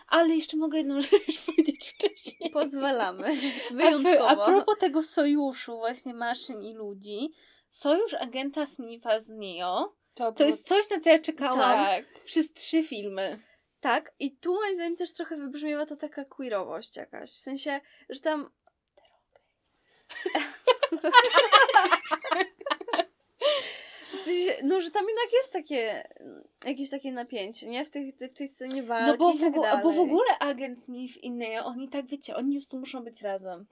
Ale 0.08 0.36
jeszcze 0.36 0.58
mogę 0.58 0.78
jedną 0.78 1.02
rzecz 1.02 1.42
powiedzieć 1.46 1.88
wcześniej. 1.90 2.50
Pozwalamy. 2.52 3.28
A, 3.72 3.74
Wyjątkowo. 3.74 4.28
a 4.30 4.46
propos 4.46 4.78
tego 4.80 5.04
sojuszu 5.04 5.78
właśnie 5.78 6.14
maszyn 6.14 6.64
i 6.64 6.74
ludzi, 6.74 7.34
sojusz 7.70 8.14
agenta 8.14 8.66
Smitha 8.66 9.20
z 9.20 9.30
Neo 9.30 9.94
to 10.16 10.32
było- 10.32 10.50
jest 10.50 10.68
coś, 10.68 10.90
na 10.90 11.00
co 11.00 11.10
ja 11.10 11.20
czekałam 11.20 11.60
tak. 11.60 12.06
przez 12.26 12.54
trzy 12.54 12.84
filmy. 12.84 13.40
Tak, 13.80 14.12
i 14.20 14.38
tu 14.38 14.54
moim 14.56 14.76
zdaniem 14.76 14.96
też 14.96 15.14
trochę 15.14 15.38
wybrzmiewa 15.38 15.86
to 15.86 15.96
taka 15.96 16.26
queerowość 16.26 16.98
jakaś. 16.98 17.30
W 17.30 17.40
sensie, 17.40 17.82
że 18.10 18.20
tam. 18.22 18.50
W 24.14 24.18
sensie, 24.20 24.52
no, 24.64 24.82
że 24.82 24.92
tam 24.92 25.06
jednak 25.08 25.34
jest 25.34 25.54
takie, 25.54 26.04
jakieś 26.66 26.90
takie 26.90 27.12
napięcie, 27.12 27.68
nie? 27.68 27.86
W, 27.86 27.90
tych, 27.90 28.16
w 28.16 28.34
tej 28.34 28.48
scenie 28.48 28.84
walki 28.84 29.06
No 29.08 29.18
bo 29.18 29.32
i 29.34 29.38
w, 29.38 29.42
tak 29.42 29.50
ogóle, 29.50 29.68
dalej. 29.68 29.84
bo 29.84 29.92
w 29.92 30.00
ogóle 30.00 30.40
agent 30.40 30.84
Smith 30.84 31.18
i 31.24 31.32
Neo, 31.32 31.66
oni 31.66 31.90
tak 31.90 32.06
wiecie, 32.08 32.36
oni 32.36 32.56
już 32.56 32.68
tu 32.68 32.80
muszą 32.80 33.04
być 33.04 33.22
razem. 33.22 33.66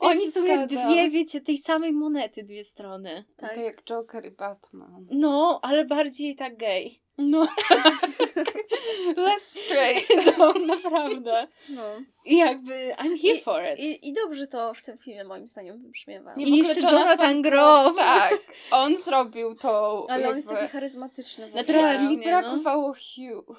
Oni 0.00 0.32
są 0.32 0.44
jak 0.44 0.66
dwie, 0.66 1.10
wiecie, 1.10 1.40
tej 1.40 1.58
samej 1.58 1.92
monety 1.92 2.42
dwie 2.42 2.64
strony. 2.64 3.24
Tak. 3.36 3.54
To 3.54 3.60
jak 3.60 3.82
Joker 3.82 4.26
i 4.26 4.30
Batman. 4.30 5.06
No, 5.10 5.60
ale 5.62 5.84
bardziej 5.84 6.36
tak 6.36 6.56
gay. 6.56 6.90
No. 7.18 7.46
Less 9.16 9.42
straight. 9.42 10.08
No, 10.38 10.52
naprawdę. 10.52 11.48
No. 11.68 11.82
I 12.24 12.36
jakby 12.36 12.92
I'm 12.98 13.18
here 13.22 13.34
I- 13.36 13.40
for 13.40 13.64
it. 13.64 13.78
I, 13.78 14.08
I 14.08 14.12
dobrze 14.12 14.46
to 14.46 14.74
w 14.74 14.82
tym 14.82 14.98
filmie 14.98 15.24
moim 15.24 15.48
zdaniem 15.48 15.78
wybrzmiewa. 15.78 16.34
I 16.34 16.56
jeszcze 16.56 16.80
Jonathan 16.80 17.42
Groff. 17.42 17.96
Tak. 17.96 18.38
On 18.70 18.96
zrobił 18.96 19.54
to. 19.54 20.06
Ale 20.08 20.28
on 20.28 20.36
jest 20.36 20.48
jakby- 20.48 20.60
taki 20.60 20.72
charyzmatyczny. 20.72 21.48
Znaczy, 21.48 21.72
mi 22.08 22.16
no. 22.16 22.24
brakowało 22.24 22.92
Hugh... 22.92 23.56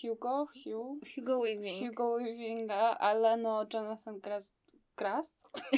Hugo? 0.00 0.46
Hugh? 0.64 1.00
Hugo 1.14 1.40
Weaving. 1.40 1.88
Hugo 1.88 2.16
Weavinga, 2.18 2.96
ale 2.98 3.36
no 3.36 3.66
Jonathan 3.72 4.20
Grass... 4.20 4.54
Grass? 5.00 5.36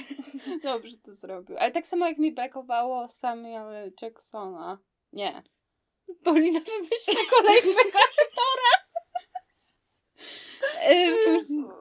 Dobrze 0.64 0.96
to 1.04 1.14
zrobił. 1.14 1.56
Ale 1.58 1.70
tak 1.70 1.86
samo 1.86 2.06
jak 2.06 2.18
mi 2.18 2.32
brakowało 2.32 3.08
Samuel 3.08 3.92
Jacksona. 4.02 4.78
Nie. 5.12 5.42
Paulina 6.24 6.60
wymyśla 6.60 7.14
kolejnego 7.30 7.80
aktora. 8.08 8.72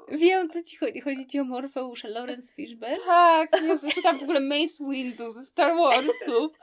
W- 0.09 0.17
Wiem, 0.17 0.49
co 0.49 0.63
ci 0.63 0.77
chodzi. 0.77 1.01
Chodzi 1.01 1.27
ci 1.27 1.39
o 1.39 1.43
Morfeusza 1.43 2.07
Lawrence 2.07 2.53
Fishburne? 2.53 2.97
Tak, 3.05 3.61
Jezu, 3.61 3.87
tam 4.03 4.19
w 4.19 4.23
ogóle 4.23 4.39
Mace 4.39 4.83
Windu 4.89 5.29
ze 5.29 5.45
Star 5.45 5.75
Warsów. 5.77 6.57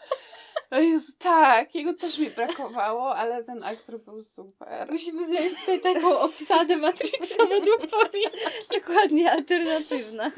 O 0.71 0.81
Jezu, 0.81 1.13
tak, 1.19 1.75
jego 1.75 1.95
też 1.95 2.19
mi 2.19 2.31
brakowało, 2.31 3.17
ale 3.17 3.45
ten 3.45 3.63
aktor 3.65 4.01
był 4.01 4.23
super. 4.23 4.91
Musimy 4.91 5.27
zrobić 5.27 5.61
tutaj 5.61 5.81
taką 5.81 6.19
obsadę 6.19 6.77
Matrixa 6.77 7.47
według 7.49 7.87
Pauliny. 7.91 8.31
Dokładnie, 8.75 9.33
alternatywna. 9.33 10.33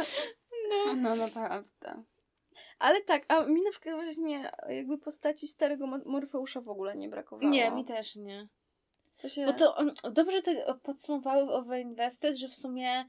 No 0.97 1.17
naprawdę. 1.17 2.05
Ale 2.79 3.01
tak, 3.01 3.25
a 3.29 3.41
mi 3.41 3.63
na 3.63 3.71
przykład 3.71 3.95
właśnie 3.95 4.51
jakby 4.69 4.99
postaci 4.99 5.47
starego 5.47 5.87
Mo- 5.87 6.05
Morfeusza 6.07 6.61
w 6.61 6.69
ogóle 6.69 6.97
nie 6.97 7.09
brakowało. 7.09 7.51
Nie, 7.51 7.71
mi 7.71 7.85
też 7.85 8.17
nie. 8.17 8.49
To 9.17 9.29
się... 9.29 9.47
Bo 9.47 9.53
to 9.53 9.77
on, 9.77 9.93
dobrze 10.13 10.43
to 10.43 10.51
podsumowały 10.83 11.47
w 11.47 11.51
Overinvested, 11.51 12.37
że 12.37 12.49
w 12.49 12.55
sumie 12.55 13.05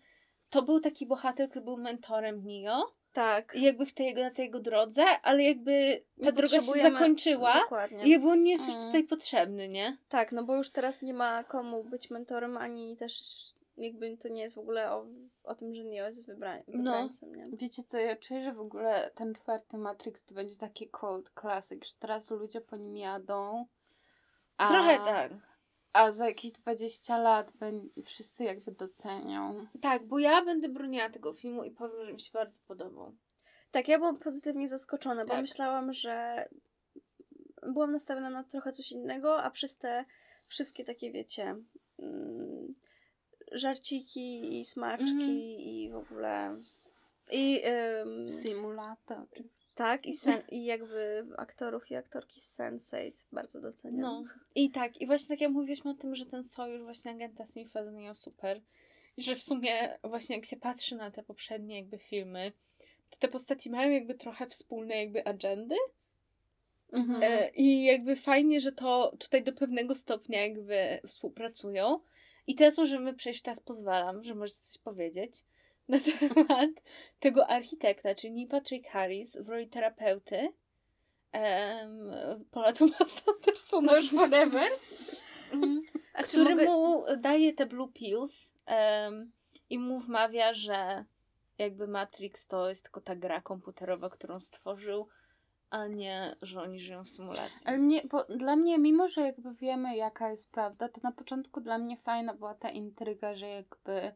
to 0.49 0.61
był 0.61 0.79
taki 0.79 1.05
bohater, 1.05 1.49
który 1.49 1.65
był 1.65 1.77
mentorem 1.77 2.43
Neo. 2.43 2.91
Tak. 3.13 3.55
I 3.55 3.61
jakby 3.61 3.85
w 3.85 3.93
tej, 3.93 4.05
jego- 4.05 4.21
na 4.21 4.31
tej 4.31 4.45
jego 4.45 4.59
drodze, 4.59 5.03
ale 5.23 5.43
jakby 5.43 6.01
ta 6.19 6.25
Nie 6.25 6.31
droga 6.33 6.61
się 6.61 6.71
zakończyła. 6.91 7.53
Dokładnie. 7.61 8.03
I 8.03 8.09
jakby 8.09 8.27
on 8.29 8.43
nie 8.43 8.51
jest 8.51 8.65
już 8.65 8.73
Mm. 8.75 8.87
tutaj 8.87 9.03
potrzebny, 9.03 9.69
nie? 9.69 9.97
Tak, 10.09 10.31
no 10.31 10.43
bo 10.43 10.55
już 10.55 10.69
teraz 10.69 11.01
nie 11.01 11.13
ma 11.13 11.43
komu 11.43 11.83
być 11.83 12.09
mentorem, 12.09 12.57
ani 12.57 12.97
też 12.97 13.13
jakby 13.77 14.17
to 14.17 14.27
nie 14.27 14.41
jest 14.41 14.55
w 14.55 14.59
ogóle 14.59 14.91
o, 14.91 15.05
o 15.43 15.55
tym, 15.55 15.75
że 15.75 15.83
nie 15.85 15.97
jest 15.97 16.27
wybra- 16.27 16.63
No. 16.67 16.77
wybrańcem, 16.77 17.35
nie? 17.35 17.47
Wiecie 17.53 17.83
co, 17.83 17.97
ja 17.97 18.15
czuję, 18.15 18.43
że 18.43 18.53
w 18.53 18.59
ogóle 18.59 19.11
ten 19.15 19.35
czwarty 19.35 19.77
Matrix 19.77 20.23
to 20.25 20.35
będzie 20.35 20.57
taki 20.57 20.89
cult 20.99 21.31
classic, 21.41 21.85
że 21.87 21.93
teraz 21.99 22.31
ludzie 22.31 22.61
po 22.61 22.75
nim 22.77 22.97
jadą. 22.97 23.65
A, 24.57 24.67
Trochę 24.69 24.97
tak. 24.97 25.31
A 25.93 26.11
za 26.11 26.27
jakieś 26.27 26.51
20 26.51 27.17
lat 27.17 27.53
wszyscy 28.05 28.43
jakby 28.43 28.71
docenią. 28.71 29.67
Tak, 29.81 30.07
bo 30.07 30.19
ja 30.19 30.45
będę 30.45 30.69
broniła 30.69 31.09
tego 31.09 31.33
filmu 31.33 31.63
i 31.63 31.71
powiem, 31.71 32.05
że 32.05 32.13
mi 32.13 32.21
się 32.21 32.29
bardzo 32.33 32.59
podobał. 32.67 33.15
Tak, 33.71 33.87
ja 33.87 33.97
byłam 33.97 34.17
pozytywnie 34.19 34.67
zaskoczona, 34.67 35.25
bo 35.25 35.31
Tak. 35.31 35.41
myślałam, 35.41 35.93
że 35.93 36.45
byłam 37.73 37.91
nastawiona 37.91 38.29
na 38.29 38.43
trochę 38.43 38.71
coś 38.71 38.91
innego, 38.91 39.43
a 39.43 39.51
przez 39.51 39.77
te 39.77 40.05
wszystkie 40.47 40.83
takie, 40.83 41.11
wiecie, 41.11 41.55
mm, 41.99 42.71
żarciki 43.51 44.59
i 44.59 44.65
smaczki 44.65 45.11
Mhm. 45.11 45.29
i 45.31 45.89
w 45.91 45.95
ogóle... 45.95 46.57
I 47.31 47.61
ym, 48.01 48.29
Simulator. 48.43 49.25
Tak, 49.75 50.05
i, 50.05 50.13
sen, 50.13 50.41
i 50.51 50.65
jakby 50.65 51.25
aktorów 51.37 51.91
i 51.91 51.95
aktorki 51.95 52.41
z 52.41 52.59
Sense8 52.59 53.25
bardzo 53.31 53.61
doceniam. 53.61 54.01
No. 54.01 54.23
I 54.55 54.71
tak, 54.71 55.01
i 55.01 55.05
właśnie 55.05 55.27
tak 55.27 55.41
jak 55.41 55.51
mówiliśmy 55.51 55.91
o 55.91 55.93
tym, 55.93 56.15
że 56.15 56.25
ten 56.25 56.43
sojusz 56.43 56.81
właśnie 56.81 57.11
agenta 57.11 57.45
Smitha 57.45 57.85
z 57.85 57.93
Neo 57.93 58.13
super. 58.13 58.61
I 59.17 59.21
że 59.23 59.35
w 59.35 59.43
sumie 59.43 59.97
właśnie 60.03 60.35
jak 60.35 60.45
się 60.45 60.57
patrzy 60.57 60.95
na 60.95 61.11
te 61.11 61.23
poprzednie 61.23 61.75
jakby 61.75 61.97
filmy, 61.97 62.51
to 63.09 63.17
te 63.19 63.27
postaci 63.27 63.69
mają 63.69 63.91
jakby 63.91 64.15
trochę 64.15 64.47
wspólne 64.47 64.95
jakby 64.95 65.25
agendy. 65.25 65.75
Mhm. 66.91 67.23
E, 67.23 67.49
I 67.49 67.83
jakby 67.83 68.15
fajnie, 68.15 68.61
że 68.61 68.71
to 68.71 69.15
tutaj 69.19 69.43
do 69.43 69.53
pewnego 69.53 69.95
stopnia 69.95 70.41
jakby 70.41 70.99
współpracują. 71.07 71.99
I 72.47 72.55
teraz 72.55 72.77
możemy 72.77 73.13
przejść, 73.13 73.41
teraz 73.41 73.59
pozwalam, 73.59 74.23
że 74.23 74.35
możecie 74.35 74.59
coś 74.61 74.77
powiedzieć 74.77 75.43
na 75.87 75.97
temat 76.19 76.69
tego 77.19 77.47
architekta, 77.47 78.15
czyli 78.15 78.47
Patrick 78.47 78.89
Harris 78.89 79.37
w 79.37 79.49
roli 79.49 79.67
terapeuty. 79.67 80.53
Um, 81.33 82.11
Paula 82.51 82.73
Thomasa 82.73 83.31
Andersona 83.37 83.97
już 83.97 84.13
whatever, 84.13 84.71
A 86.13 86.23
czy 86.23 86.27
który 86.27 86.55
mogę... 86.55 86.65
mu 86.65 87.03
daje 87.17 87.53
te 87.53 87.65
blue 87.65 87.91
pills 87.93 88.53
em, 88.65 89.31
i 89.69 89.79
mu 89.79 89.99
wmawia, 89.99 90.53
że 90.53 91.05
jakby 91.57 91.87
Matrix 91.87 92.47
to 92.47 92.69
jest 92.69 92.83
tylko 92.83 93.01
ta 93.01 93.15
gra 93.15 93.41
komputerowa, 93.41 94.09
którą 94.09 94.39
stworzył, 94.39 95.07
a 95.69 95.87
nie, 95.87 96.35
że 96.41 96.61
oni 96.61 96.79
żyją 96.79 97.03
w 97.03 97.09
symulacji. 97.09 97.61
Ale 97.65 97.77
mnie, 97.77 98.01
bo 98.09 98.23
dla 98.23 98.55
mnie, 98.55 98.77
mimo 98.77 99.07
że 99.07 99.21
jakby 99.21 99.53
wiemy 99.53 99.95
jaka 99.95 100.31
jest 100.31 100.51
prawda, 100.51 100.89
to 100.89 101.01
na 101.03 101.11
początku 101.11 101.61
dla 101.61 101.77
mnie 101.77 101.97
fajna 101.97 102.33
była 102.33 102.55
ta 102.55 102.69
intryga, 102.69 103.35
że 103.35 103.47
jakby 103.47 104.11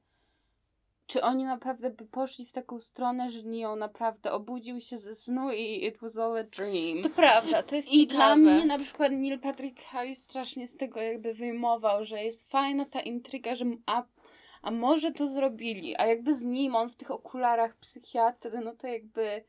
czy 1.08 1.22
oni 1.22 1.43
naprawdę 1.43 1.89
by 1.89 2.06
poszli 2.06 2.45
w 2.45 2.51
taką 2.51 2.80
stronę, 2.80 3.32
że 3.32 3.43
Neo 3.43 3.76
naprawdę 3.76 4.32
obudził 4.32 4.82
się 4.82 4.97
ze 4.97 5.16
snu 5.16 5.51
i 5.51 5.86
it 5.86 5.97
was 5.97 6.18
all 6.18 6.38
a 6.38 6.43
dream. 6.43 7.03
To 7.03 7.10
prawda, 7.10 7.64
to 7.64 7.76
jest 7.76 7.91
I 7.91 8.08
ciekawe. 8.08 8.18
dla 8.18 8.36
mnie 8.36 8.66
na 8.66 8.80
przykład 8.80 9.12
Neil 9.12 9.39
Patrick 9.39 9.82
Harris 9.82 10.24
strasznie 10.24 10.68
z 10.68 10.78
tego 10.78 11.01
jakby 11.01 11.34
wyjmował, 11.34 12.03
że 12.06 12.24
jest 12.24 12.51
fajna 12.51 12.86
ta 12.86 13.01
intryga, 13.01 13.56
że 13.56 13.66
a, 13.86 14.03
a 14.62 14.72
może 14.72 15.12
to 15.12 15.28
zrobili, 15.28 15.95
a 15.97 16.06
jakby 16.06 16.36
z 16.36 16.43
nim 16.43 16.76
on 16.76 16.89
w 16.89 16.95
tych 16.95 17.12
okularach 17.12 17.76
psychiatry, 17.76 18.60
no 18.64 18.76
to 18.76 18.88
jakby 18.88 19.43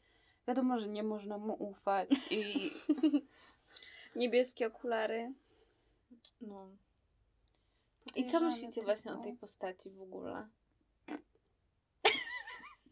wiadomo, 0.48 0.78
że 0.78 0.88
nie 0.88 1.02
można 1.02 1.38
mu 1.38 1.56
ufać 1.58 2.08
i 2.30 2.70
Niebieskie 4.16 4.66
okulary. 4.66 5.32
No. 6.40 6.68
I 8.16 8.26
co 8.26 8.40
myślicie 8.40 8.82
właśnie 8.82 9.12
o 9.12 9.16
tej 9.16 9.32
postaci 9.32 9.90
w 9.90 10.02
ogóle? 10.02 10.46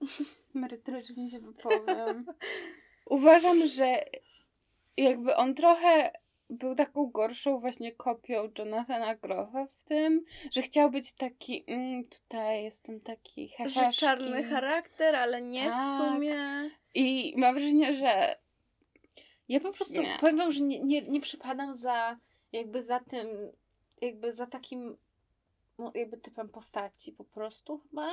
merytorycznie 0.55 1.31
się 1.31 1.39
wypowiem. 1.39 2.27
Uważam, 3.07 3.67
że 3.67 4.05
jakby 4.97 5.37
on 5.37 5.55
trochę 5.55 6.13
był 6.51 6.75
taką 6.75 7.07
gorszą 7.07 7.59
właśnie 7.61 7.93
kopią 7.93 8.51
Jonathana 8.59 9.15
Groffa 9.15 9.67
w 9.67 9.85
tym, 9.85 10.25
że 10.51 10.63
chciał 10.63 10.91
być 10.91 11.13
taki, 11.13 11.65
mm, 11.67 12.05
tutaj 12.05 12.65
jestem 12.65 13.01
taki 13.01 13.49
Że 13.49 13.57
heheszki. 13.57 14.01
czarny 14.01 14.45
charakter, 14.45 15.17
ale 15.17 15.43
nie 15.43 15.63
w 15.71 15.75
Tak. 15.75 15.97
sumie. 15.97 16.37
I 16.95 17.35
mam 17.37 17.55
wrażenie, 17.55 17.93
że 17.95 18.37
Ja 19.49 19.61
po 19.61 19.73
prostu 19.73 20.03
Nie. 20.03 20.17
powiem 20.21 20.37
wam, 20.37 20.53
że 20.53 20.61
nie, 20.61 20.81
nie, 20.81 21.03
nie 21.03 21.21
przypadam 21.21 21.75
za 21.75 22.19
jakby 22.53 22.83
za 22.83 23.01
tym, 23.01 23.27
jakby 24.01 24.33
za 24.33 24.47
takim 24.47 24.97
no, 25.79 25.93
jakby 25.95 26.17
typem 26.17 26.49
postaci 26.49 27.13
po 27.13 27.25
prostu 27.25 27.79
chyba. 27.79 28.13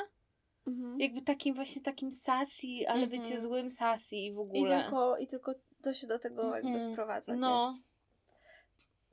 Mhm. 0.67 0.99
Jakby 0.99 1.21
takim 1.21 1.55
właśnie 1.55 1.81
takim 1.81 2.11
sassy, 2.11 2.67
ale 2.87 3.03
Mhm. 3.03 3.09
wiecie, 3.09 3.41
złym 3.41 3.71
sassy 3.71 4.15
w 4.15 4.17
I 4.17 4.37
ogóle. 4.37 4.81
tylko, 4.83 5.17
I 5.17 5.27
tylko 5.27 5.53
to 5.81 5.93
się 5.93 6.07
do 6.07 6.19
tego 6.19 6.43
jakby 6.55 6.69
Mhm. 6.69 6.93
sprowadza. 6.93 7.33
nie? 7.33 7.39
No, 7.39 7.77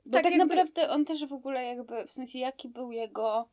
Bo 0.05 0.11
Tak 0.11 0.23
tak, 0.23 0.31
jakby- 0.33 0.45
naprawdę 0.55 0.89
on 0.89 1.05
też 1.05 1.25
w 1.25 1.33
ogóle 1.33 1.65
jakby, 1.65 2.05
w 2.07 2.11
sensie 2.11 2.39
jaki 2.39 2.69
był 2.69 2.91
jego 2.91 3.49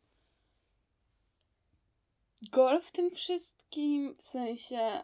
goal 2.53 2.80
w 2.82 2.92
tym 2.92 3.11
wszystkim, 3.11 4.14
w 4.18 4.22
sensie 4.28 5.03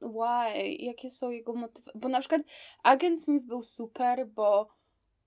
why, 0.00 0.68
jakie 0.78 1.10
są 1.10 1.30
jego 1.30 1.52
motywy, 1.52 1.90
bo 1.94 2.08
na 2.08 2.20
przykład 2.20 2.42
Agent 2.82 3.22
Smith 3.22 3.46
był 3.46 3.62
super, 3.62 4.26
bo 4.28 4.68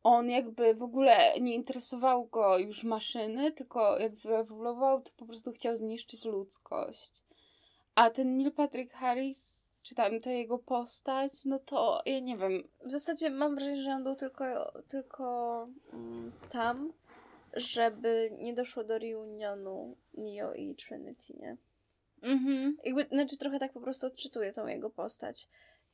on 0.04 0.30
jakby 0.30 0.76
w 0.76 0.84
ogóle 0.84 1.40
nie 1.42 1.56
interesował 1.56 2.26
go 2.26 2.58
już 2.58 2.84
maszyny, 2.84 3.52
tylko 3.52 4.00
jak 4.00 4.16
wyewoluował, 4.16 5.02
to 5.02 5.12
po 5.18 5.26
prostu 5.26 5.52
chciał 5.52 5.78
zniszczyć 5.78 6.26
ludzkość. 6.26 7.24
A 7.96 8.10
ten 8.10 8.38
Neil 8.38 8.52
Patrick 8.52 8.94
Harris, 8.94 9.72
czy 9.84 9.96
tam 9.96 10.20
ta 10.20 10.32
jego 10.32 10.60
postać, 10.60 11.46
no 11.46 11.60
to 11.60 12.02
ja 12.06 12.20
nie 12.20 12.38
wiem. 12.38 12.64
W 12.86 12.92
zasadzie 12.92 13.30
mam 13.30 13.56
wrażenie, 13.56 13.82
że 13.82 13.92
on 13.92 14.04
był 14.04 14.16
tylko, 14.16 14.74
tylko 14.88 15.68
mm, 15.94 16.32
tam, 16.50 16.94
żeby 17.54 18.30
nie 18.40 18.54
doszło 18.54 18.84
do 18.84 19.00
reunionu 19.00 19.98
Neo 20.14 20.54
i 20.54 20.76
Trinity, 20.76 21.34
nie? 21.40 21.58
Mhm. 22.22 22.78
Jakby, 22.84 23.06
znaczy 23.12 23.38
trochę 23.38 23.60
tak 23.60 23.74
po 23.74 23.82
prostu 23.82 24.08
odczytuję 24.08 24.54
tą 24.54 24.68
jego 24.68 24.90
postać. 24.90 25.48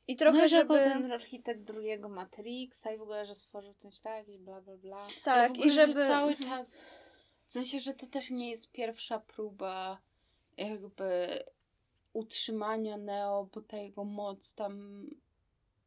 I 0.08 0.16
Trochę, 0.16 0.38
no, 0.38 0.48
żeby... 0.48 0.74
jako 0.74 0.90
ten 0.90 1.12
architekt 1.12 1.60
drugiego 1.60 2.08
Matrixa 2.08 2.92
i 2.92 2.98
w 2.98 3.02
ogóle, 3.02 3.26
że 3.26 3.34
stworzył 3.34 3.74
ten 3.74 3.90
świat, 3.90 4.16
jakieś 4.16 4.38
bla 4.38 4.60
bla 4.60 4.76
bla. 4.76 5.06
Tak, 5.24 5.50
ogóle, 5.50 5.66
i 5.66 5.70
żeby... 5.72 6.02
Że 6.02 6.08
cały 6.08 6.36
czas. 6.36 6.94
W 7.46 7.52
sensie, 7.52 7.80
że 7.80 7.94
to 7.94 8.06
też 8.06 8.30
nie 8.30 8.50
jest 8.50 8.72
pierwsza 8.72 9.18
próba 9.18 9.98
jakby 10.56 11.28
utrzymania 12.12 12.96
Neo, 12.96 13.48
bo 13.54 13.62
ta 13.62 13.76
jego 13.76 14.04
moc 14.04 14.54
tam 14.54 15.06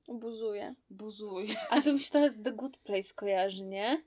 Buzuje. 0.08 0.76
buzuje. 0.90 1.56
A 1.70 1.82
to 1.82 1.94
mi 1.94 2.00
się 2.00 2.12
teraz 2.12 2.42
The 2.42 2.52
Good 2.52 2.78
Place 2.78 3.14
kojarzy, 3.16 3.64
nie? 3.64 4.04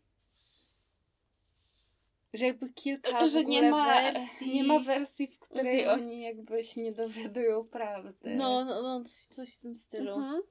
Że 2.35 2.45
jakby 2.47 2.72
kilka 2.72 3.28
że 3.28 3.45
nie 3.45 3.70
ma, 3.70 4.03
wersji. 4.12 4.51
nie 4.55 4.64
ma 4.64 4.78
wersji, 4.78 5.26
w 5.26 5.39
której 5.39 5.80
Mhm. 5.80 6.01
oni 6.01 6.22
jakby 6.22 6.62
się 6.62 6.80
nie 6.80 6.93
dowiadują 6.93 7.64
prawdy. 7.64 8.35
No, 8.35 8.64
no, 8.64 8.83
no 8.83 9.03
coś, 9.30 9.55
w 9.55 9.61
tym 9.61 9.74
stylu. 9.76 10.14
Mhm. 10.14 10.43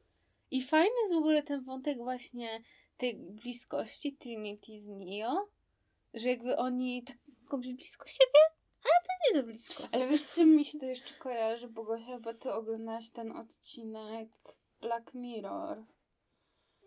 I 0.52 0.64
fajny 0.64 0.96
jest 1.02 1.14
w 1.14 1.18
ogóle 1.18 1.44
ten 1.44 1.64
wątek 1.64 1.98
właśnie 1.98 2.62
tej 2.98 3.16
bliskości 3.16 4.14
Trinity 4.14 4.80
z 4.80 4.88
Neo, 4.88 5.48
że 6.14 6.30
jakby 6.30 6.58
oni 6.58 7.04
tak 7.04 7.18
mogą 7.44 7.62
blisko 7.62 8.08
siebie, 8.08 8.40
ale 8.84 8.94
to 9.08 9.14
nie 9.30 9.42
za 9.42 9.48
blisko. 9.48 9.84
Ale 9.92 10.08
wiesz, 10.08 10.22
z 10.22 10.36
czym 10.36 10.50
mi 10.56 10.66
się 10.66 10.80
to 10.80 10.86
jeszcze 10.86 11.14
kojarzy, 11.14 11.68
bo 11.68 11.84
Gosia, 11.84 12.20
bo 12.20 12.34
ty 12.34 12.52
oglądałaś 12.54 13.10
ten 13.10 13.32
odcinek 13.32 14.30
Black 14.82 15.14
Mirror. 15.14 15.84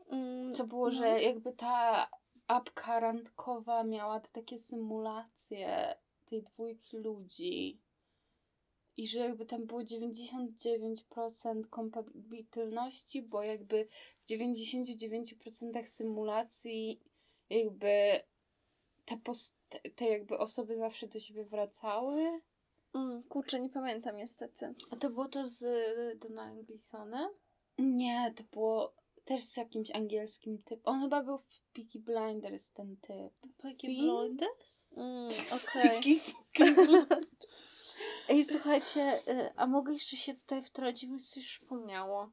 Mm, 0.08 0.52
Co 0.52 0.66
było, 0.66 0.84
no. 0.84 0.90
że 0.90 1.22
jakby 1.22 1.52
ta 1.52 2.08
apka 2.46 3.00
randkowa 3.00 3.84
miała 3.84 4.20
te 4.20 4.28
takie 4.28 4.58
symulacje 4.58 5.94
tej 6.24 6.42
dwójki 6.42 6.98
ludzi. 6.98 7.80
I 8.96 9.08
że 9.08 9.18
jakby 9.18 9.46
tam 9.46 9.66
było 9.66 9.80
99% 9.80 11.68
kompatybilności, 11.70 13.22
bo 13.22 13.42
jakby 13.42 13.86
w 14.20 14.26
99% 14.26 15.86
symulacji 15.86 17.00
jakby 17.50 18.20
te, 19.04 19.16
post- 19.16 19.56
te 19.96 20.04
jakby 20.04 20.38
osoby 20.38 20.76
zawsze 20.76 21.06
do 21.08 21.20
siebie 21.20 21.44
wracały. 21.44 22.40
Mm, 22.94 23.22
kurczę, 23.22 23.60
nie 23.60 23.70
pamiętam 23.70 24.16
niestety. 24.16 24.74
A 24.90 24.96
to 24.96 25.10
było 25.10 25.28
to 25.28 25.46
z 25.46 25.64
Donaldem 26.18 26.64
Gleesonem? 26.64 27.28
Nie, 27.78 28.34
to 28.36 28.44
było 28.52 28.94
też 29.24 29.44
z 29.44 29.56
jakimś 29.56 29.90
angielskim 29.90 30.58
typem. 30.58 30.82
On 30.84 31.00
chyba 31.00 31.22
był 31.22 31.38
w 31.38 31.46
Peaky 31.74 31.98
Blinders, 31.98 32.70
ten 32.70 32.96
typ. 32.96 33.52
Peaky? 33.58 33.86
Blinders? 33.86 34.82
Mm, 34.96 35.32
Okej. 35.50 36.20
Fucking 36.20 36.22
Ej, 38.28 38.44
słuchajcie, 38.44 39.22
y, 39.28 39.52
a 39.56 39.66
mogę 39.66 39.92
jeszcze 39.92 40.16
się 40.16 40.34
tutaj 40.34 40.62
wtrącić, 40.62 41.10
mi 41.10 41.20
się 41.20 41.26
coś 41.26 41.44
przypomniało. 41.46 42.30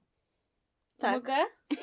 Tak. 0.97 1.15
Mogę? 1.15 1.35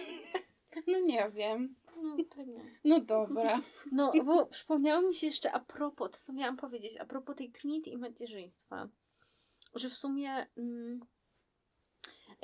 No 0.86 1.00
nie 1.00 1.30
wiem. 1.30 1.74
No, 2.02 2.16
pewnie. 2.36 2.64
No 2.84 3.00
dobra. 3.00 3.60
No, 3.92 4.12
bo 4.24 4.46
przypomniało 4.46 5.08
mi 5.08 5.14
się 5.14 5.26
jeszcze 5.26 5.52
a 5.52 5.60
propos, 5.60 6.10
to 6.10 6.18
co 6.18 6.32
miałam 6.32 6.56
powiedzieć, 6.56 6.96
a 6.96 7.04
propos 7.04 7.36
tej 7.36 7.50
Trinity 7.50 7.90
i 7.90 7.96
macierzyństwa, 7.96 8.88
że 9.74 9.90
w 9.90 9.94
sumie 9.94 10.46
mm, 10.56 11.00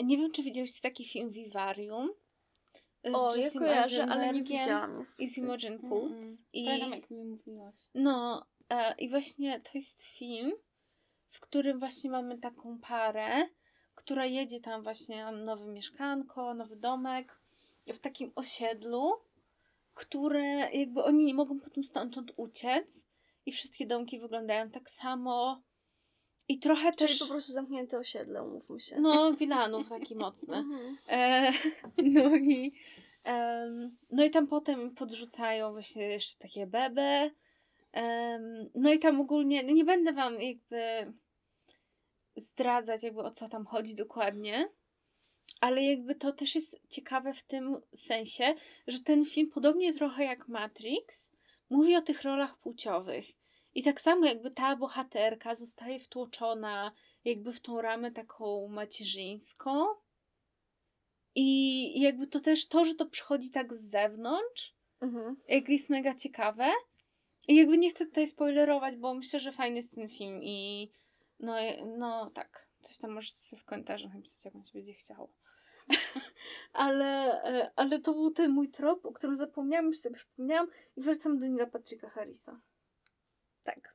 nie 0.05 0.17
wiem, 0.17 0.33
czy 0.33 0.43
widzieliście 0.43 0.83
taki 0.83 1.05
film 1.05 1.31
Vivarium 1.31 2.11
O, 3.12 3.36
ja 3.36 3.50
kojarzę, 3.50 4.05
ale 4.05 4.32
nie 4.32 4.42
widziałam 4.42 5.02
i 5.18 5.28
z 5.28 5.38
Imogen 5.38 5.78
Poots. 5.78 6.14
Mm-mm. 6.14 6.36
I, 6.52 6.64
Pamiętam 6.64 6.92
jak 6.92 7.11
mi 7.11 7.24
mówiłaś. 7.24 7.74
no, 7.94 8.46
e, 8.70 8.94
i 8.98 9.09
właśnie 9.11 9.61
to 9.61 9.70
jest 9.74 10.02
film, 10.02 10.52
w 11.30 11.40
którym 11.40 11.78
właśnie 11.78 12.11
mamy 12.11 12.38
taką 12.38 12.78
parę, 12.78 13.48
która 13.94 14.26
jedzie 14.26 14.61
tam 14.61 14.82
właśnie 14.82 15.24
na 15.24 15.32
nowe 15.32 15.66
mieszkanko, 15.66 16.55
nowy 16.55 16.76
domek, 16.76 17.40
w 17.86 17.98
takim 17.98 18.32
osiedlu, 18.34 19.12
które 19.94 20.70
jakby 20.72 21.05
oni 21.05 21.24
nie 21.24 21.34
mogą 21.34 21.61
potem 21.61 21.84
stamtąd 21.84 22.32
uciec 22.36 23.07
i 23.46 23.52
wszystkie 23.52 23.86
domki 23.86 24.18
wyglądają 24.18 24.70
tak 24.70 24.90
samo 24.90 25.62
i 26.49 26.59
trochę 26.59 26.92
Czyli 26.92 27.09
też, 27.09 27.18
po 27.18 27.26
prostu 27.26 27.53
zamknięte 27.53 27.99
osiedle, 27.99 28.42
umówmy 28.42 28.80
się. 28.80 29.01
no, 29.01 29.32
Wilanów 29.34 29.88
taki 29.88 30.16
mocny. 30.16 30.57
Mhm. 30.64 30.97
E, 31.09 31.53
no 32.14 32.36
i 32.36 32.72
no 34.11 34.24
i 34.24 34.30
tam 34.30 34.47
potem 34.47 34.95
podrzucają 34.95 35.72
właśnie 35.72 36.03
jeszcze 36.03 36.38
takie 36.38 36.66
bebe. 36.66 37.30
No 38.74 38.92
i 38.92 38.99
tam 38.99 39.20
ogólnie, 39.20 39.62
no 39.62 39.72
nie 39.72 39.84
będę 39.84 40.12
wam 40.12 40.42
jakby 40.42 41.12
zdradzać 42.36 43.03
jakby 43.03 43.20
o 43.20 43.30
co 43.30 43.49
tam 43.49 43.66
chodzi 43.66 43.95
dokładnie, 43.95 44.68
ale 45.61 45.82
jakby 45.82 46.14
to 46.14 46.32
też 46.32 46.55
jest 46.55 46.80
ciekawe 46.88 47.34
w 47.34 47.42
tym 47.42 47.76
sensie, 47.95 48.55
że 48.86 49.01
ten 49.01 49.24
film 49.24 49.51
podobnie 49.51 49.95
trochę 49.95 50.24
jak 50.24 50.49
Matrix 50.49 51.30
mówi 51.70 51.97
o 51.97 52.03
tych 52.03 52.22
rolach 52.22 52.59
płciowych. 52.59 53.24
I 53.75 53.83
tak 53.83 54.01
samo 54.01 54.27
jakby 54.27 54.51
ta 54.51 54.77
bohaterka 54.77 55.55
zostaje 55.55 56.01
wtłoczona 56.01 56.93
jakby 57.25 57.53
w 57.53 57.61
tą 57.61 57.81
ramę 57.81 58.12
taką 58.12 58.68
macierzyńską, 58.68 59.87
i 61.35 62.01
jakby 62.01 62.27
to 62.27 62.41
też 62.41 62.66
to, 62.66 62.85
że 62.85 62.95
to 62.95 63.07
przychodzi 63.07 63.51
tak 63.51 63.75
z 63.75 63.81
zewnątrz, 63.81 64.75
Mhm. 65.01 65.37
jakby 65.49 65.72
jest 65.72 65.91
mega 65.91 66.14
ciekawe. 66.14 66.70
I 67.49 67.57
jakby 67.57 67.79
nie 67.79 67.91
chcę 67.91 68.07
tutaj 68.07 68.29
spoilerować, 68.29 68.97
bo 68.97 69.14
myślę, 69.14 69.41
że 69.41 69.53
fajny 69.53 69.77
jest 69.77 69.95
ten 69.95 70.09
film 70.09 70.43
i 70.43 70.91
no, 71.41 71.55
no 71.99 72.31
tak, 72.31 72.68
coś 72.81 72.99
tam 72.99 73.11
możecie 73.11 73.39
sobie 73.39 73.62
w 73.62 73.64
komentarzach 73.64 74.14
napisać, 74.14 74.45
jak 74.45 74.55
wam 74.55 74.64
się 74.64 74.72
będzie 74.72 74.95
chciało. 74.95 75.33
ale, 76.72 77.43
e, 77.45 77.70
ale 77.77 78.01
to 78.01 78.12
był 78.12 78.31
ten 78.31 78.51
mój 78.51 78.68
trop, 78.70 79.07
o 79.07 79.12
którym 79.12 79.37
zapomniałam, 79.37 79.87
już 79.87 79.99
sobie 79.99 80.16
przypomniałam 80.16 80.68
i 80.97 81.01
wracam 81.01 81.39
do 81.41 81.47
Nila 81.47 81.66
Patryka 81.66 82.11
Harrisa. 82.11 82.61
Tak. 83.65 83.95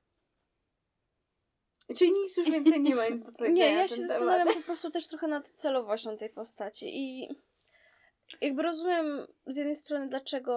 Czyli 1.97 2.11
nic 2.11 2.37
już 2.37 2.49
więcej 2.49 2.81
nie 2.81 2.95
ma 2.95 3.07
nic 3.09 3.23
do 3.23 3.31
powiedzenia 3.37 3.69
Nie, 3.69 3.73
ja 3.75 3.87
się 3.87 3.95
temat. 3.95 4.07
zastanawiam 4.09 4.55
po 4.55 4.61
prostu 4.61 4.91
też 4.91 5.07
trochę 5.07 5.27
nad 5.27 5.47
celowością 5.49 6.17
tej 6.17 6.29
postaci 6.29 6.85
i 6.89 7.29
jakby 8.41 8.63
rozumiem 8.63 9.27
z 9.47 9.57
jednej 9.57 9.75
strony, 9.75 10.07
dlaczego 10.09 10.53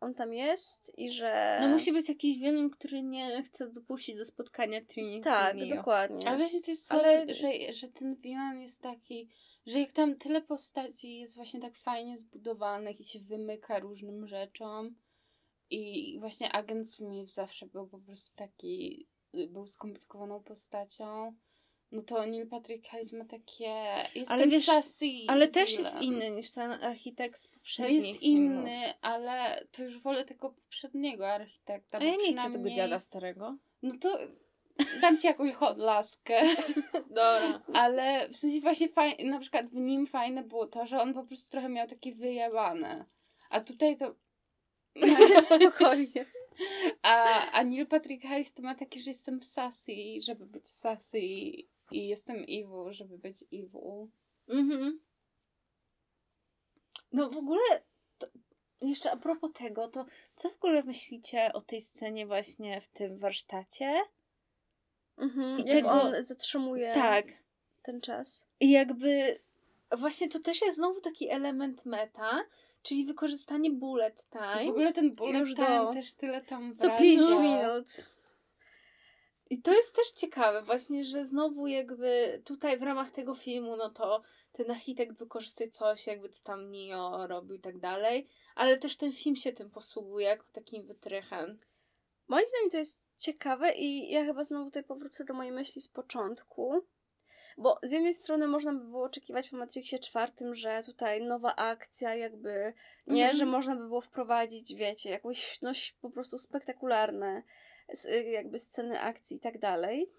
on 0.00 0.14
tam 0.14 0.32
jest 0.34 0.98
i 0.98 1.10
że... 1.10 1.58
No 1.60 1.68
musi 1.68 1.92
być 1.92 2.08
jakiś 2.08 2.38
wielon, 2.38 2.70
który 2.70 3.02
nie 3.02 3.42
chce 3.42 3.68
dopuścić 3.70 4.16
do 4.16 4.24
spotkania 4.24 4.80
Trinity 4.84 5.24
Tak, 5.24 5.56
Neo. 5.56 5.76
dokładnie. 5.76 6.28
Ale 6.28 6.36
właśnie 6.38 6.60
to 6.62 6.70
jest 6.70 6.92
Ale- 6.92 7.02
ale... 7.20 7.34
że, 7.34 7.48
że 7.72 7.88
ten 7.88 8.16
Wilan 8.16 8.60
jest 8.62 8.82
taki, 8.82 9.28
że 9.66 9.80
jak 9.80 9.92
tam 9.92 10.16
tyle 10.16 10.42
postaci 10.42 11.18
jest 11.20 11.36
właśnie 11.36 11.60
tak 11.60 11.76
fajnie 11.76 12.16
zbudowanych 12.16 13.00
i 13.00 13.04
się 13.04 13.18
wymyka 13.20 13.78
różnym 13.78 14.26
rzeczom 14.28 14.94
i 15.70 16.16
właśnie 16.20 16.52
agent 16.52 16.92
Smith 16.94 17.32
zawsze 17.32 17.66
był 17.66 17.86
po 17.86 17.98
prostu 17.98 18.36
taki, 18.36 19.06
był 19.48 19.66
skomplikowaną 19.66 20.42
postacią, 20.42 21.34
no 21.92 22.02
to 22.02 22.26
Neil 22.26 22.48
Patrick 22.48 22.88
Harris 22.88 23.12
ma 23.12 23.24
takie, 23.24 23.84
jest 24.14 24.30
Ale 24.30 24.48
wiesz, 24.48 24.64
sassy 24.66 25.06
Ale 25.28 25.48
też 25.48 25.78
jest 25.78 26.02
inny 26.02 26.30
niż 26.30 26.50
ten 26.50 26.70
architekt 26.72 27.38
z 27.38 27.50
No 27.50 27.54
poprzednich 27.58 28.06
jest 28.06 28.20
filmów. 28.20 28.58
inny, 28.60 28.94
ale 29.00 29.64
to 29.72 29.82
już 29.82 29.98
wolę 29.98 30.24
tego 30.24 30.50
poprzedniego 30.50 31.28
architekta. 31.28 31.98
A 31.98 32.04
ja 32.04 32.10
nie 32.10 32.16
chcę 32.16 32.24
przynajmniej- 32.26 32.58
tego 32.62 32.70
dziada 32.76 33.00
starego. 33.00 33.56
No 33.82 33.94
to 34.00 34.18
dam 35.00 35.18
ci 35.18 35.26
jakąś 35.26 35.54
laskę. 35.76 36.42
Dobra. 37.08 37.62
Ale 37.74 38.28
w 38.28 38.36
sensie 38.36 38.60
właśnie 38.60 38.88
fajne, 38.88 39.30
na 39.30 39.38
przykład 39.38 39.70
w 39.70 39.76
nim 39.76 40.06
fajne 40.06 40.42
było 40.44 40.66
to, 40.66 40.86
że 40.86 41.00
on 41.02 41.14
po 41.14 41.24
prostu 41.24 41.50
trochę 41.50 41.68
miał 41.68 41.88
takie 41.88 42.12
wyjebane. 42.12 43.04
A 43.50 43.60
tutaj 43.60 43.96
to... 43.96 44.14
Spokojnie. 45.44 46.26
A, 47.02 47.46
a 47.50 47.64
Neil 47.64 47.86
Patrick 47.86 48.24
Harris 48.24 48.54
to 48.54 48.62
ma 48.62 48.74
takie, 48.74 49.00
że 49.00 49.10
jestem 49.10 49.42
sassy, 49.42 49.92
żeby 50.20 50.46
być 50.46 50.68
sassy 50.68 51.18
i, 51.20 51.68
i 51.90 52.08
jestem 52.08 52.36
evil, 52.36 52.92
żeby 52.92 53.18
być 53.18 53.42
evil. 53.42 54.08
Mhm. 54.48 55.00
No 57.12 57.30
w 57.30 57.36
ogóle, 57.36 57.82
to 58.18 58.26
jeszcze 58.80 59.10
a 59.10 59.16
propos 59.16 59.52
tego, 59.52 59.88
to 59.88 60.06
co 60.34 60.48
w 60.48 60.54
ogóle 60.54 60.82
myślicie 60.82 61.52
o 61.52 61.60
tej 61.60 61.80
scenie 61.80 62.26
właśnie 62.26 62.80
w 62.80 62.88
tym 62.88 63.16
warsztacie? 63.18 64.02
Mhm. 65.18 65.58
I 65.58 65.62
Jak 65.64 65.76
tego- 65.76 65.90
on 65.90 66.22
zatrzymuje 66.22 66.94
Tak. 66.94 67.26
ten 67.82 68.00
czas. 68.00 68.46
I 68.60 68.70
jakby 68.70 69.40
Właśnie 69.96 70.28
to 70.28 70.38
też 70.38 70.62
jest 70.62 70.76
znowu 70.76 71.00
taki 71.00 71.30
element 71.30 71.86
meta, 71.86 72.44
czyli 72.88 73.04
wykorzystanie 73.04 73.70
bullet 73.70 74.22
W 74.22 74.30
time. 74.30 74.70
ogóle 74.70 74.92
ten 74.92 75.14
bullet 75.14 75.40
Już 75.40 75.54
time 75.54 75.78
do- 75.78 75.92
też 75.92 76.14
tyle 76.14 76.40
tam 76.42 76.76
Co 76.76 76.86
wraca. 76.86 77.02
5 77.02 77.28
minut. 77.30 77.86
I 79.50 79.62
to 79.62 79.74
jest 79.74 79.94
też 79.96 80.12
ciekawe 80.12 80.62
właśnie, 80.62 81.04
że 81.04 81.24
znowu 81.24 81.66
jakby 81.66 82.42
tutaj 82.44 82.78
w 82.78 82.82
ramach 82.82 83.10
tego 83.10 83.34
filmu, 83.34 83.76
no 83.76 83.90
to 83.90 84.22
ten 84.52 84.70
architekt 84.70 85.18
wykorzystuje 85.18 85.70
coś, 85.70 86.06
jakby 86.06 86.28
co 86.28 86.44
tam 86.44 86.70
Neo 86.70 87.26
robił 87.26 87.56
i 87.56 87.60
tak 87.60 87.78
dalej, 87.78 88.28
ale 88.54 88.78
też 88.78 88.96
ten 88.96 89.12
film 89.12 89.36
się 89.36 89.52
tym 89.52 89.70
posługuje 89.70 90.26
jako 90.26 90.44
takim 90.52 90.86
wytrychem. 90.86 91.58
Moim 92.28 92.44
zdaniem 92.48 92.70
to 92.70 92.76
jest 92.78 93.00
ciekawe 93.18 93.72
i 93.72 94.10
ja 94.10 94.24
chyba 94.24 94.44
znowu 94.44 94.64
tutaj 94.64 94.84
powrócę 94.84 95.24
do 95.24 95.34
mojej 95.34 95.52
myśli 95.52 95.82
z 95.82 95.88
początku. 95.88 96.84
Bo 97.60 97.78
z 97.82 97.92
jednej 97.92 98.14
strony 98.14 98.46
można 98.46 98.72
by 98.72 98.84
było 98.84 99.04
oczekiwać 99.04 99.48
po 99.48 99.56
Matrixie 99.56 99.98
czwartym, 99.98 100.54
że 100.54 100.82
tutaj 100.82 101.22
nowa 101.22 101.56
akcja, 101.56 102.14
jakby 102.14 102.72
nie, 103.06 103.22
Mhm. 103.22 103.36
że 103.38 103.46
można 103.46 103.76
by 103.76 103.86
było 103.86 104.00
wprowadzić, 104.00 104.74
wiecie, 104.74 105.10
jakieś 105.10 105.62
no, 105.62 105.70
po 106.00 106.10
prostu 106.10 106.38
spektakularne 106.38 107.42
y, 108.06 108.24
jakby 108.24 108.58
sceny 108.58 109.00
akcji 109.00 109.36
i 109.36 109.40
tak 109.40 109.58
dalej. 109.58 110.12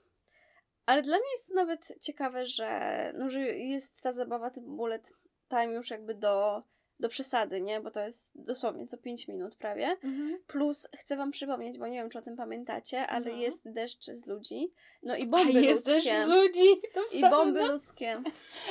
Ale 0.86 1.02
dla 1.02 1.18
mnie 1.18 1.32
jest 1.32 1.48
to 1.48 1.54
nawet 1.54 1.94
ciekawe, 2.02 2.48
że, 2.48 3.12
no, 3.16 3.30
że 3.30 3.40
jest 3.42 4.02
ta 4.02 4.12
zabawa 4.12 4.50
typu 4.50 4.68
bullet 4.76 5.14
time 5.50 5.74
już 5.74 5.90
jakby 5.90 6.16
do, 6.16 6.64
do 7.00 7.10
przesady, 7.10 7.62
nie? 7.62 7.82
Bo 7.82 7.92
to 7.92 8.00
jest 8.00 8.32
dosłownie 8.44 8.86
co 8.88 8.98
5 8.98 9.28
minut 9.28 9.56
prawie. 9.56 9.98
Plus 10.48 10.90
chcę 10.98 11.18
wam 11.18 11.32
przypomnieć, 11.32 11.78
bo 11.78 11.88
nie 11.88 11.98
wiem, 11.98 12.10
czy 12.10 12.18
o 12.18 12.22
tym 12.22 12.36
pamiętacie, 12.38 13.08
ale 13.08 13.32
No. 13.32 13.38
jest 13.38 13.72
deszcz 13.72 14.06
z 14.06 14.28
ludzi. 14.28 14.72
No 15.04 15.16
i 15.16 15.24
A 15.24 15.26
bomby 15.26 15.62
jest 15.62 15.86
też 15.86 15.96
ludzkie. 15.96 16.24
z 16.24 16.28
ludzi, 16.28 16.82
to 16.94 17.02
I 17.12 17.20
prawda. 17.20 17.38
bomby 17.38 17.62
ludzkie. 17.68 18.22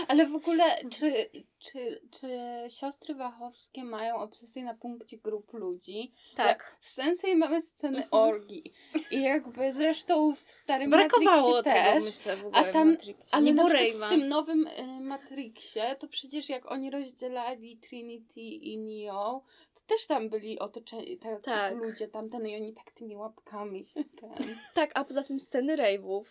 Ale 0.09 0.27
w 0.27 0.35
ogóle, 0.35 0.65
czy, 0.91 1.27
czy, 1.59 2.01
czy 2.11 2.29
siostry 2.69 3.15
Wachowskie 3.15 3.85
mają 3.85 4.17
obsesję 4.17 4.65
na 4.65 4.75
punkcie 4.75 5.17
grup 5.19 5.53
ludzi? 5.53 6.13
Tak. 6.37 6.77
W 6.81 6.89
sensie 6.89 7.37
mamy 7.37 7.63
sceny 7.63 7.97
Mhm. 8.05 8.09
orgii. 8.23 8.73
I 9.11 9.23
jakby 9.23 9.73
zresztą 9.73 10.35
w 10.35 10.53
starym 10.53 10.91
Brakowało 10.91 11.51
Matrixie 11.55 11.73
tego, 11.73 11.93
też. 11.95 12.05
myślę, 12.05 12.37
w 12.37 12.45
A 12.45 12.47
ogóle 12.47 12.73
tam- 12.73 12.89
w 12.89 12.91
Matrixie. 12.93 13.35
Ale 13.35 13.53
na 13.53 14.07
w 14.07 14.11
tym 14.11 14.29
nowym 14.29 14.67
y, 14.67 15.01
Matrixie, 15.01 15.97
to 15.99 16.09
przecież 16.09 16.49
jak 16.49 16.71
oni 16.71 16.91
rozdzielali 16.91 17.77
Trinity 17.79 18.41
i 18.41 18.79
Neo, 18.79 19.45
to 19.75 19.81
też 19.87 20.07
tam 20.07 20.29
byli 20.31 20.59
otoczeni 20.59 21.19
tak, 21.19 21.43
Tak. 21.43 21.75
ludzie 21.77 22.09
tamten 22.09 22.47
i 22.47 22.57
oni 22.57 22.73
tak 22.75 22.91
tymi 22.93 23.17
łapkami 23.17 23.85
się 23.85 24.05
ten... 24.05 24.57
Tak, 24.75 24.91
a 24.95 25.05
poza 25.05 25.23
tym 25.23 25.41
sceny 25.41 25.77
rave'ów. 25.77 26.25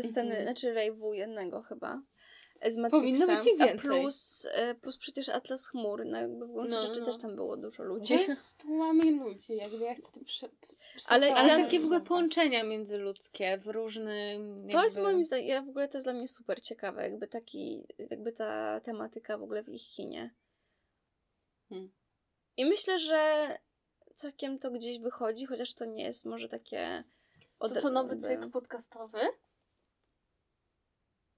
Sceny, 0.00 0.28
Mhm. 0.28 0.42
znaczy 0.44 0.74
rave'u 0.74 1.12
jednego 1.12 1.62
chyba. 1.62 2.02
Z 2.70 2.90
Powinno 2.90 3.26
Matrixa. 3.26 3.36
być 3.36 3.46
ich 3.46 3.58
więcej. 3.58 3.78
plus, 3.78 4.48
e, 4.52 4.74
plus 4.74 4.98
przecież 4.98 5.28
Atlas 5.28 5.68
Chmur. 5.68 6.06
No 6.06 6.18
jakby 6.20 6.46
w 6.46 6.52
gruncie 6.52 6.74
No, 6.76 6.82
rzeczy 6.82 7.00
no. 7.00 7.06
też 7.06 7.16
tam 7.18 7.36
było 7.36 7.56
dużo 7.56 7.82
ludzi. 7.82 8.14
To 8.18 8.22
jest 8.22 8.58
tłumami 8.58 9.10
ludzi, 9.10 9.56
jakby 9.56 9.78
ja 9.84 9.94
chcę 9.94 10.12
to 10.12 10.24
prze... 10.24 10.48
Ale- 11.08 11.34
Ale 11.34 11.64
takie 11.64 11.80
w 11.80 11.84
ogóle 11.84 12.00
połączenia 12.00 12.64
międzyludzkie 12.64 13.58
w 13.58 13.66
różnym. 13.66 14.56
To 14.72 14.84
jest 14.84 14.96
jakby- 14.96 15.12
moim 15.12 15.24
zdaniem, 15.24 15.46
ja 15.48 15.62
w 15.62 15.68
ogóle 15.68 15.88
to 15.88 15.96
jest 15.98 16.06
dla 16.06 16.12
mnie 16.12 16.28
super 16.28 16.60
ciekawe, 16.62 17.02
jakby 17.02 17.28
taki, 17.28 17.86
jakby 18.10 18.32
ta 18.32 18.80
tematyka 18.80 19.38
w 19.38 19.42
ogóle 19.42 19.62
w 19.62 19.68
ich 19.68 19.82
kinie. 19.96 20.34
Hmm. 21.68 21.92
I 22.56 22.64
myślę, 22.64 22.98
że 22.98 23.48
całkiem 24.14 24.58
to 24.58 24.70
gdzieś 24.70 24.98
wychodzi, 24.98 25.46
chociaż 25.46 25.74
to 25.74 25.84
nie 25.84 26.04
jest 26.04 26.24
może 26.24 26.48
takie... 26.48 27.04
To 27.58 27.66
ode- 27.66 27.80
co 27.82 27.90
nowy 27.90 28.08
jakby- 28.14 28.26
cykl 28.28 28.50
podcastowy 28.50 29.18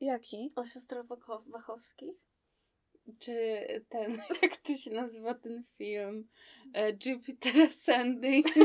Jaki? 0.04 0.52
o 0.56 0.64
siostrach 0.64 1.06
Wachow- 1.06 1.50
Wachowskich? 1.50 2.16
Czy 3.20 3.34
ten, 3.88 4.18
jak 4.42 4.56
to 4.56 4.74
się 4.76 4.90
nazywa 4.90 5.34
ten 5.34 5.64
film? 5.78 6.28
E, 6.74 6.92
Jupiter 7.06 7.62
Ascending. 7.62 8.46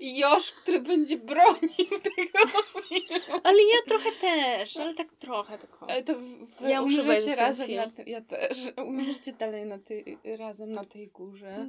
I 0.00 0.18
Josz, 0.18 0.52
który 0.52 0.80
będzie 0.80 1.18
bronił 1.18 2.00
tego 2.16 2.62
filmu. 2.88 3.40
Ale 3.44 3.58
ja 3.62 3.82
trochę 3.88 4.12
też, 4.20 4.76
ale 4.76 4.94
tak 4.94 5.12
trochę 5.12 5.58
tylko. 5.58 5.90
Ale 5.90 6.02
to 6.02 6.14
wy 6.60 6.70
Ja 6.70 6.82
muszę 6.82 7.00
umrzecie 7.02 7.34
razem 7.36 7.66
film. 7.66 7.82
na 7.96 8.04
Ja 8.06 8.20
też. 8.20 8.58
Umrzecie 8.76 9.32
dalej 9.32 9.66
na 9.66 9.78
tej, 9.78 10.18
razem 10.38 10.72
na 10.72 10.84
tej 10.84 11.08
górze. 11.08 11.68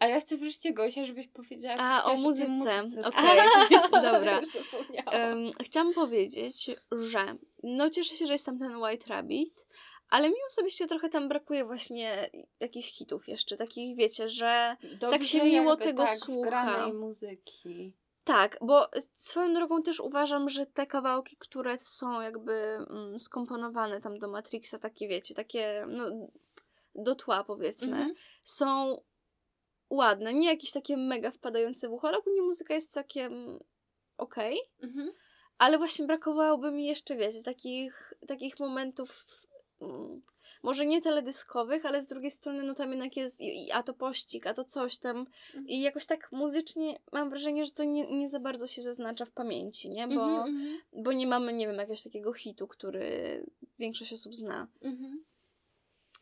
A 0.00 0.06
ja 0.06 0.20
chcę 0.20 0.36
wreszcie 0.36 0.72
Gosia, 0.72 1.04
żebyś 1.04 1.28
powiedziała, 1.28 1.76
co 1.76 1.82
A, 1.82 2.02
o 2.02 2.16
muzyce. 2.16 2.82
muzyce. 2.82 3.08
Okej, 3.08 3.40
A, 3.92 4.00
dobra. 4.12 4.40
Em, 5.12 5.50
chciałam 5.64 5.92
powiedzieć, 5.94 6.70
że 6.92 7.18
no 7.62 7.90
cieszę 7.90 8.16
się, 8.16 8.26
że 8.26 8.32
jest 8.32 8.46
tam 8.46 8.58
ten 8.58 8.76
White 8.76 9.06
Rabbit, 9.08 9.66
ale 10.08 10.28
mi 10.28 10.34
osobiście 10.48 10.86
trochę 10.86 11.08
tam 11.08 11.28
brakuje 11.28 11.64
właśnie 11.64 12.30
jakichś 12.60 12.90
hitów 12.98 13.28
jeszcze, 13.28 13.56
takich 13.56 13.96
wiecie, 13.96 14.28
że 14.28 14.76
tak 14.80 15.24
się 15.24 15.38
Dobrze 15.38 15.44
miło 15.44 15.70
jakby 15.70 15.84
tego 15.84 16.02
tak, 16.04 16.16
słucha. 16.16 16.88
muzyki. 16.92 17.92
tak, 18.24 18.58
bo 18.62 18.88
swoją 19.12 19.54
drogą 19.54 19.82
też 19.82 20.00
uważam, 20.00 20.48
że 20.48 20.66
te 20.66 20.86
kawałki, 20.86 21.36
które 21.36 21.78
są 21.78 22.20
jakby 22.20 22.52
mm, 22.52 23.18
skomponowane 23.18 24.00
tam 24.00 24.18
do 24.18 24.28
Matrixa, 24.28 24.78
takie 24.78 25.08
wiecie, 25.08 25.34
takie 25.34 25.84
no, 25.88 26.04
do 26.94 27.14
tła 27.14 27.44
powiedzmy, 27.44 27.88
Mhm. 27.96 28.14
są 28.44 29.00
ładne, 29.90 30.34
nie 30.34 30.46
jakieś 30.48 30.72
takie 30.72 30.96
mega 30.96 31.30
wpadające 31.30 31.88
w 31.88 31.92
ucho, 31.92 32.08
ale 32.08 32.18
ogólnie 32.18 32.42
muzyka 32.42 32.74
jest 32.74 32.92
całkiem 32.92 33.58
okej. 34.16 34.58
Mhm. 34.82 35.10
Ale 35.58 35.78
właśnie 35.78 36.06
brakowałoby 36.06 36.70
mi 36.70 36.86
jeszcze, 36.86 37.16
wiecie, 37.16 37.42
takich, 37.42 38.12
takich 38.26 38.60
momentów, 38.60 39.24
mm, 39.80 40.22
może 40.62 40.86
nie 40.86 41.00
teledyskowych, 41.00 41.86
ale 41.86 42.02
z 42.02 42.06
drugiej 42.06 42.30
strony, 42.30 42.62
no 42.62 42.74
tam 42.74 42.90
jednak 42.90 43.16
jest, 43.16 43.40
i, 43.40 43.66
i- 43.66 43.72
a 43.72 43.82
to 43.82 43.94
pościg, 43.94 44.46
a 44.46 44.54
to 44.54 44.64
coś 44.64 44.98
tam. 44.98 45.26
I 45.66 45.80
jakoś 45.80 46.06
tak 46.06 46.32
muzycznie 46.32 46.98
mam 47.12 47.30
wrażenie, 47.30 47.64
że 47.64 47.70
to 47.70 47.84
nie, 47.84 48.06
nie 48.12 48.28
za 48.28 48.40
bardzo 48.40 48.66
się 48.66 48.82
zaznacza 48.82 49.24
w 49.24 49.30
pamięci, 49.32 49.90
nie? 49.90 50.08
Bo, 50.08 50.24
Mhm, 50.24 50.48
mhm, 50.56 50.78
bo 50.92 51.12
nie 51.12 51.26
mamy, 51.26 51.52
nie 51.52 51.66
wiem, 51.66 51.76
jakiegoś 51.76 52.02
takiego 52.02 52.32
hitu, 52.32 52.66
który 52.68 53.44
większość 53.78 54.12
osób 54.12 54.34
zna. 54.34 54.68
mhm. 54.82 55.24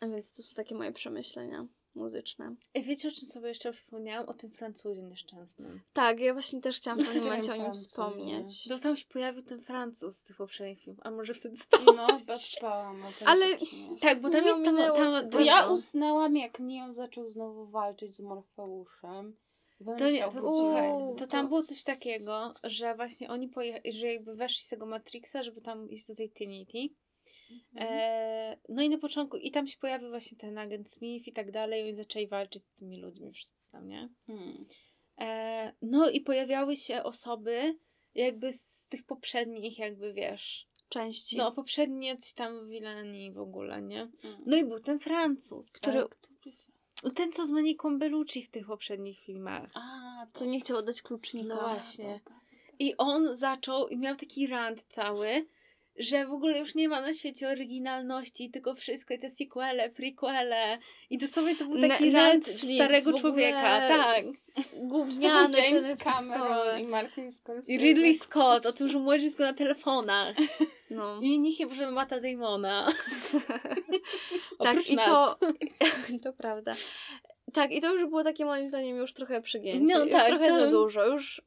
A 0.01 0.07
więc 0.09 0.33
to 0.37 0.43
są 0.43 0.55
takie 0.55 0.75
moje 0.75 0.93
przemyślenia 0.93 1.67
muzyczne. 1.99 2.55
Ej, 2.75 2.83
Wiecie, 2.83 3.09
o 3.09 3.13
czym 3.13 3.29
sobie 3.29 3.49
jeszcze 3.49 3.73
przypomniałam? 3.73 4.29
O 4.29 4.35
tym 4.35 4.51
Francuzie 4.51 5.03
nieszczęsnym. 5.03 5.81
Tak, 5.93 6.21
ja 6.21 6.33
właśnie 6.33 6.61
też 6.61 6.77
chciałam 6.77 7.01
w 7.01 7.05
pewnym 7.05 7.25
momencie 7.25 7.53
o 7.53 7.57
nim 7.57 7.75
wspomnieć. 7.75 8.69
To 8.69 8.79
tam 8.79 8.97
się 8.97 9.07
pojawił 9.07 9.43
ten 9.43 9.61
Francuz 9.61 10.17
z 10.17 10.23
tych 10.23 10.37
poprzednich 10.37 10.81
filmów, 10.81 11.01
a 11.05 11.11
może 11.11 11.35
wtedy 11.35 11.57
No, 11.97 12.07
chyba 12.19 12.39
spałam 12.39 13.03
o 13.03 13.13
tym. 13.19 13.29
Ale-. 13.29 13.59
Tak, 14.01 14.21
bo 14.21 14.31
tam 14.31 14.43
Nie 14.43 14.49
jest 14.49 14.65
tam, 14.65 14.77
tam, 14.77 15.31
Bo 15.31 15.41
ja 15.41 15.67
usnęłam, 15.67 16.37
jak 16.37 16.61
Neo 16.61 16.93
zaczął 16.93 17.29
znowu 17.29 17.67
walczyć 17.67 18.17
z 18.17 18.21
Morfeuszem. 18.21 19.37
Bo 19.81 19.97
To, 19.97 20.11
nie, 20.11 20.25
to, 20.25 20.43
słuchaj, 20.43 20.91
to- 21.19 21.27
tam 21.27 21.49
było 21.49 21.63
coś 21.63 21.85
takiego, 21.85 22.55
że 22.65 22.95
właśnie 22.95 23.29
oni 23.29 23.49
pojechali, 23.49 23.93
że 23.93 24.07
jakby 24.07 24.35
weszli 24.35 24.67
z 24.67 24.71
tego 24.71 24.87
Matrixa, 24.87 25.43
żeby 25.43 25.61
tam 25.61 25.91
iść 25.91 26.07
do 26.07 26.15
tej 26.15 26.31
Trinity. 26.31 26.95
E, 27.77 28.57
no 28.69 28.83
i 28.83 28.89
na 28.89 28.99
początku, 28.99 29.37
i 29.37 29.51
tam 29.51 29.67
się 29.67 29.79
pojawił 29.79 30.09
właśnie 30.09 30.39
ten 30.39 30.59
agent 30.59 30.91
Smith 30.91 31.29
i 31.29 31.33
tak 31.33 31.51
dalej, 31.51 31.81
i 31.81 31.85
oni 31.85 31.95
zaczęli 31.95 32.27
walczyć 32.27 32.67
z 32.67 32.73
tymi 32.73 33.01
ludźmi 33.01 33.33
wszyscy 33.33 33.71
tam, 33.71 33.89
nie? 33.89 34.09
Hmm. 34.27 34.67
E, 35.21 35.73
no 35.83 36.11
i 36.11 36.21
pojawiały 36.21 36.77
się 36.77 37.03
osoby 37.03 37.79
jakby 38.15 38.53
z 38.53 38.89
tych 38.89 39.05
poprzednich, 39.05 39.79
jakby 39.79 40.13
wiesz, 40.13 40.67
Części. 40.89 41.37
no 41.37 41.53
poprzednie 41.53 42.17
coś 42.17 42.33
tam 42.33 42.69
Wilani 42.69 43.33
w 43.33 43.39
ogóle, 43.39 43.83
nie? 43.83 44.09
Hmm. 44.23 44.43
No 44.47 44.57
i 44.57 44.65
był 44.65 44.81
ten 44.81 44.99
Francuz, 44.99 45.73
Który- 45.73 45.99
Ale 45.99 46.09
który 46.09 46.57
no 47.05 47.11
ten 47.11 47.33
co 47.33 47.47
z 47.47 47.51
Moniką 47.51 47.99
Bellucci 47.99 48.43
w 48.43 48.51
tych 48.51 48.67
poprzednich 48.67 49.21
filmach. 49.21 49.71
A, 49.75 50.27
Co 50.33 50.45
nie 50.45 50.61
chciał 50.61 50.77
oddać 50.77 51.03
klucznika. 51.03 51.49
No 51.55 51.61
właśnie. 51.61 52.21
I 52.79 52.97
on 52.97 53.37
zaczął 53.37 53.89
i 53.89 53.99
miał 53.99 54.17
taki 54.17 54.47
rant 54.47 54.85
cały, 54.85 55.47
że 55.99 56.27
w 56.27 56.33
ogóle 56.33 56.59
już 56.59 56.75
nie 56.75 56.89
ma 56.89 57.01
na 57.01 57.13
świecie 57.13 57.49
oryginalności, 57.49 58.51
tylko 58.51 58.75
wszystko 58.75 59.15
i 59.15 59.19
te 59.19 59.31
sequele, 59.31 59.91
prequele. 59.91 60.79
I 61.11 61.19
dosłownie 61.19 61.57
to 61.57 61.65
był 61.65 61.89
taki 61.89 62.11
rant 62.11 62.47
Netflix 62.49 62.75
starego 62.75 63.19
człowieka. 63.19 63.89
Tak. 63.89 64.25
Gówniane 64.77 65.59
James. 65.59 65.97
Cameron 66.05 66.81
i 66.81 66.87
Martin 66.87 67.33
Scorsese. 67.33 67.73
I 67.73 67.79
Ridley 67.79 68.15
Scott 68.15 68.67
o 68.67 68.73
tym, 68.73 68.89
że 68.89 68.99
młodzi 68.99 69.31
go 69.31 69.45
na 69.45 69.55
telefonach. 69.55 70.37
No. 70.91 71.21
I 71.23 71.39
nikt 71.39 71.61
nie 71.61 71.67
poszedł 71.67 71.93
Mata 71.93 72.21
Damona. 72.21 72.89
Tak, 74.59 74.91
i 74.91 74.97
nas. 74.97 75.07
to. 75.07 75.39
to 76.23 76.33
prawda. 76.33 76.75
Tak, 77.53 77.73
i 77.73 77.81
to 77.81 77.95
już 77.95 78.09
było 78.09 78.25
takie 78.25 78.45
moim 78.45 78.67
zdaniem 78.67 78.97
już 78.97 79.15
trochę 79.15 79.43
przygięcie. 79.43 79.95
No 79.95 80.05
już 80.05 80.13
tak, 80.13 80.29
trochę 80.29 80.49
to- 80.49 80.55
za 80.55 80.71
dużo. 80.71 81.07
Już. 81.07 81.43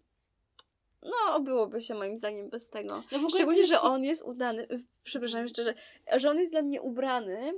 No, 1.04 1.36
obyłoby 1.36 1.82
się 1.82 1.96
moim 1.96 2.18
zdaniem 2.18 2.50
bez 2.50 2.70
tego. 2.70 2.96
No 2.96 3.04
w 3.12 3.14
ogóle 3.14 3.30
Szczególnie, 3.30 3.66
że 3.66 3.82
on 3.82 4.04
jest 4.04 4.24
udany. 4.24 4.68
Przepraszam 5.04 5.42
jeszcze, 5.42 5.76
że, 6.18 6.30
on 6.30 6.40
jest 6.40 6.52
dla 6.52 6.62
mnie 6.62 6.82
ubrany. 6.82 7.54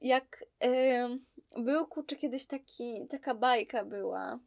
Jak 0.00 0.44
em, 0.60 1.24
był 1.56 1.86
kurczę 1.86 2.16
kiedyś 2.16 2.46
taki, 2.46 3.06
taka 3.08 3.34
bajka 3.34 3.84
była. 3.84 4.38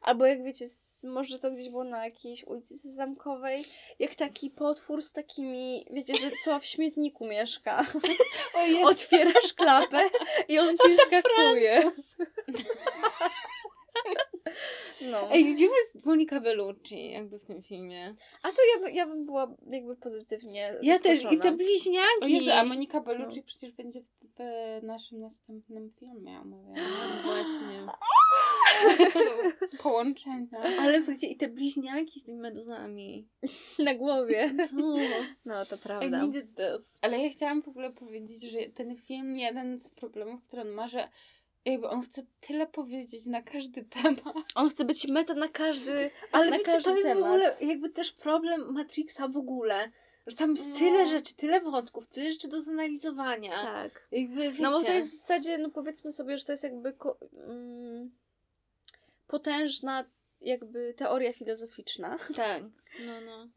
Albo 0.00 0.26
jak 0.26 0.44
wiecie, 0.44 0.68
z, 0.68 1.04
może 1.04 1.38
to 1.38 1.50
gdzieś 1.50 1.68
było 1.68 1.84
na 1.84 2.04
jakiejś 2.04 2.44
ulicy 2.44 2.74
Zamkowej, 2.74 3.64
jak 3.98 4.14
taki 4.14 4.50
potwór 4.50 5.02
z 5.02 5.12
takimi, 5.12 5.86
wiecie, 5.90 6.14
że 6.16 6.30
co 6.44 6.60
w 6.60 6.64
śmietniku 6.64 7.26
mieszka. 7.26 7.86
Otwierasz 8.84 9.52
klapę 9.52 10.00
i 10.48 10.58
on 10.58 10.76
ci 10.76 10.88
wyskakuje. 10.96 11.82
No. 15.00 15.32
Ej, 15.32 15.54
gdzie 15.54 15.64
jest 15.64 16.04
Monika 16.04 16.40
Bellucci 16.40 17.10
jakby 17.10 17.38
w 17.38 17.44
tym 17.44 17.62
filmie? 17.62 18.14
A 18.42 18.48
to 18.48 18.58
ja, 18.74 18.82
by, 18.82 18.90
ja 18.92 19.06
bym 19.06 19.26
była 19.26 19.54
jakby 19.70 19.96
pozytywnie 19.96 20.74
Ja 20.82 20.98
też, 20.98 21.32
i 21.32 21.38
te 21.38 21.52
bliźniaki. 21.52 22.22
O 22.22 22.26
Jezu, 22.26 22.50
a 22.52 22.64
Monika 22.64 23.00
Bellucci 23.00 23.36
No. 23.36 23.42
przecież 23.46 23.72
będzie 23.72 24.00
w, 24.00 24.08
w 24.38 24.82
naszym 24.82 25.20
następnym 25.20 25.90
filmie 25.90 26.40
omawiana. 26.40 26.88
No 27.16 27.22
właśnie. 27.22 27.86
Połączenia. 29.82 30.60
Ale 30.80 30.98
słuchajcie, 30.98 31.26
i 31.26 31.36
te 31.36 31.48
bliźniaki 31.48 32.20
z 32.20 32.24
tymi 32.24 32.38
meduzami. 32.38 33.28
Na 33.78 33.94
głowie. 33.94 34.54
No. 34.72 34.96
No, 35.44 35.66
to 35.66 35.76
I 35.76 35.78
prawda. 35.78 36.22
needed 36.26 36.46
this. 36.54 36.98
Ale 37.02 37.18
ja 37.18 37.30
chciałam 37.30 37.62
w 37.62 37.68
ogóle 37.68 37.92
powiedzieć, 37.92 38.42
że 38.42 38.58
ten 38.74 38.96
film, 38.96 39.38
jeden 39.38 39.78
z 39.78 39.90
problemów, 39.90 40.42
który 40.48 40.62
on 40.62 40.68
ma, 40.68 40.88
że 40.88 41.08
jakby 41.66 41.88
on 41.88 42.02
chce 42.02 42.22
tyle 42.40 42.66
powiedzieć 42.66 43.26
na 43.26 43.42
każdy 43.42 43.84
temat. 43.84 44.34
On 44.54 44.70
chce 44.70 44.84
być 44.84 45.06
meta 45.08 45.34
na 45.34 45.48
każdy 45.48 46.10
Ale 46.32 46.50
na 46.50 46.52
wiecie, 46.58 46.64
każdy 46.64 46.82
to 46.90 46.96
jest 46.96 47.08
temat. 47.08 47.22
w 47.24 47.26
ogóle 47.26 47.56
jakby 47.60 47.90
też 47.90 48.12
problem 48.12 48.72
Matrixa 48.72 49.28
w 49.28 49.36
ogóle. 49.36 49.90
Że 50.26 50.36
tam 50.36 50.50
jest 50.50 50.68
No. 50.68 50.76
tyle 50.78 51.06
rzeczy, 51.06 51.34
tyle 51.34 51.60
wątków, 51.60 52.06
tyle 52.08 52.32
rzeczy 52.32 52.48
do 52.48 52.60
zanalizowania. 52.60 53.62
Tak. 53.62 54.08
Jakby 54.12 54.50
wiecie. 54.50 54.62
No 54.62 54.70
bo 54.70 54.82
to 54.82 54.92
jest 54.92 55.08
w 55.08 55.12
zasadzie, 55.12 55.58
no 55.58 55.70
powiedzmy 55.70 56.12
sobie, 56.12 56.38
że 56.38 56.44
to 56.44 56.52
jest 56.52 56.64
jakby 56.64 56.92
ko- 56.92 57.18
mm, 57.48 58.10
potężna 59.26 60.04
jakby 60.40 60.94
teoria 60.94 61.32
filozoficzna. 61.32 62.16
Tak. 62.36 62.62
No, 63.06 63.20
no. 63.26 63.48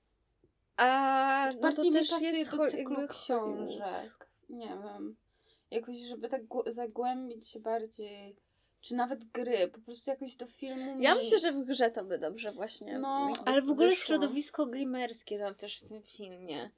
A 0.78 1.50
no 1.62 1.74
to 1.74 1.92
też 1.92 2.22
jest 2.22 2.52
do 2.52 2.58
cho- 2.58 2.70
cyklu 2.72 2.96
jakby 2.96 3.08
książek. 3.08 4.30
Nie 4.50 4.68
wiem. 4.68 5.16
Jakoś, 5.72 5.98
żeby 5.98 6.30
tak 6.30 6.44
gł- 6.46 6.72
zagłębić 6.72 7.50
się 7.50 7.60
bardziej. 7.60 8.36
Czy 8.82 8.96
nawet 8.96 9.24
gry. 9.24 9.68
Po 9.68 9.80
prostu 9.80 10.10
jakoś 10.10 10.36
do 10.36 10.48
filmu 10.48 10.98
Ja 11.02 11.14
mi... 11.14 11.20
myślę, 11.20 11.40
że 11.40 11.52
w 11.52 11.66
grze 11.66 11.92
to 11.92 12.04
by 12.04 12.18
dobrze 12.20 12.52
właśnie 12.52 13.00
No, 13.00 13.34
Ale 13.46 13.62
w 13.62 13.70
ogóle 13.70 13.90
wyszło. 13.90 14.06
środowisko 14.06 14.66
gamerskie 14.66 15.40
tam 15.40 15.56
też 15.56 15.80
w 15.80 15.88
tym 15.88 16.02
filmie. 16.02 16.70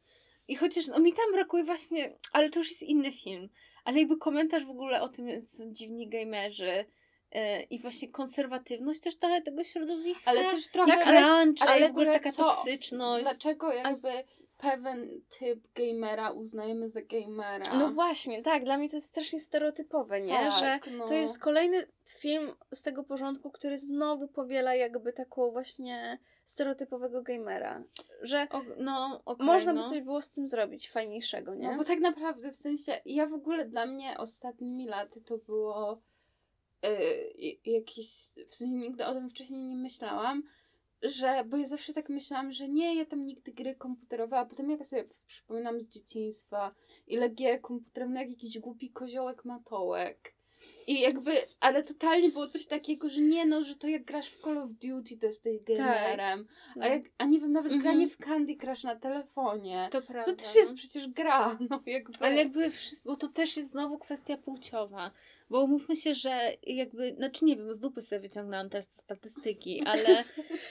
I 0.48 0.56
chociaż 0.56 0.88
no 0.88 1.00
mi 1.00 1.14
tam 1.14 1.26
brakuje 1.34 1.64
właśnie, 1.64 2.14
ale 2.34 2.50
to 2.50 2.60
już 2.60 2.70
jest 2.70 2.84
inny 2.84 3.12
film. 3.12 3.50
Ale 3.86 4.00
jakby 4.00 4.18
komentarz 4.18 4.66
w 4.66 4.70
ogóle 4.70 5.02
o 5.02 5.10
tym 5.10 5.28
jest 5.28 5.58
są 5.58 5.74
dziwni 5.74 6.08
gamerzy 6.08 6.86
e, 7.32 7.64
i 7.64 7.80
właśnie 7.80 8.08
konserwatywność 8.10 9.00
też 9.00 9.16
trochę 9.16 9.42
tego 9.42 9.64
środowiska. 9.64 10.32
Ale 10.32 10.42
też 10.44 10.68
trochę... 10.68 10.92
Tak, 10.92 11.08
ale- 11.08 11.20
crunch, 11.22 11.62
ale 11.62 11.72
ale 11.72 11.88
w 11.88 11.92
ogóle 11.92 12.14
taka 12.14 12.32
co? 12.32 12.44
toksyczność. 12.44 13.22
Dlaczego 13.24 13.74
jakby 13.74 13.94
z- 13.94 14.26
pewien 14.62 15.22
typ 15.39 15.59
gamera 15.76 16.32
uznajemy 16.32 16.89
za 16.89 17.01
gamera? 17.01 17.74
No 17.74 17.89
właśnie, 17.89 18.41
tak, 18.41 18.64
dla 18.64 18.78
mnie 18.78 18.89
to 18.89 18.95
jest 18.95 19.09
strasznie 19.09 19.39
stereotypowe, 19.39 20.22
nie? 20.22 20.51
Że 20.51 20.59
Tak, 20.59 20.89
no. 20.97 21.05
to 21.05 21.14
jest 21.14 21.39
kolejny 21.39 21.84
film 22.05 22.51
z 22.74 22.84
tego 22.84 23.03
porządku, 23.03 23.51
który 23.51 23.78
znowu 23.78 24.28
powiela 24.28 24.76
jakby 24.76 25.14
taką 25.14 25.51
właśnie 25.51 26.20
stereotypowego 26.45 27.22
gamera. 27.22 27.84
Że 28.22 28.47
O, 28.51 28.62
no, 28.78 29.22
okej, 29.26 29.45
można 29.45 29.74
no. 29.74 29.82
by 29.82 29.89
coś 29.89 30.01
było 30.01 30.22
z 30.22 30.32
tym 30.32 30.47
zrobić 30.47 30.89
fajniejszego, 30.89 31.55
nie? 31.55 31.72
No 31.72 31.78
bo 31.78 31.84
tak 31.84 31.99
naprawdę, 31.99 32.51
w 32.51 32.55
sensie, 32.55 33.01
ja 33.05 33.28
w 33.28 33.34
ogóle 33.34 33.66
dla 33.66 33.86
mnie 33.86 34.18
ostatnimi 34.18 34.88
laty 34.88 35.22
to 35.22 35.38
było 35.38 36.01
yy, 36.84 36.89
jakieś, 37.66 38.07
w 38.47 38.55
sensie 38.55 38.76
nigdy 38.76 39.05
o 39.05 39.14
tym 39.14 39.30
wcześniej 39.30 39.62
nie 39.62 39.76
myślałam, 39.76 40.43
że, 41.04 41.43
bo 41.47 41.58
ja 41.58 41.68
zawsze 41.68 41.93
tak 41.93 42.10
myślałam, 42.10 42.52
że 42.52 42.68
nie, 42.68 42.95
ja 42.95 43.06
tam 43.06 43.26
nigdy 43.26 43.52
gry 43.52 43.76
komputerowe, 43.76 44.38
a 44.38 44.45
potem 44.45 44.70
jak 44.70 44.86
sobie 44.86 45.06
przypominam 45.28 45.82
z 45.82 45.88
dzieciństwa, 45.88 46.76
ile 47.08 47.30
gier 47.30 47.62
komputerowych, 47.62 48.14
no 48.14 48.20
jak 48.22 48.30
jakiś 48.30 48.60
głupi 48.60 48.89
koziołek 48.89 49.45
matołek. 49.45 50.34
I 50.88 50.99
jakby, 50.99 51.32
ale 51.60 51.84
totalnie 51.84 52.30
było 52.30 52.47
coś 52.47 52.68
takiego, 52.68 53.10
że 53.10 53.22
nie 53.22 53.45
no, 53.45 53.64
że 53.64 53.76
to 53.76 53.88
jak 53.88 54.04
grasz 54.04 54.30
w 54.30 54.41
Call 54.41 54.58
of 54.58 54.74
Duty, 54.74 55.18
to 55.18 55.26
jesteś 55.26 55.62
gamerem. 55.64 56.47
No. 56.76 56.86
A, 56.86 56.88
jak, 56.88 57.04
a 57.18 57.26
nie 57.26 57.39
wiem, 57.39 57.52
nawet 57.52 57.72
Mhm. 57.72 57.82
granie 57.82 58.10
w 58.10 58.18
Candy 58.18 58.56
Crush 58.56 58.84
na 58.84 58.95
telefonie. 58.95 59.89
To 59.91 60.02
prawda. 60.02 60.32
To 60.32 60.38
też 60.38 60.56
jest 60.56 60.72
no. 60.72 60.78
przecież 60.78 61.08
gra, 61.08 61.58
no 61.70 61.82
jakby. 61.86 62.26
Ale 62.26 62.36
jakby 62.36 62.70
wszystko, 62.70 63.10
bo 63.10 63.16
to 63.16 63.28
też 63.28 63.58
jest 63.58 63.72
znowu 63.72 63.99
kwestia 63.99 64.38
płciowa. 64.38 65.12
Bo 65.52 65.64
umówmy 65.64 65.95
się, 65.95 66.14
że 66.14 66.52
jakby, 66.64 67.16
znaczy 67.16 67.45
nie 67.45 67.56
wiem, 67.56 67.74
z 67.74 67.80
dupy 67.80 68.02
sobie 68.02 68.20
wyciągnęłam 68.20 68.70
teraz 68.70 68.89
te 68.89 69.02
statystyki, 69.02 69.82
ale 69.86 70.24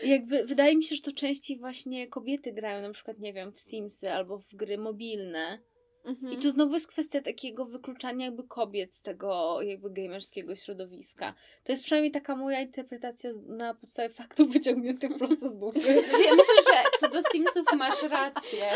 jakby 0.05 0.45
wydaje 0.45 0.76
mi 0.76 0.85
się, 0.85 0.97
że 0.97 1.03
to 1.03 1.12
częściej 1.12 1.59
właśnie 1.59 2.07
kobiety 2.07 2.53
grają 2.53 2.83
na 2.83 2.93
przykład, 2.93 3.18
nie 3.18 3.33
wiem, 3.33 3.53
w 3.53 3.61
Simsy 3.61 4.12
albo 4.12 4.39
w 4.39 4.55
gry 4.55 4.78
mobilne. 4.78 5.59
Mhm. 6.05 6.33
I 6.33 6.37
to 6.37 6.51
znowu 6.51 6.74
jest 6.74 6.87
kwestia 6.87 7.20
takiego 7.20 7.64
wykluczania 7.66 8.26
jakby 8.26 8.45
kobiet 8.45 8.95
z 8.95 9.03
tego 9.03 9.62
jakby 9.62 9.91
gamerskiego 9.91 10.57
środowiska. 10.57 11.35
To 11.64 11.72
jest 11.72 11.85
przynajmniej 11.85 12.12
taka 12.12 12.37
moja 12.37 12.61
interpretacja 12.61 13.31
na 13.47 13.74
podstawie 13.74 14.09
faktów 14.24 14.53
wyciągniętych 14.53 15.18
prosto 15.18 15.49
z 15.49 15.59
dupy. 15.59 15.81
Ja 16.24 16.31
myślę, 16.31 16.55
że 16.72 16.99
co 16.99 17.09
do 17.09 17.22
Simsów 17.33 17.66
masz 17.76 18.03
rację. 18.03 18.68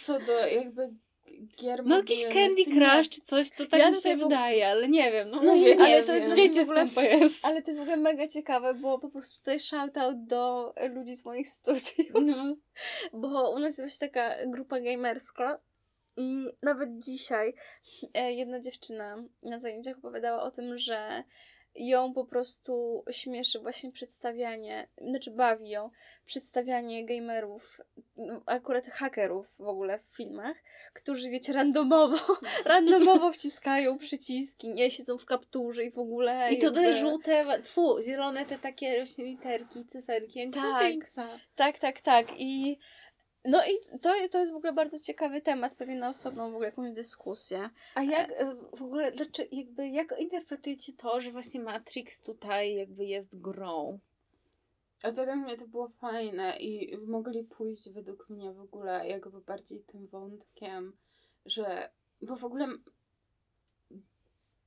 Co 0.00 0.18
do 0.20 0.46
jakby 0.46 0.90
gier 1.60 1.84
No 1.86 1.96
jakiś 1.96 2.24
Candy 2.24 2.54
nie- 2.56 2.64
Crush 2.64 3.08
czy 3.08 3.20
coś, 3.20 3.50
to 3.50 3.66
tak 3.66 3.80
Ja 3.80 3.90
mi 3.90 4.00
się 4.00 4.16
w 4.16 4.20
wydaje, 4.20 4.68
ale 4.68 4.88
nie 4.88 5.12
wiem, 5.12 5.28
no, 5.30 5.42
No 5.42 5.54
mówię, 5.54 5.76
nie 5.76 5.82
ale 5.84 6.02
to 6.02 6.14
jest 6.14 6.26
właśnie 6.26 6.48
Wiecie 6.48 6.60
w 6.60 6.62
ogóle- 6.62 6.80
skąd 6.80 6.94
to 6.94 7.00
jest. 7.02 7.46
Ale 7.46 7.62
to 7.62 7.70
jest 7.70 7.78
w 7.78 7.82
ogóle 7.82 7.96
mega 7.96 8.28
ciekawe, 8.28 8.74
bo 8.74 8.98
po 8.98 9.08
prostu 9.10 9.38
tutaj 9.38 9.60
shoutout 9.60 10.24
do 10.26 10.74
ludzi 10.94 11.14
z 11.14 11.24
moich 11.24 11.48
studiów, 11.48 12.12
No. 12.22 12.56
bo 13.12 13.50
u 13.50 13.58
nas 13.58 13.78
jest 13.78 13.80
właśnie 13.80 14.08
taka 14.08 14.46
grupa 14.46 14.80
gamerska 14.80 15.60
i 16.16 16.46
nawet 16.62 16.88
dzisiaj 16.98 17.54
e, 18.14 18.32
jedna 18.32 18.60
dziewczyna 18.60 19.24
na 19.42 19.58
zajęciach 19.58 19.98
opowiadała 19.98 20.42
o 20.42 20.50
tym, 20.50 20.78
że 20.78 21.24
ją 21.74 22.12
po 22.12 22.24
prostu 22.24 23.04
śmieszy 23.10 23.60
właśnie 23.60 23.92
przedstawianie, 23.92 24.88
znaczy 25.00 25.30
bawi 25.30 25.68
ją 25.68 25.90
przedstawianie 26.26 27.06
gamerów, 27.06 27.80
akurat 28.46 28.86
hakerów 28.86 29.46
w 29.58 29.68
ogóle 29.68 29.98
w 29.98 30.16
filmach, 30.16 30.56
którzy 30.92 31.30
wiecie, 31.30 31.52
randomowo, 31.52 32.36
randomowo 32.64 33.32
wciskają 33.32 33.98
przyciski, 33.98 34.74
nie 34.74 34.90
siedzą 34.90 35.18
w 35.18 35.24
kapturze 35.24 35.84
i 35.84 35.90
w 35.90 35.98
ogóle 35.98 36.52
I 36.52 36.58
to 36.58 36.70
te 36.70 37.00
żółte, 37.00 37.62
fu, 37.62 38.02
zielone 38.02 38.46
te 38.46 38.58
takie 38.58 38.96
właśnie 38.96 39.24
literki, 39.24 39.84
cyferki, 39.86 40.50
Tak. 40.50 40.92
Tak, 41.56 41.78
tak, 41.78 42.00
tak. 42.00 42.26
I 42.38 42.78
no 43.44 43.62
i 43.64 43.98
to, 44.00 44.10
to 44.30 44.38
jest 44.38 44.52
w 44.52 44.56
ogóle 44.56 44.72
bardzo 44.72 44.98
ciekawy 44.98 45.40
temat, 45.40 45.74
pewnie 45.74 45.96
na 45.96 46.08
osobną 46.08 46.50
w 46.50 46.54
ogóle 46.54 46.68
jakąś 46.68 46.92
dyskusję. 46.92 47.70
A 47.94 48.02
jak 48.02 48.30
e, 48.30 48.54
w 48.76 48.82
ogóle, 48.82 49.12
dlaczego, 49.12 49.48
jakby, 49.52 49.88
jak 49.88 50.14
interpretujecie 50.18 50.92
to, 50.92 51.20
że 51.20 51.32
właśnie 51.32 51.60
Matrix 51.60 52.20
tutaj 52.20 52.74
jakby 52.74 53.04
jest 53.04 53.40
grą? 53.40 53.98
A 55.02 55.12
według 55.12 55.36
mnie 55.36 55.56
to 55.56 55.66
było 55.66 55.88
fajne 55.88 56.56
i 56.56 56.98
mogli 56.98 57.44
pójść 57.44 57.90
według 57.90 58.30
mnie 58.30 58.52
w 58.52 58.60
ogóle 58.60 59.08
jakby 59.08 59.40
bardziej 59.40 59.80
tym 59.80 60.06
wątkiem, 60.06 60.96
że 61.46 61.90
bo 62.22 62.36
w 62.36 62.44
ogóle 62.44 62.68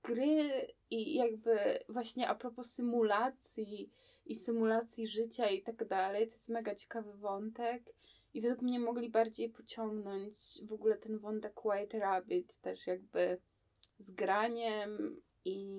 gry 0.04 0.68
i 0.90 1.16
jakby 1.16 1.80
właśnie 1.90 2.28
a 2.28 2.36
propos 2.36 2.72
symulacji 2.72 3.90
i 4.26 4.36
symulacji 4.36 5.08
życia 5.08 5.50
i 5.50 5.62
tak 5.62 5.88
dalej, 5.88 6.28
to 6.28 6.34
jest 6.34 6.50
mega 6.50 6.76
ciekawy 6.76 7.14
wątek 7.14 7.94
i 8.36 8.42
według 8.42 8.62
mnie 8.62 8.80
mogli 8.80 9.10
bardziej 9.10 9.50
pociągnąć 9.50 10.38
w 10.64 10.74
ogóle 10.74 10.98
ten 10.98 11.20
wątek 11.20 11.66
White 11.66 12.00
Rabbit 12.00 12.58
też 12.62 12.88
jakby 12.88 13.38
z 13.98 14.12
graniem 14.12 15.22
i 15.46 15.70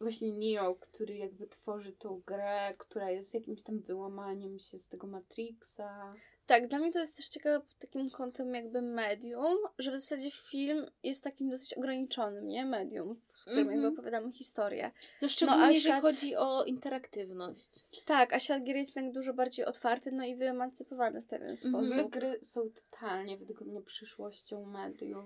właśnie 0.00 0.32
Neo, 0.32 0.74
który 0.74 1.16
jakby 1.16 1.46
tworzy 1.46 1.92
tą 1.92 2.22
grę, 2.26 2.74
która 2.78 3.10
jest 3.10 3.34
jakimś 3.34 3.62
tam 3.62 3.80
wyłamaniem 3.80 4.58
się 4.58 4.78
z 4.78 4.88
tego 4.88 5.06
Matrixa. 5.06 6.14
Tak, 6.46 6.68
dla 6.68 6.78
mnie 6.78 6.92
to 6.92 6.98
jest 6.98 7.16
też 7.16 7.28
ciekawe 7.28 7.60
pod 7.60 7.78
takim 7.78 8.10
kątem 8.10 8.54
jakby 8.54 8.82
medium, 8.82 9.56
że 9.78 9.90
w 9.90 9.94
zasadzie 9.94 10.30
film 10.30 10.86
jest 11.02 11.24
takim 11.24 11.50
dosyć 11.50 11.74
ograniczonym, 11.74 12.46
nie? 12.48 12.66
Medium, 12.66 13.14
w 13.16 13.24
którym 13.24 13.58
Mhm. 13.58 13.80
jakby 13.82 13.88
opowiadamy 14.00 14.32
historię. 14.32 14.90
No 15.22 15.28
szczególnie 15.28 15.62
a 15.62 15.70
jeżeli 15.70 15.84
świat- 15.94 16.00
chodzi 16.02 16.36
o 16.36 16.64
interaktywność. 16.64 17.70
Tak, 18.04 18.32
a 18.32 18.40
świat 18.40 18.62
gier 18.64 18.76
jest 18.76 18.96
jednak 18.96 19.14
dużo 19.14 19.34
bardziej 19.34 19.64
otwarty, 19.64 20.12
no 20.12 20.24
i 20.24 20.36
wyemancypowany 20.36 21.22
w 21.22 21.26
pewien 21.26 21.48
Mhm. 21.50 21.72
W 21.72 21.76
ogóle 21.76 21.90
sposób. 21.92 22.12
gry 22.12 22.38
są 22.42 22.60
totalnie 22.70 23.36
według 23.38 23.60
mnie 23.60 23.82
przyszłością 23.82 24.66
mediów. 24.66 25.24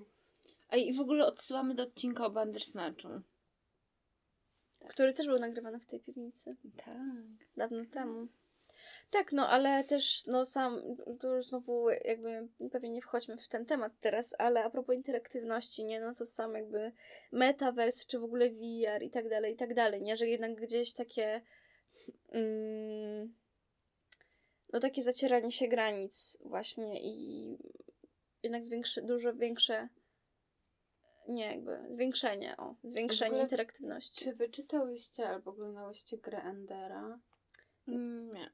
A 0.69 0.77
i 0.77 0.93
w 0.93 1.01
ogóle 1.01 1.27
odsyłamy 1.27 1.75
do 1.75 1.83
odcinka 1.83 2.27
o 2.27 2.31
Bandersnatchu. 2.31 3.09
Który 4.89 5.13
też 5.15 5.27
był 5.27 5.39
nagrywany 5.39 5.79
w 5.81 5.87
tej 5.87 6.01
piwnicy. 6.01 6.57
Tak. 6.85 6.97
dawno 7.57 7.85
temu. 7.91 8.29
Tak, 9.11 9.33
no 9.33 9.49
ale 9.49 9.85
też, 9.85 10.27
no 10.27 10.45
sam, 10.45 10.83
to 11.21 11.35
już 11.35 11.47
znowu 11.47 11.91
jakby 11.91 12.49
pewnie 12.73 12.91
nie 12.91 13.03
wchodźmy 13.03 13.37
w 13.37 13.49
ten 13.49 13.67
temat 13.67 13.93
teraz, 14.01 14.35
ale 14.39 14.65
a 14.65 14.71
propos 14.71 14.97
interaktywności, 14.97 15.85
nie, 15.85 16.01
no 16.01 16.15
to 16.15 16.27
sam 16.27 16.55
jakby 16.55 16.93
metaverse, 17.33 18.05
czy 18.07 18.19
w 18.19 18.25
ogóle 18.25 18.51
VR 18.51 19.03
i 19.03 19.11
tak 19.11 19.29
dalej, 19.29 19.55
i 19.55 19.57
tak 19.57 19.75
dalej, 19.75 20.03
nie, 20.03 20.17
że 20.17 20.29
jednak 20.29 20.55
gdzieś 20.55 20.93
takie 20.93 21.41
mm, 22.33 23.35
no 24.73 24.81
takie 24.81 25.03
zacieranie 25.03 25.53
się 25.53 25.69
granic 25.69 26.39
właśnie 26.45 27.01
i 27.03 27.59
jednak 28.43 28.65
zwiększy, 28.65 29.03
dużo 29.03 29.35
większe 29.35 29.89
nie 31.29 31.47
jakby 31.47 31.79
zwiększenie, 31.89 32.57
o, 32.57 32.75
zwiększenie 32.85 33.31
ogóle 33.31 33.43
interaktywności. 33.43 34.25
Czy 34.25 34.35
wyczytałyście 34.35 35.29
albo 35.29 35.51
oglądałyście 35.51 36.19
grę 36.19 36.43
Endera? 36.43 37.21
Mm, 37.89 38.33
Nie. 38.35 38.51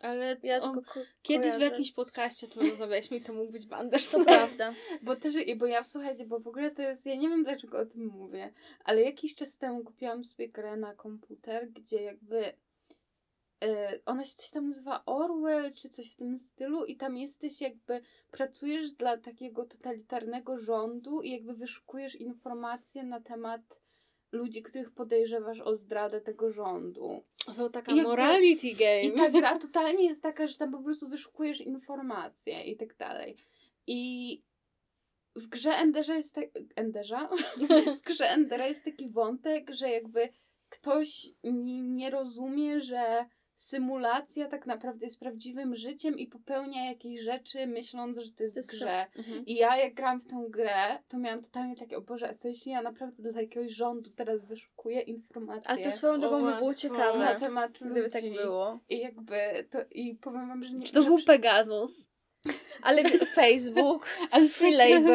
Ale 0.00 0.36
Ja 0.42 0.60
tylko 0.60 0.82
ko- 0.82 1.00
kiedyś 1.22 1.52
w 1.54 1.60
jakimś 1.60 1.92
z- 1.92 1.96
podcaście 1.96 2.48
to 2.48 2.60
rozmawialiśmy 2.60 3.16
i 3.16 3.20
to 3.22 3.32
mógł 3.32 3.52
być 3.52 3.62
To 3.62 3.68
Bandersnatch. 3.68 4.26
prawda. 4.26 4.74
Bo 5.02 5.16
też, 5.16 5.34
bo 5.56 5.66
ja 5.66 5.84
słuchajcie, 5.84 6.26
bo 6.26 6.40
w 6.40 6.48
ogóle 6.48 6.70
to 6.70 6.82
jest, 6.82 7.06
ja 7.06 7.14
nie 7.14 7.28
wiem 7.28 7.44
dlaczego 7.44 7.78
o 7.78 7.86
tym 7.86 8.06
mówię, 8.06 8.52
ale 8.84 9.02
jakiś 9.02 9.34
czas 9.34 9.58
temu 9.58 9.84
kupiłam 9.84 10.24
sobie 10.24 10.48
grę 10.48 10.76
na 10.76 10.94
komputer, 10.94 11.70
gdzie 11.70 12.02
jakby 12.02 12.52
e, 13.64 13.98
ona 14.06 14.24
się 14.24 14.34
coś 14.34 14.50
tam 14.50 14.68
nazywa 14.68 15.02
Orwell, 15.06 15.72
czy 15.74 15.88
coś 15.88 16.12
w 16.12 16.16
tym 16.16 16.38
stylu 16.38 16.84
i 16.84 16.96
tam 16.96 17.16
jesteś 17.16 17.60
jakby, 17.60 18.00
pracujesz 18.30 18.92
dla 18.92 19.16
takiego 19.16 19.64
totalitarnego 19.64 20.58
rządu 20.58 21.22
i 21.22 21.30
jakby 21.30 21.54
wyszukujesz 21.54 22.14
informacje 22.14 23.02
na 23.02 23.20
temat 23.20 23.80
ludzi, 24.34 24.62
których 24.62 24.90
podejrzewasz 24.90 25.60
o 25.60 25.76
zdradę 25.76 26.20
tego 26.20 26.52
rządu. 26.52 27.24
To 27.56 27.70
taka 27.70 27.92
I 27.92 27.96
jakby- 27.96 28.10
morality 28.10 28.72
game. 28.72 29.02
I 29.02 29.12
ta 29.12 29.30
gra 29.30 29.58
totalnie 29.66 30.04
jest 30.04 30.22
taka, 30.22 30.46
że 30.46 30.56
tam 30.56 30.72
po 30.72 30.82
prostu 30.82 31.08
wyszukujesz 31.08 31.60
informacje 31.60 32.62
i 32.64 32.76
tak 32.76 32.96
dalej. 32.96 33.36
I 33.86 34.42
w 35.36 35.46
grze 35.46 35.70
Enderza 35.70 36.14
jest 36.14 36.34
tak... 36.34 36.44
Enderza? 36.76 37.28
w 37.96 38.00
grze 38.06 38.30
Endera 38.30 38.66
jest 38.66 38.84
taki 38.84 39.08
wątek, 39.10 39.70
że 39.70 39.90
jakby 39.90 40.28
ktoś 40.68 41.28
nie 41.82 42.10
rozumie, 42.10 42.80
że 42.80 43.26
symulacja 43.56 44.48
tak 44.48 44.66
naprawdę 44.66 45.06
jest 45.06 45.20
prawdziwym 45.20 45.76
życiem 45.76 46.18
i 46.18 46.26
popełnia 46.26 46.86
jakieś 46.86 47.20
rzeczy, 47.20 47.66
myśląc, 47.66 48.18
że 48.18 48.32
to 48.32 48.42
jest 48.42 48.60
w 48.60 48.70
grze. 48.70 49.06
Mhm. 49.16 49.46
I 49.46 49.54
ja 49.54 49.76
jak 49.76 49.94
gram 49.94 50.20
w 50.20 50.26
tą 50.26 50.44
grę, 50.44 50.98
to 51.08 51.18
miałam 51.18 51.42
totalnie 51.42 51.76
takie, 51.76 51.96
o 51.96 52.00
Boże, 52.00 52.28
a 52.30 52.34
co 52.34 52.48
jeśli 52.48 52.72
ja 52.72 52.82
naprawdę 52.82 53.32
dla 53.32 53.40
jakiegoś 53.40 53.70
rządu 53.70 54.10
teraz 54.10 54.44
wyszukuję 54.44 55.00
informacje 55.00 55.70
A 55.70 55.76
to 55.76 55.92
swoją 55.92 56.20
drogą 56.20 56.44
by 56.44 56.56
było 56.56 56.74
ciekawe, 56.74 57.18
na 57.18 57.34
temat 57.34 57.80
ludzi. 57.80 57.92
gdyby 57.92 58.10
tak 58.10 58.22
było. 58.32 58.80
I 58.88 58.98
jakby 58.98 59.66
to, 59.70 59.78
i 59.90 60.14
powiem 60.14 60.48
wam, 60.48 60.64
że 60.64 60.72
nie 60.72 60.86
Czy 60.86 60.92
to 60.92 61.02
że 61.02 61.08
był 61.08 61.18
Pegasus? 61.22 62.13
Ale 62.82 63.02
Facebook, 63.34 64.06
ale 64.30 64.46
free 64.46 64.74
labor. 64.74 65.14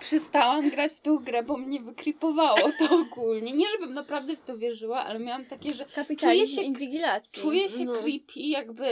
Przestałam 0.00 0.70
grać 0.70 0.92
w 0.92 1.00
tą 1.00 1.18
grę, 1.18 1.42
bo 1.42 1.56
mnie 1.56 1.80
wykripowało 1.80 2.58
to 2.78 2.94
ogólnie. 3.00 3.52
Nie, 3.52 3.68
żebym 3.68 3.94
naprawdę 3.94 4.36
w 4.36 4.42
to 4.44 4.58
wierzyła, 4.58 5.04
ale 5.04 5.18
miałam 5.18 5.44
takie, 5.44 5.74
że 5.74 5.84
kapitalizm 5.84 6.54
Czuję 6.54 6.62
się- 6.64 6.68
inwigilacji. 6.68 7.42
czuję 7.42 7.68
się 7.68 7.84
No. 7.84 7.92
creepy, 7.92 8.40
jakby 8.40 8.84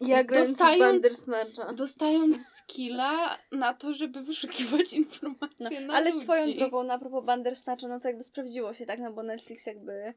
Ja 0.00 0.24
Dostając- 0.24 1.26
dostając 1.74 2.36
skilla 2.58 3.38
na 3.52 3.74
to, 3.74 3.94
żeby 3.94 4.22
wyszukiwać 4.22 4.92
No, 4.92 4.98
informacje 4.98 5.80
na 5.80 5.94
ale 5.94 6.10
ludzi. 6.10 6.20
swoją 6.24 6.54
drogą, 6.54 6.82
na 6.82 6.98
propos 6.98 7.24
Bandersnatcha, 7.24 7.88
no 7.88 8.00
to 8.00 8.08
jakby 8.08 8.22
sprawdziło 8.22 8.74
się, 8.74 8.86
tak, 8.86 8.98
no 9.00 9.12
bo 9.12 9.22
Netflix 9.22 9.66
jakby 9.66 10.14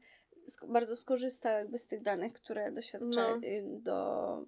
bardzo 0.68 0.96
skorzystał 0.96 1.58
jakby 1.58 1.78
z 1.78 1.86
tych 1.86 2.02
danych, 2.02 2.32
które 2.32 2.72
doświadcza 2.72 3.06
No. 3.30 3.36
y, 3.36 3.64
do... 3.82 4.44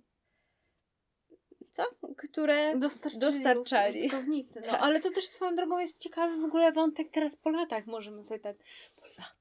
Co? 1.72 1.82
Które... 2.16 2.76
Dostarczyli. 2.76 3.20
Dostarczali. 3.20 4.10
No, 4.54 4.62
Tak. 4.66 4.80
ale 4.80 5.00
to 5.00 5.10
też 5.10 5.26
swoją 5.26 5.54
drogą 5.54 5.78
jest 5.78 6.00
ciekawy 6.00 6.36
w 6.40 6.44
ogóle 6.44 6.72
wątek 6.72 7.10
teraz 7.10 7.36
po 7.36 7.50
latach. 7.50 7.86
Możemy 7.86 8.24
sobie 8.24 8.40
tak 8.40 8.56
po 8.96 9.06
latach 9.06 9.36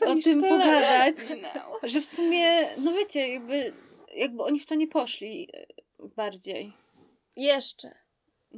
o 0.18 0.22
tym 0.24 0.42
pogadać. 0.42 1.16
minęło. 1.30 1.80
Że 1.82 2.00
w 2.00 2.06
sumie, 2.06 2.68
no 2.78 2.92
wiecie, 2.92 3.28
jakby, 3.28 3.72
jakby 4.14 4.42
oni 4.42 4.60
w 4.60 4.66
to 4.66 4.74
nie 4.74 4.86
poszli 4.88 5.48
e, 5.54 5.66
bardziej. 6.16 6.72
Jeszcze. 7.36 7.94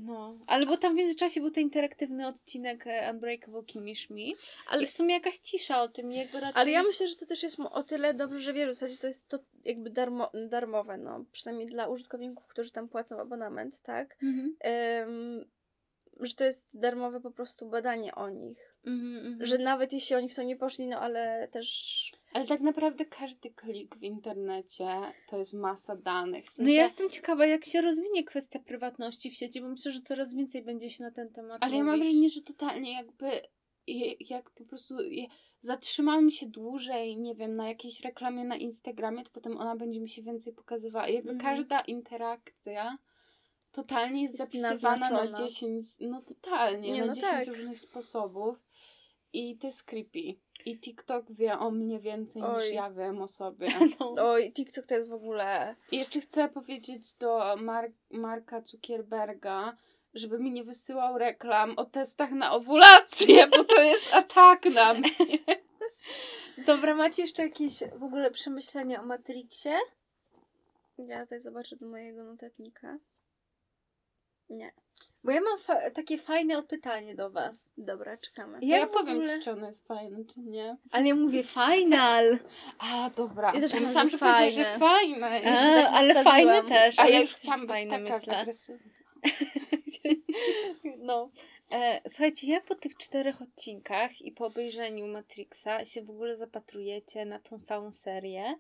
No, 0.03 0.37
ale 0.47 0.67
bo 0.67 0.77
tam 0.77 0.93
w 0.93 0.97
międzyczasie 0.97 1.41
był 1.41 1.51
ten 1.51 1.65
interaktywny 1.65 2.27
odcinek 2.27 2.87
e, 2.87 3.11
Unbreakable 3.13 3.65
Kimmy 3.65 3.97
Schmidt 3.97 4.39
Ale 4.67 4.83
i 4.83 4.87
w 4.87 4.91
sumie 4.91 5.15
jakaś 5.15 5.39
cisza 5.39 5.83
o 5.83 5.89
tym, 5.89 6.13
jakby 6.13 6.41
raczej... 6.41 6.63
Ale 6.63 6.71
ja 6.71 6.83
myślę, 6.83 7.09
że 7.09 7.17
to 7.17 7.27
też 7.27 7.43
jest 7.43 7.61
o 7.61 7.83
tyle 7.83 8.15
dobrze, 8.15 8.41
że 8.41 8.53
wiesz, 8.53 8.69
w 8.69 8.73
zasadzie 8.73 8.99
to 8.99 9.07
jest 9.07 9.29
to 9.29 9.39
jakby 9.65 9.91
darmo, 9.91 10.31
darmowe, 10.49 10.97
no. 10.97 11.25
Przynajmniej 11.33 11.67
dla 11.67 11.87
użytkowników, 11.87 12.47
którzy 12.47 12.71
tam 12.71 12.89
płacą 12.89 13.21
abonament, 13.21 13.81
tak? 13.83 14.17
Mhm. 14.23 14.57
Ym, 15.09 15.45
że 16.21 16.35
to 16.35 16.45
jest 16.45 16.69
darmowe 16.75 17.21
po 17.21 17.31
prostu 17.31 17.69
badanie 17.69 18.15
o 18.15 18.31
nich. 18.31 18.75
Mhm, 18.87 19.17
mhm. 19.17 19.47
Że 19.47 19.59
nawet 19.59 19.93
jeśli 19.93 20.17
oni 20.17 20.29
w 20.29 20.35
to 20.35 20.43
nie 20.43 20.57
poszli, 20.57 20.87
no 20.87 21.01
ale 21.01 21.49
też... 21.49 22.13
Ale 22.33 22.47
tak 22.47 22.61
naprawdę 22.61 23.05
każdy 23.05 23.51
klik 23.51 23.97
w 23.97 24.03
internecie 24.03 24.89
to 25.29 25.39
jest 25.39 25.55
masa 25.55 25.97
danych. 25.97 26.45
W 26.45 26.49
No 26.49 26.53
sensie, 26.57 26.73
ja 26.73 26.83
jestem 26.83 27.11
ciekawa, 27.11 27.47
jak 27.47 27.65
się 27.65 27.81
rozwinie 27.81 28.25
kwestia 28.25 28.59
prywatności 28.59 29.31
w 29.31 29.35
sieci, 29.35 29.61
bo 29.61 29.69
myślę, 29.69 29.93
że 29.93 30.01
coraz 30.01 30.35
więcej 30.35 30.63
będzie 30.63 30.91
się 30.91 31.05
na 31.05 31.11
ten 31.11 31.31
temat 31.33 31.59
Ale 31.65 31.77
ja 31.77 31.85
mam 31.85 31.87
mówić. 31.99 32.05
wrażenie, 32.13 32.29
że 32.29 32.43
totalnie 32.43 32.93
jakby 32.93 33.31
jak 34.21 34.51
po 34.51 34.65
prostu 34.65 35.01
je, 35.03 35.27
zatrzymamy 35.61 36.31
się 36.31 36.47
dłużej, 36.47 37.17
nie 37.17 37.35
wiem, 37.35 37.57
na 37.57 37.69
jakiejś 37.69 38.01
reklamie 38.01 38.45
na 38.45 38.57
Instagramie, 38.57 39.25
to 39.25 39.31
potem 39.31 39.57
ona 39.57 39.77
będzie 39.77 40.01
mi 40.01 40.09
się 40.09 40.23
więcej 40.23 40.53
pokazywała. 40.53 41.09
Jakby 41.09 41.31
Mhm. 41.31 41.57
każda 41.57 41.81
interakcja 41.81 42.99
totalnie 43.73 44.23
jest, 44.23 44.35
Jest 44.39 44.45
zapisywana 44.63 45.11
na 45.11 45.11
naznaczona. 45.11 45.49
10, 45.49 45.87
no 46.01 46.21
totalnie, 46.23 46.91
Nie, 46.93 47.01
na 47.01 47.07
no 47.07 47.15
10 47.15 47.31
tak. 47.33 47.47
różnych 47.49 47.79
sposobów. 47.79 48.57
I 49.33 49.59
to 49.59 49.67
jest 49.67 49.83
creepy. 49.83 50.35
I 50.65 50.81
TikTok 50.81 51.33
wie 51.33 51.59
o 51.59 51.71
mnie 51.71 52.01
więcej 52.01 52.43
Oj. 52.43 52.65
niż 52.65 52.73
ja 52.73 52.91
wiem 52.91 53.23
o 53.23 53.29
sobie. 53.29 53.69
No. 54.01 54.15
Oj, 54.31 54.53
TikTok 54.53 54.87
to 54.87 54.95
jest 54.95 55.09
w 55.09 55.13
ogóle... 55.13 55.77
I 55.93 55.97
jeszcze 55.97 56.21
chcę 56.21 56.49
powiedzieć 56.49 57.15
do 57.15 57.57
Mar- 57.57 57.93
Marka 58.11 58.61
Zuckerberga, 58.61 59.77
żeby 60.15 60.39
mi 60.39 60.51
nie 60.51 60.65
wysyłał 60.65 61.19
reklam 61.19 61.75
o 61.77 61.85
testach 61.85 62.31
na 62.31 62.53
owulację, 62.53 63.47
bo 63.47 63.65
to 63.65 63.83
jest 63.83 64.15
atak 64.15 64.65
na 64.65 64.95
mnie. 64.95 65.11
Dobra, 66.67 66.95
macie 66.95 67.23
jeszcze 67.23 67.43
jakieś 67.43 67.79
w 67.97 68.03
ogóle 68.03 68.31
przemyślenia 68.31 69.03
o 69.03 69.07
Matrixie? 69.07 69.77
Ja 70.99 71.21
tutaj 71.21 71.41
zobaczę 71.41 71.77
do 71.77 71.87
mojego 71.87 72.25
notatnika. 72.25 72.99
Nie. 74.51 74.73
Bo 75.29 75.33
ja 75.33 75.41
mam 75.41 75.59
fa- 75.59 75.91
takie 75.91 76.19
fajne 76.19 76.63
pytanie 76.63 77.15
do 77.15 77.31
was. 77.31 77.73
Dobra, 77.79 78.17
czekamy. 78.17 78.59
Ja 78.63 78.87
w 78.87 78.91
powiem 78.91 79.17
ogóle- 79.17 79.39
ci, 79.39 79.45
czy 79.45 79.51
ono 79.53 79.67
jest 79.67 79.87
fajne, 79.87 80.25
czy 80.25 80.41
nie. 80.41 80.77
Ale 80.91 81.07
ja 81.09 81.15
mówię 81.15 81.43
final! 81.45 82.39
A, 82.79 83.11
dobra. 83.11 83.53
Ja 83.55 83.61
też 83.61 83.73
Ja 83.75 83.81
myślałam, 83.81 84.11
że 84.11 84.19
powiedziesz, 84.19 84.55
że 84.55 84.79
fajne. 84.79 85.21
fajne. 85.21 85.41
Ja 85.51 85.57
się 85.57 85.71
A, 85.71 85.83
tak 85.83 85.93
ale 85.93 86.25
fajne 86.25 86.63
też. 86.63 86.99
A 86.99 87.03
ale 87.03 87.11
ja 87.13 87.21
już 87.21 87.35
chciałam 87.35 87.61
być 87.61 87.69
fajne, 87.71 87.99
taka 87.99 88.17
myślę. 88.17 88.39
agresywna. 88.39 88.91
No. 90.99 91.31
E, 91.73 92.01
słuchajcie, 92.09 92.47
jak 92.47 92.65
po 92.65 92.75
tych 92.75 92.97
czterech 92.97 93.43
odcinkach 93.43 94.23
i 94.23 94.33
po 94.33 94.47
obejrzeniu 94.47 95.07
Matrixa 95.09 95.85
się 95.85 96.03
w 96.03 96.11
ogóle 96.11 96.37
zapatrujecie 96.37 97.25
na 97.25 97.39
tą 97.39 97.59
całą 97.61 97.93
serię? 97.93 98.59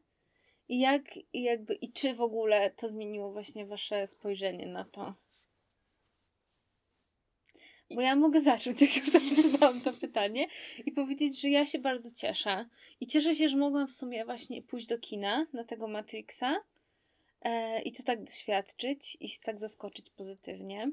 I 0.68 0.80
jak, 0.80 1.02
i 1.32 1.42
jakby, 1.42 1.74
i 1.74 1.92
czy 1.92 2.14
w 2.14 2.20
ogóle 2.20 2.70
to 2.70 2.88
zmieniło 2.88 3.32
właśnie 3.32 3.66
wasze 3.66 4.06
spojrzenie 4.06 4.66
na 4.66 4.84
to? 4.84 5.14
Bo 7.94 8.00
ja 8.00 8.16
mogę 8.16 8.40
zacząć, 8.40 8.80
jak 8.82 8.96
już 8.96 9.52
zadałam 9.52 9.80
to 9.80 9.92
pytanie 9.92 10.46
i 10.86 10.92
powiedzieć, 10.92 11.40
że 11.40 11.48
ja 11.48 11.66
się 11.66 11.78
bardzo 11.78 12.10
cieszę. 12.10 12.66
I 13.00 13.06
cieszę 13.06 13.34
się, 13.34 13.48
że 13.48 13.56
mogłam 13.56 13.88
w 13.88 13.92
sumie 13.92 14.24
właśnie 14.24 14.62
pójść 14.62 14.86
do 14.86 14.98
kina 14.98 15.46
na 15.52 15.64
tego 15.64 15.88
Matrixa 15.88 16.56
e, 17.40 17.82
i 17.82 17.92
to 17.92 18.02
tak 18.02 18.24
doświadczyć 18.24 19.16
i 19.20 19.28
się 19.28 19.40
tak 19.40 19.60
zaskoczyć 19.60 20.10
pozytywnie. 20.10 20.90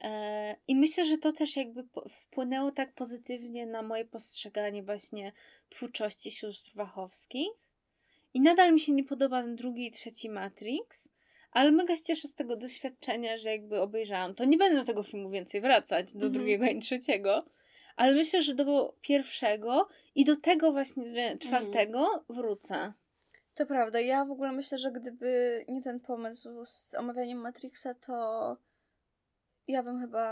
E, 0.00 0.56
I 0.68 0.76
myślę, 0.76 1.04
że 1.04 1.18
to 1.18 1.32
też 1.32 1.56
jakby 1.56 1.84
wpłynęło 2.08 2.70
tak 2.70 2.94
pozytywnie 2.94 3.66
na 3.66 3.82
moje 3.82 4.04
postrzeganie 4.04 4.82
właśnie 4.82 5.32
twórczości 5.68 6.30
sióstr 6.30 6.72
Wachowskich. 6.74 7.48
I 8.34 8.40
nadal 8.40 8.72
mi 8.72 8.80
się 8.80 8.92
nie 8.92 9.04
podoba 9.04 9.42
ten 9.42 9.56
drugi 9.56 9.86
i 9.86 9.90
trzeci 9.90 10.30
Matrix, 10.30 11.08
ale 11.50 11.70
mega 11.70 11.96
się 11.96 12.02
cieszę 12.02 12.28
z 12.28 12.34
tego 12.34 12.56
doświadczenia, 12.56 13.38
że 13.38 13.50
jakby 13.50 13.80
obejrzałam 13.80 14.34
to. 14.34 14.44
Nie 14.44 14.56
będę 14.58 14.78
do 14.80 14.84
tego 14.84 15.02
filmu 15.02 15.30
więcej 15.30 15.60
wracać, 15.60 16.06
do 16.12 16.14
Mhm. 16.26 16.32
drugiego 16.32 16.64
ani 16.64 16.80
trzeciego, 16.80 17.44
ale 17.96 18.12
myślę, 18.14 18.42
że 18.42 18.54
do 18.54 18.94
pierwszego 19.00 19.88
i 20.14 20.24
do 20.24 20.36
tego 20.36 20.72
właśnie 20.72 21.38
czwartego 21.38 22.24
wrócę. 22.28 22.92
To 23.54 23.66
prawda. 23.66 24.00
Ja 24.00 24.24
w 24.24 24.30
ogóle 24.30 24.52
myślę, 24.52 24.78
że 24.78 24.92
gdyby 24.92 25.64
nie 25.68 25.82
ten 25.82 26.00
pomysł 26.00 26.64
z 26.64 26.94
omawianiem 26.94 27.38
Matrixa, 27.38 27.94
to 28.06 28.56
ja 29.68 29.82
bym 29.82 30.00
chyba 30.00 30.22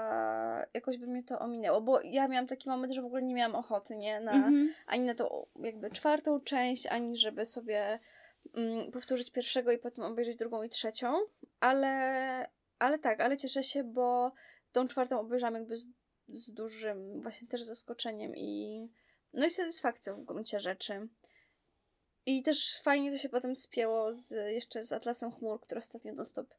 jakoś 0.74 0.98
by 0.98 1.06
mnie 1.06 1.22
to 1.24 1.38
ominęło, 1.38 1.80
bo 1.80 2.00
ja 2.00 2.28
miałam 2.28 2.46
taki 2.46 2.68
moment, 2.68 2.92
że 2.92 3.02
w 3.02 3.04
ogóle 3.04 3.22
nie 3.22 3.34
miałam 3.34 3.54
ochoty, 3.54 3.96
nie? 3.96 4.20
Na, 4.20 4.32
Mhm. 4.32 4.74
Ani 4.86 5.04
na 5.06 5.14
tą 5.14 5.46
jakby 5.62 5.90
czwartą 5.90 6.40
część, 6.40 6.86
ani 6.86 7.16
żeby 7.16 7.46
sobie 7.46 7.98
powtórzyć 8.92 9.30
pierwszego 9.30 9.72
i 9.72 9.78
potem 9.78 10.04
obejrzeć 10.04 10.36
drugą 10.36 10.62
i 10.62 10.68
trzecią, 10.68 11.14
ale, 11.60 12.50
ale 12.78 12.98
tak, 12.98 13.20
ale 13.20 13.36
cieszę 13.36 13.62
się, 13.62 13.84
bo 13.84 14.32
tą 14.72 14.88
czwartą 14.88 15.20
obejrzałam 15.20 15.54
jakby 15.54 15.76
z, 15.76 15.88
z 16.28 16.52
dużym 16.52 17.20
właśnie 17.22 17.48
też 17.48 17.62
zaskoczeniem 17.62 18.36
i 18.36 18.80
no 19.32 19.46
i 19.46 19.50
satysfakcją 19.50 20.14
w 20.14 20.24
gruncie 20.24 20.60
rzeczy. 20.60 21.08
I 22.26 22.42
też 22.42 22.80
fajnie 22.82 23.12
to 23.12 23.18
się 23.18 23.28
potem 23.28 23.56
spięło 23.56 24.12
z, 24.12 24.52
jeszcze 24.52 24.82
z 24.82 24.92
Atlasem 24.92 25.32
Chmur, 25.32 25.60
który 25.60 25.78
ostatnio 25.78 26.12
non-stop 26.14 26.54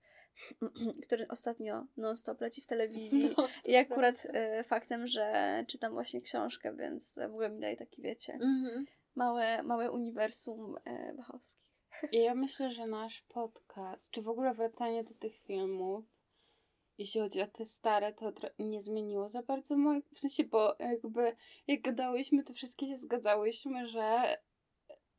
który 1.05 1.27
ostatnio 1.27 1.85
non-stop 1.97 2.41
leci 2.41 2.61
w 2.61 2.65
telewizji. 2.65 3.33
No, 3.37 3.47
I 3.65 3.75
akurat 3.75 4.27
e, 4.33 4.63
faktem, 4.63 5.07
że 5.07 5.65
czytam 5.67 5.93
właśnie 5.93 6.21
książkę, 6.21 6.75
więc 6.75 7.15
w 7.15 7.31
ogóle 7.31 7.49
mi 7.49 7.59
daje 7.59 7.77
taki, 7.77 8.01
wiecie, 8.01 8.33
Mhm. 8.33 8.85
małe, 9.15 9.63
małe 9.63 9.91
uniwersum 9.91 10.75
e, 10.85 11.13
Bachowskich. 11.13 11.66
I 12.11 12.17
ja 12.17 12.35
myślę, 12.35 12.71
że 12.71 12.87
nasz 12.87 13.21
podcast, 13.21 14.11
czy 14.11 14.21
w 14.21 14.29
ogóle 14.29 14.53
wracanie 14.53 15.03
do 15.03 15.13
tych 15.13 15.37
filmów, 15.37 16.05
jeśli 16.97 17.21
chodzi 17.21 17.41
o 17.41 17.47
te 17.47 17.65
stare, 17.65 18.13
to 18.13 18.33
nie 18.59 18.81
zmieniło 18.81 19.29
za 19.29 19.43
bardzo 19.43 19.77
moich, 19.77 20.05
w 20.13 20.19
sensie, 20.19 20.43
bo 20.43 20.75
jakby 20.79 21.35
jak 21.67 21.81
gadałyśmy, 21.81 22.43
to 22.43 22.53
wszystkie 22.53 22.87
się 22.87 22.97
zgadzałyśmy, 22.97 23.87
że 23.87 24.37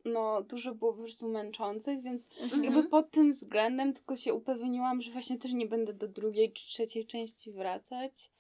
no 0.05 0.43
dużo 0.43 0.75
było 0.75 0.93
po 0.93 1.03
prostu 1.03 1.29
męczących, 1.29 2.03
więc 2.03 2.27
Mhm. 2.41 2.65
jakby 2.65 2.89
pod 2.89 3.11
tym 3.11 3.33
względem 3.33 3.93
tylko 3.95 4.17
się 4.17 4.35
upewniłam, 4.35 5.01
że 5.01 5.13
właśnie 5.13 5.39
też 5.39 5.53
nie 5.53 5.67
będę 5.67 5.93
do 5.95 6.09
drugiej 6.09 6.53
czy 6.53 6.67
trzeciej 6.67 7.07
części 7.07 7.53
wracać. 7.53 8.31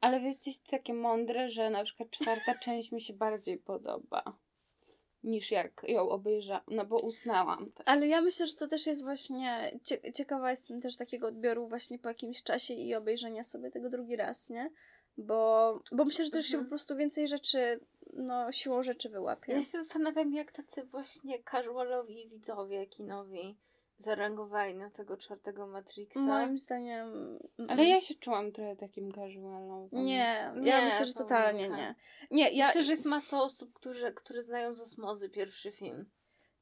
Ale 0.00 0.20
wy 0.20 0.26
jesteście 0.26 0.70
takie 0.70 0.94
mądre, 0.94 1.48
że 1.48 1.70
na 1.70 1.84
przykład 1.84 2.10
czwarta 2.10 2.54
część 2.64 2.92
mi 2.92 3.00
się 3.00 3.12
bardziej 3.12 3.58
podoba 3.58 4.38
niż 5.24 5.50
jak 5.50 5.82
ją 5.88 6.08
obejrzałam, 6.08 6.62
no 6.68 6.84
bo 6.86 6.98
usnęłam 6.98 7.72
też. 7.72 7.88
Ale 7.88 8.08
ja 8.08 8.20
myślę, 8.20 8.46
że 8.46 8.54
to 8.54 8.66
też 8.66 8.86
jest 8.86 9.02
właśnie. 9.04 9.70
Cie- 9.84 10.12
ciekawa 10.12 10.50
jestem 10.50 10.80
też 10.80 10.96
takiego 10.96 11.26
odbioru 11.26 11.68
właśnie 11.68 11.98
po 11.98 12.08
jakimś 12.08 12.42
czasie 12.42 12.74
i 12.74 12.94
obejrzenia 12.94 13.42
sobie 13.44 13.70
tego 13.70 13.90
drugi 13.90 14.16
raz, 14.16 14.50
nie? 14.50 14.70
Bo, 15.18 15.82
bo 15.92 16.04
myślę, 16.04 16.24
że 16.24 16.30
też 16.30 16.46
się 16.46 16.54
Mhm. 16.54 16.64
po 16.64 16.68
prostu 16.68 16.96
więcej 16.96 17.28
rzeczy, 17.28 17.80
no, 18.12 18.52
siłą 18.52 18.82
rzeczy 18.82 19.08
wyłapie. 19.08 19.52
Ja 19.52 19.58
się 19.58 19.78
zastanawiam, 19.78 20.34
jak 20.34 20.52
tacy 20.52 20.84
właśnie 20.84 21.38
casualowi 21.50 22.28
widzowie 22.28 22.86
kinowi 22.86 23.56
zareagowali 24.02 24.74
na 24.74 24.90
tego 24.90 25.16
czwartego 25.16 25.66
Matrixa. 25.66 26.20
Moim 26.20 26.58
zdaniem. 26.58 27.08
mm, 27.58 27.70
Ale 27.70 27.84
ja 27.84 28.00
się 28.00 28.14
czułam 28.14 28.52
trochę 28.52 28.76
takim 28.76 29.12
casualowym. 29.12 30.04
Nie, 30.04 30.52
Nie, 30.56 30.70
ja 30.70 30.84
myślę, 30.84 31.06
że 31.06 31.12
to 31.12 31.18
totalnie 31.18 31.68
nie. 31.68 31.94
Nie, 32.30 32.50
ja. 32.50 32.66
Myślę, 32.66 32.82
że 32.82 32.92
jest 32.92 33.04
masa 33.04 33.42
osób, 33.42 33.72
którzy, 33.72 34.12
które 34.12 34.42
znają 34.42 34.74
z 34.74 34.80
osmozy 34.80 35.30
pierwszy 35.30 35.70
film. 35.72 36.10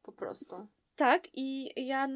Po 0.02 0.12
prostu. 0.12 0.66
Tak, 0.96 1.28
i 1.34 1.72
ja 1.86 2.08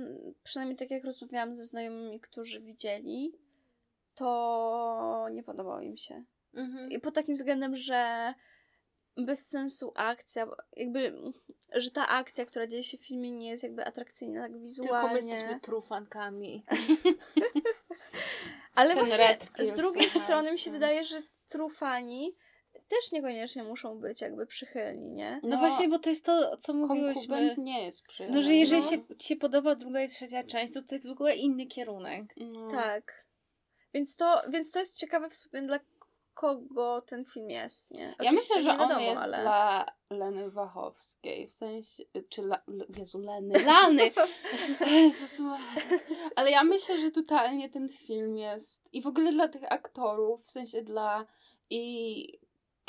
przynajmniej 0.43 0.77
tak 0.79 0.91
jak 0.91 1.05
rozmawiałam 1.05 1.55
ze 1.55 1.65
znajomymi, 1.65 2.21
którzy 2.21 2.61
widzieli, 2.61 3.33
to 4.15 5.27
nie 5.33 5.43
podobało 5.43 5.81
im 5.81 5.97
się. 5.97 6.25
Mhm. 6.55 6.91
I 6.91 7.01
pod 7.01 7.15
takim 7.15 7.35
względem, 7.35 7.77
że 7.77 8.35
bez 9.17 9.49
sensu 9.49 9.93
akcja, 9.95 10.47
bo 10.47 10.57
jakby, 10.77 11.15
że 11.75 11.91
ta 11.91 12.09
akcja, 12.09 12.47
która 12.47 12.67
dzieje 12.67 12.85
się 12.85 12.99
w 12.99 13.07
filmie, 13.07 13.31
nie 13.31 13.51
jest 13.51 13.63
jakby 13.63 13.85
atrakcyjna 13.85 14.41
tak 14.41 14.51
Tylko 14.51 14.59
my 14.61 14.65
wizualnie. 14.69 15.33
jesteśmy 15.33 15.61
trufankami. 15.61 16.65
Ale 18.75 18.95
Ten 18.95 19.05
właśnie 19.07 19.37
z 19.59 19.73
drugiej 19.73 20.11
strony 20.11 20.53
mi 20.53 20.59
się 20.59 20.71
wydaje, 20.71 21.05
że 21.05 21.23
trufani 21.49 22.37
też 22.89 23.13
niekoniecznie 23.13 23.65
muszą 23.65 23.99
być 23.99 24.21
jakby 24.21 24.47
przychylni, 24.47 25.13
nie? 25.13 25.41
No, 25.43 25.49
No, 25.49 25.59
właśnie, 25.59 25.89
bo 25.89 25.99
to 25.99 26.11
jest 26.11 26.25
to, 26.25 26.57
co 26.57 26.75
mówiłyśmy. 26.75 27.55
Nie 27.59 27.85
jest 27.85 28.03
przyjemny. 28.03 28.37
No, 28.37 28.43
że 28.43 28.55
jeżeli 28.55 28.83
No. 28.83 28.91
się, 28.91 29.17
ci 29.19 29.29
się 29.29 29.37
podoba 29.37 29.75
druga 29.75 30.03
i 30.03 30.09
trzecia 30.09 30.45
część, 30.45 30.75
to 30.75 30.83
to 30.83 30.95
jest 30.95 31.09
w 31.09 31.13
ogóle 31.13 31.37
inny 31.37 31.67
kierunek. 31.67 32.25
No. 32.37 32.69
Tak. 32.71 33.25
Więc 33.95 34.17
to, 34.17 34.43
więc 34.49 34.73
to 34.73 34.79
jest 34.79 34.99
ciekawe 34.99 35.31
w 35.31 35.35
sumie 35.35 35.63
dla 35.63 35.79
kogo 36.35 37.01
ten 37.01 37.25
film 37.25 37.51
jest, 37.51 37.91
nie? 37.91 38.03
Ja 38.05 38.15
Oczywiście 38.19 38.55
myślę, 38.55 38.63
że 38.63 38.79
wiadomo, 38.79 38.95
on 38.95 39.03
jest 39.03 39.23
ale... 39.23 39.43
dla 39.43 39.87
Leny 40.11 40.51
Wachowskiej, 40.51 41.49
w 41.49 41.53
sensie, 41.53 42.05
czy 42.29 42.43
la, 42.43 42.63
L- 42.69 42.87
Jezu, 42.99 43.19
Leny, 43.19 43.65
Lany! 43.65 44.11
Jezus, 44.87 45.43
ale 46.37 46.51
ja 46.51 46.65
myślę, 46.65 47.01
że 47.01 47.11
totalnie 47.11 47.71
ten 47.71 47.89
film 47.89 48.37
jest 48.37 48.89
i 48.95 49.03
w 49.03 49.07
ogóle 49.07 49.33
dla 49.33 49.49
tych 49.49 49.73
aktorów, 49.73 50.45
w 50.45 50.51
sensie 50.51 50.83
dla 50.83 51.27
i 51.71 52.27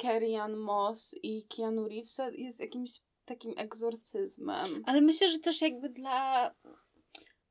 Carrie 0.02 0.42
Ann 0.44 0.56
Moss 0.56 1.16
i 1.24 1.48
Keanu 1.48 1.88
Reevesa 1.88 2.30
jest 2.30 2.60
jakimś 2.60 3.02
takim 3.26 3.54
egzorcyzmem. 3.58 4.84
Ale 4.86 5.02
myślę, 5.02 5.30
że 5.30 5.40
też 5.40 5.62
jakby 5.62 5.90
dla... 5.90 6.52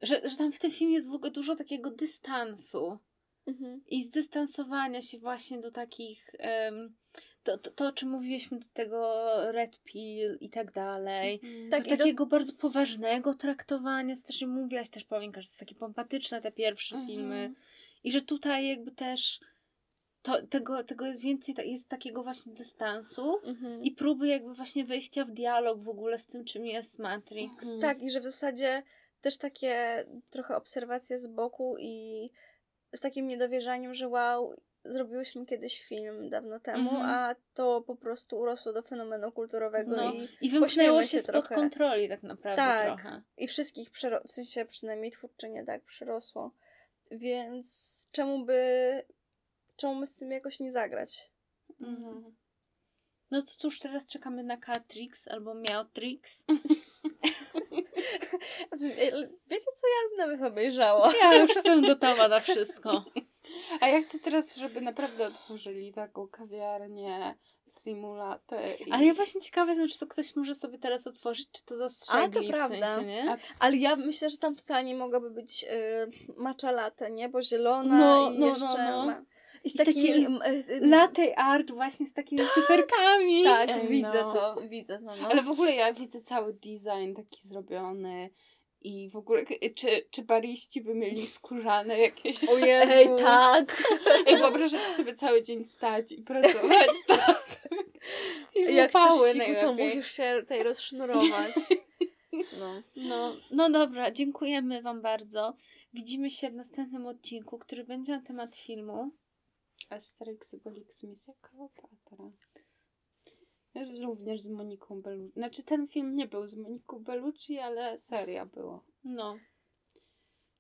Że, 0.03 0.29
że 0.31 0.37
tam 0.37 0.53
w 0.53 0.59
tym 0.59 0.71
filmie 0.71 0.95
jest 0.95 1.09
w 1.09 1.15
ogóle 1.15 1.31
dużo 1.31 1.57
takiego 1.57 1.91
dystansu. 1.91 2.99
Mhm. 3.47 3.81
i 3.89 4.03
zdystansowania 4.03 5.03
się 5.03 5.19
właśnie 5.19 5.59
do 5.61 5.71
takich. 5.71 6.31
em, 6.39 6.95
to, 7.43 7.59
to, 7.59 7.71
to, 7.71 7.87
o 7.89 7.93
czym 7.93 8.11
mówiliśmy, 8.11 8.59
do 8.59 8.67
tego 8.73 9.33
red 9.53 9.81
pill 9.85 10.39
i 10.41 10.51
tak 10.51 10.73
dalej. 10.73 11.41
Tak, 11.71 11.83
do 11.83 11.89
i 11.89 11.91
do- 11.91 11.97
takiego 11.97 12.27
bardzo 12.27 12.53
poważnego 12.53 13.35
traktowania. 13.35 14.17
Strasznie 14.17 14.47
mówiłaś 14.47 14.91
też, 14.91 15.05
Paulinka, 15.05 15.41
że 15.41 15.47
to 15.47 15.51
jest 15.51 15.61
takie 15.61 15.75
pompatyczne 15.75 16.41
te 16.43 16.53
pierwsze 16.53 16.97
Mhm. 16.97 17.09
filmy. 17.13 17.55
I 18.05 18.13
że 18.13 18.23
tutaj 18.23 18.69
jakby 18.69 18.91
też 18.93 19.41
to, 20.23 20.47
tego, 20.47 20.85
tego 20.85 21.07
jest 21.07 21.21
więcej, 21.21 21.55
jest 21.65 21.89
takiego 21.89 22.23
właśnie 22.23 22.53
dystansu 22.53 23.39
Mhm. 23.45 23.83
i 23.83 23.91
próby 23.91 24.29
jakby 24.29 24.55
właśnie 24.55 24.85
wejścia 24.85 25.25
w 25.25 25.31
dialog 25.31 25.81
w 25.81 25.89
ogóle 25.89 26.19
z 26.19 26.27
tym, 26.27 26.45
czym 26.45 26.67
jest 26.67 26.99
Matrix. 26.99 27.53
Mhm. 27.63 27.81
Tak, 27.81 28.03
i 28.03 28.11
że 28.11 28.21
w 28.21 28.25
zasadzie 28.25 28.83
też 29.21 29.37
takie 29.37 30.05
trochę 30.31 30.57
obserwacje 30.57 31.19
z 31.19 31.27
boku 31.27 31.77
i 31.79 32.31
z 32.93 33.01
takim 33.01 33.29
niedowierzaniem, 33.29 33.95
że 33.95 34.09
wow, 34.09 34.55
zrobiłyśmy 34.85 35.47
kiedyś 35.47 35.83
film 35.85 36.31
dawno 36.31 36.61
temu, 36.61 36.91
Mhm. 36.91 37.11
a 37.11 37.35
to 37.55 37.81
po 37.81 37.97
prostu 37.97 38.39
urosło 38.39 38.73
do 38.73 38.83
fenomenu 38.83 39.33
kulturowego 39.33 39.97
No. 39.97 40.13
i, 40.13 40.29
I 40.41 40.51
wymknęło 40.51 41.03
się 41.03 41.09
się 41.09 41.21
spod 41.21 41.33
trochę. 41.33 41.55
kontroli 41.55 42.09
tak 42.09 42.23
naprawdę 42.23 42.57
Tak. 42.63 42.87
trochę. 42.87 43.23
i 43.37 43.49
wszystkich, 43.49 43.91
w 44.29 44.33
sensie 44.33 44.65
przynajmniej 44.65 45.11
twórczynie 45.11 45.65
tak 45.65 45.83
przerosło. 45.85 46.51
Więc 47.11 48.09
czemu 48.13 48.45
by, 48.45 49.03
czemu 49.77 49.95
my 49.95 50.07
z 50.07 50.15
tym 50.15 50.31
jakoś 50.31 50.61
nie 50.61 50.71
zagrać? 50.71 51.31
Mhm. 51.81 52.35
No 53.31 53.43
to 53.43 53.49
cóż, 53.59 53.79
teraz 53.79 54.09
czekamy 54.11 54.43
na 54.43 54.57
Catrix 54.57 55.29
albo 55.29 55.55
Meotrix. 55.55 56.45
Wiecie 59.51 59.71
co, 59.77 59.87
ja 59.87 60.09
bym 60.09 60.17
nawet 60.19 60.53
obejrzała. 60.53 61.13
Ja 61.21 61.35
już 61.35 61.49
jestem 61.49 61.83
gotowa 61.83 62.29
na 62.29 62.41
wszystko. 62.41 63.05
A 63.81 63.89
ja 63.89 64.03
chcę 64.03 64.19
teraz, 64.19 64.57
żeby 64.57 64.81
naprawdę 64.81 65.27
otworzyli 65.27 65.93
taką 65.93 66.29
kawiarnię, 66.29 67.35
simulatę. 67.81 68.69
I... 68.87 68.93
Ale 68.93 69.05
ja 69.05 69.15
właśnie 69.15 69.41
ciekawa 69.41 69.73
jestem, 69.73 69.89
czy 69.89 69.99
to 69.99 70.07
ktoś 70.07 70.37
może 70.37 70.55
sobie 70.55 70.79
teraz 70.79 71.07
otworzyć, 71.07 71.49
czy 71.53 71.65
to 71.65 71.77
zastrzegli 71.77 72.49
w 72.49 72.51
prawda. 72.51 72.97
sensie, 72.97 73.07
nie? 73.07 73.31
A 73.31 73.37
Ale 73.59 73.77
ja 73.77 73.97
myślę, 73.97 74.31
że 74.31 74.37
tam 74.39 74.57
totalnie 74.57 74.95
mogłaby 74.95 75.31
być 75.31 75.65
y, 75.65 76.33
matcha 76.37 76.71
latte, 76.71 77.11
nie? 77.11 77.29
Bo 77.29 77.43
zielona 77.43 77.99
No, 77.99 78.31
i 78.31 78.39
no, 78.39 78.47
jeszcze... 78.47 78.65
no, 78.65 78.77
no. 78.77 79.07
Ma... 79.07 79.23
I 79.65 79.71
z 79.71 79.75
I 79.75 79.79
takimi... 79.79 80.09
takie 80.09 80.27
m, 80.27 80.43
y, 80.43 80.65
y, 80.73 80.81
Latte 80.89 81.39
art 81.39 81.71
właśnie 81.71 82.07
z 82.07 82.13
takimi 82.13 82.43
cyferkami. 82.55 83.45
Tak, 83.45 83.71
Ej, 83.71 83.89
widzę 83.89 84.23
no. 84.23 84.33
to, 84.33 84.57
widzę 84.69 84.99
to, 84.99 85.05
no. 85.05 85.29
Ale 85.31 85.43
w 85.43 85.51
ogóle 85.51 85.75
ja 85.75 85.93
widzę 85.93 86.21
cały 86.21 86.53
design 86.53 87.15
taki 87.17 87.49
zrobiony 87.49 88.31
i 88.85 89.11
w 89.11 89.17
ogóle 89.17 89.45
czy, 89.75 90.07
czy 90.11 90.23
bariści 90.23 90.81
by 90.81 90.95
mieli 90.95 91.27
skórzane 91.27 91.99
jakieś... 91.99 92.49
O 92.49 92.59
Ej, 92.61 93.09
tak! 93.19 93.83
Ej, 94.27 94.37
wyobrażacie 94.37 94.97
sobie 94.97 95.15
cały 95.15 95.43
dzień 95.43 95.65
stać 95.65 96.13
i 96.13 96.23
pracować 96.23 96.89
tak. 97.09 97.61
I 98.57 98.75
Jak 98.75 98.91
chcesz 98.91 99.33
siku, 99.33 99.61
to 99.61 99.73
musisz 99.73 100.13
się 100.13 100.37
tutaj 100.41 100.63
rozsznurować. 100.63 101.55
No. 102.59 102.83
No, 102.97 103.37
no 103.51 103.71
dobra, 103.71 104.11
dziękujemy 104.11 104.83
Wam 104.83 105.03
bardzo. 105.03 105.55
Widzimy 105.95 106.31
się 106.31 106.51
w 106.51 106.55
następnym 106.55 107.07
odcinku, 107.07 107.59
który 107.59 107.85
będzie 107.85 108.17
na 108.17 108.23
temat 108.23 108.57
filmu. 108.57 109.11
Asterix 109.91 110.55
Obelix 110.55 111.03
Misja 111.03 111.35
Kleopatra. 111.41 112.31
Również 114.05 114.41
z 114.41 114.49
Moniką 114.49 115.03
Bellucci. 115.03 115.33
Znaczy 115.35 115.63
ten 115.63 115.87
film 115.89 116.17
nie 116.17 116.29
był 116.29 116.47
z 116.47 116.55
Moniką 116.57 116.99
Bellucci, 116.99 117.59
ale 117.59 117.99
seria 117.99 118.47
była. 118.47 118.81
No. 119.05 119.37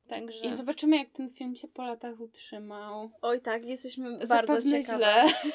Także. 0.08 0.38
I 0.38 0.54
zobaczymy 0.54 0.96
jak 0.96 1.10
ten 1.10 1.30
film 1.30 1.56
się 1.56 1.68
po 1.68 1.82
latach 1.82 2.20
utrzymał. 2.20 3.10
Oj 3.22 3.40
tak, 3.40 3.64
jesteśmy 3.64 4.18
bardzo 4.26 4.62
ciekawe. 4.70 5.04
źle. 5.04 5.24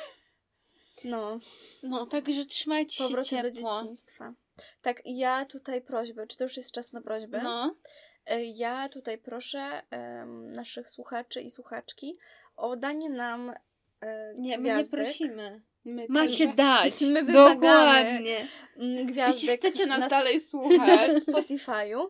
No, 1.06 1.40
No, 1.84 2.06
także 2.06 2.46
trzymajcie 2.46 2.96
się 2.98 3.04
powrocie 3.04 3.42
do 3.44 3.52
ciepło. 3.52 3.72
dzieciństwa. 3.82 4.34
Tak, 4.82 5.06
i 5.06 5.18
ja 5.18 5.46
tutaj 5.46 5.82
prośbę, 5.82 6.28
czy 6.28 6.38
to 6.38 6.44
już 6.44 6.58
jest 6.58 6.72
czas 6.72 6.92
na 6.94 7.02
prośbę? 7.02 7.42
No. 7.44 7.76
E, 8.26 8.44
Ja 8.44 8.90
tutaj 8.90 9.18
proszę 9.18 9.82
em, 9.90 10.52
naszych 10.52 10.90
słuchaczy 10.90 11.42
i 11.42 11.52
słuchaczki 11.52 12.18
o 12.58 12.76
danie 12.76 13.10
nam 13.10 13.54
e, 14.02 14.34
Nie, 14.38 14.58
my 14.58 14.64
nie 14.64 14.74
gwiazdek. 14.74 15.04
prosimy. 15.04 15.62
My 15.86 16.06
Macie 16.10 16.54
dać. 16.54 17.02
My 17.14 17.24
wymagamy. 17.24 17.56
Dokładnie. 17.56 18.48
Mm, 18.78 19.06
Gwiazdek 19.06 19.44
Jeśli 19.44 19.58
chcecie 19.58 19.86
nas 19.86 20.00
na 20.00 20.08
dalej 20.08 20.40
słuchać. 20.50 21.12
Spotify'u, 21.12 22.08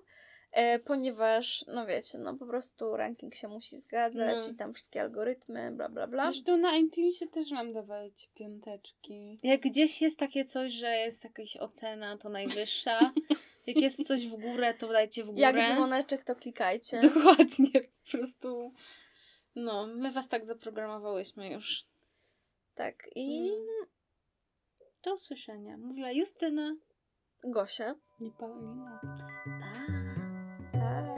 e, 0.51 0.79
ponieważ, 0.79 1.65
no 1.67 1.85
wiecie, 1.85 2.17
no 2.17 2.33
po 2.33 2.45
prostu 2.45 2.97
ranking 2.97 3.35
się 3.35 3.47
musi 3.47 3.77
zgadzać 3.77 4.35
No. 4.45 4.51
i 4.51 4.55
tam 4.55 4.73
wszystkie 4.73 5.01
algorytmy, 5.01 5.71
bla 5.71 5.89
bla 5.89 6.07
bla. 6.07 6.31
Zresztą 6.31 6.57
na 6.57 6.77
iTunesie 6.77 7.27
też 7.27 7.51
nam 7.51 7.73
dawajcie 7.73 8.27
piąteczki. 8.35 9.37
Jak 9.43 9.61
gdzieś 9.61 10.01
jest 10.01 10.19
takie 10.19 10.45
coś, 10.45 10.73
że 10.73 10.95
jest 10.95 11.23
jakaś 11.23 11.57
ocena, 11.57 12.17
to 12.17 12.29
najwyższa, 12.29 13.11
Jak 13.67 13.77
jest 13.77 14.07
coś 14.07 14.27
w 14.27 14.35
górę, 14.35 14.73
to 14.73 14.87
dajcie 14.87 15.23
w 15.23 15.27
górę. 15.27 15.41
Jak 15.41 15.55
dzwoneczek, 15.67 16.23
to 16.23 16.35
klikajcie. 16.35 17.01
Dokładnie, 17.01 17.71
po 17.81 18.11
prostu. 18.11 18.73
No, 19.57 19.87
my 19.87 20.11
was 20.11 20.29
tak 20.29 20.45
zaprogramowałyśmy 20.45 21.49
już. 21.49 21.85
Tak, 22.75 23.09
i 23.15 23.49
Mm. 23.49 23.87
Do 25.03 25.13
usłyszenia. 25.13 25.77
Mówiła 25.77 26.11
Justyna. 26.11 26.75
Gosia. 27.43 27.95
Nie 28.19 28.31
Paulina. 28.31 28.99
Pa. 29.43 29.73
Pa. 30.79 31.15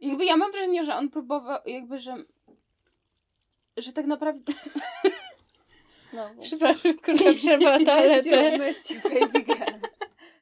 Jakby 0.00 0.24
ja 0.24 0.36
mam 0.36 0.52
wrażenie, 0.52 0.84
że 0.84 0.94
on 0.94 1.10
próbował, 1.10 1.58
jakby, 1.66 1.98
że 1.98 2.16
że 3.76 3.92
tak 3.92 4.06
naprawdę... 4.06 4.52
Znowu. 6.14 6.42
Przepraszam, 6.42 6.94
kurwa, 7.04 7.32
przerwa 7.34 7.78
na 7.78 7.78
Miss 7.78 8.26
you, 8.26 8.32
toaletę. 8.32 8.58
miss 8.68 8.90
you, 8.90 8.96
baby 9.02 9.42
girl. 9.44 9.63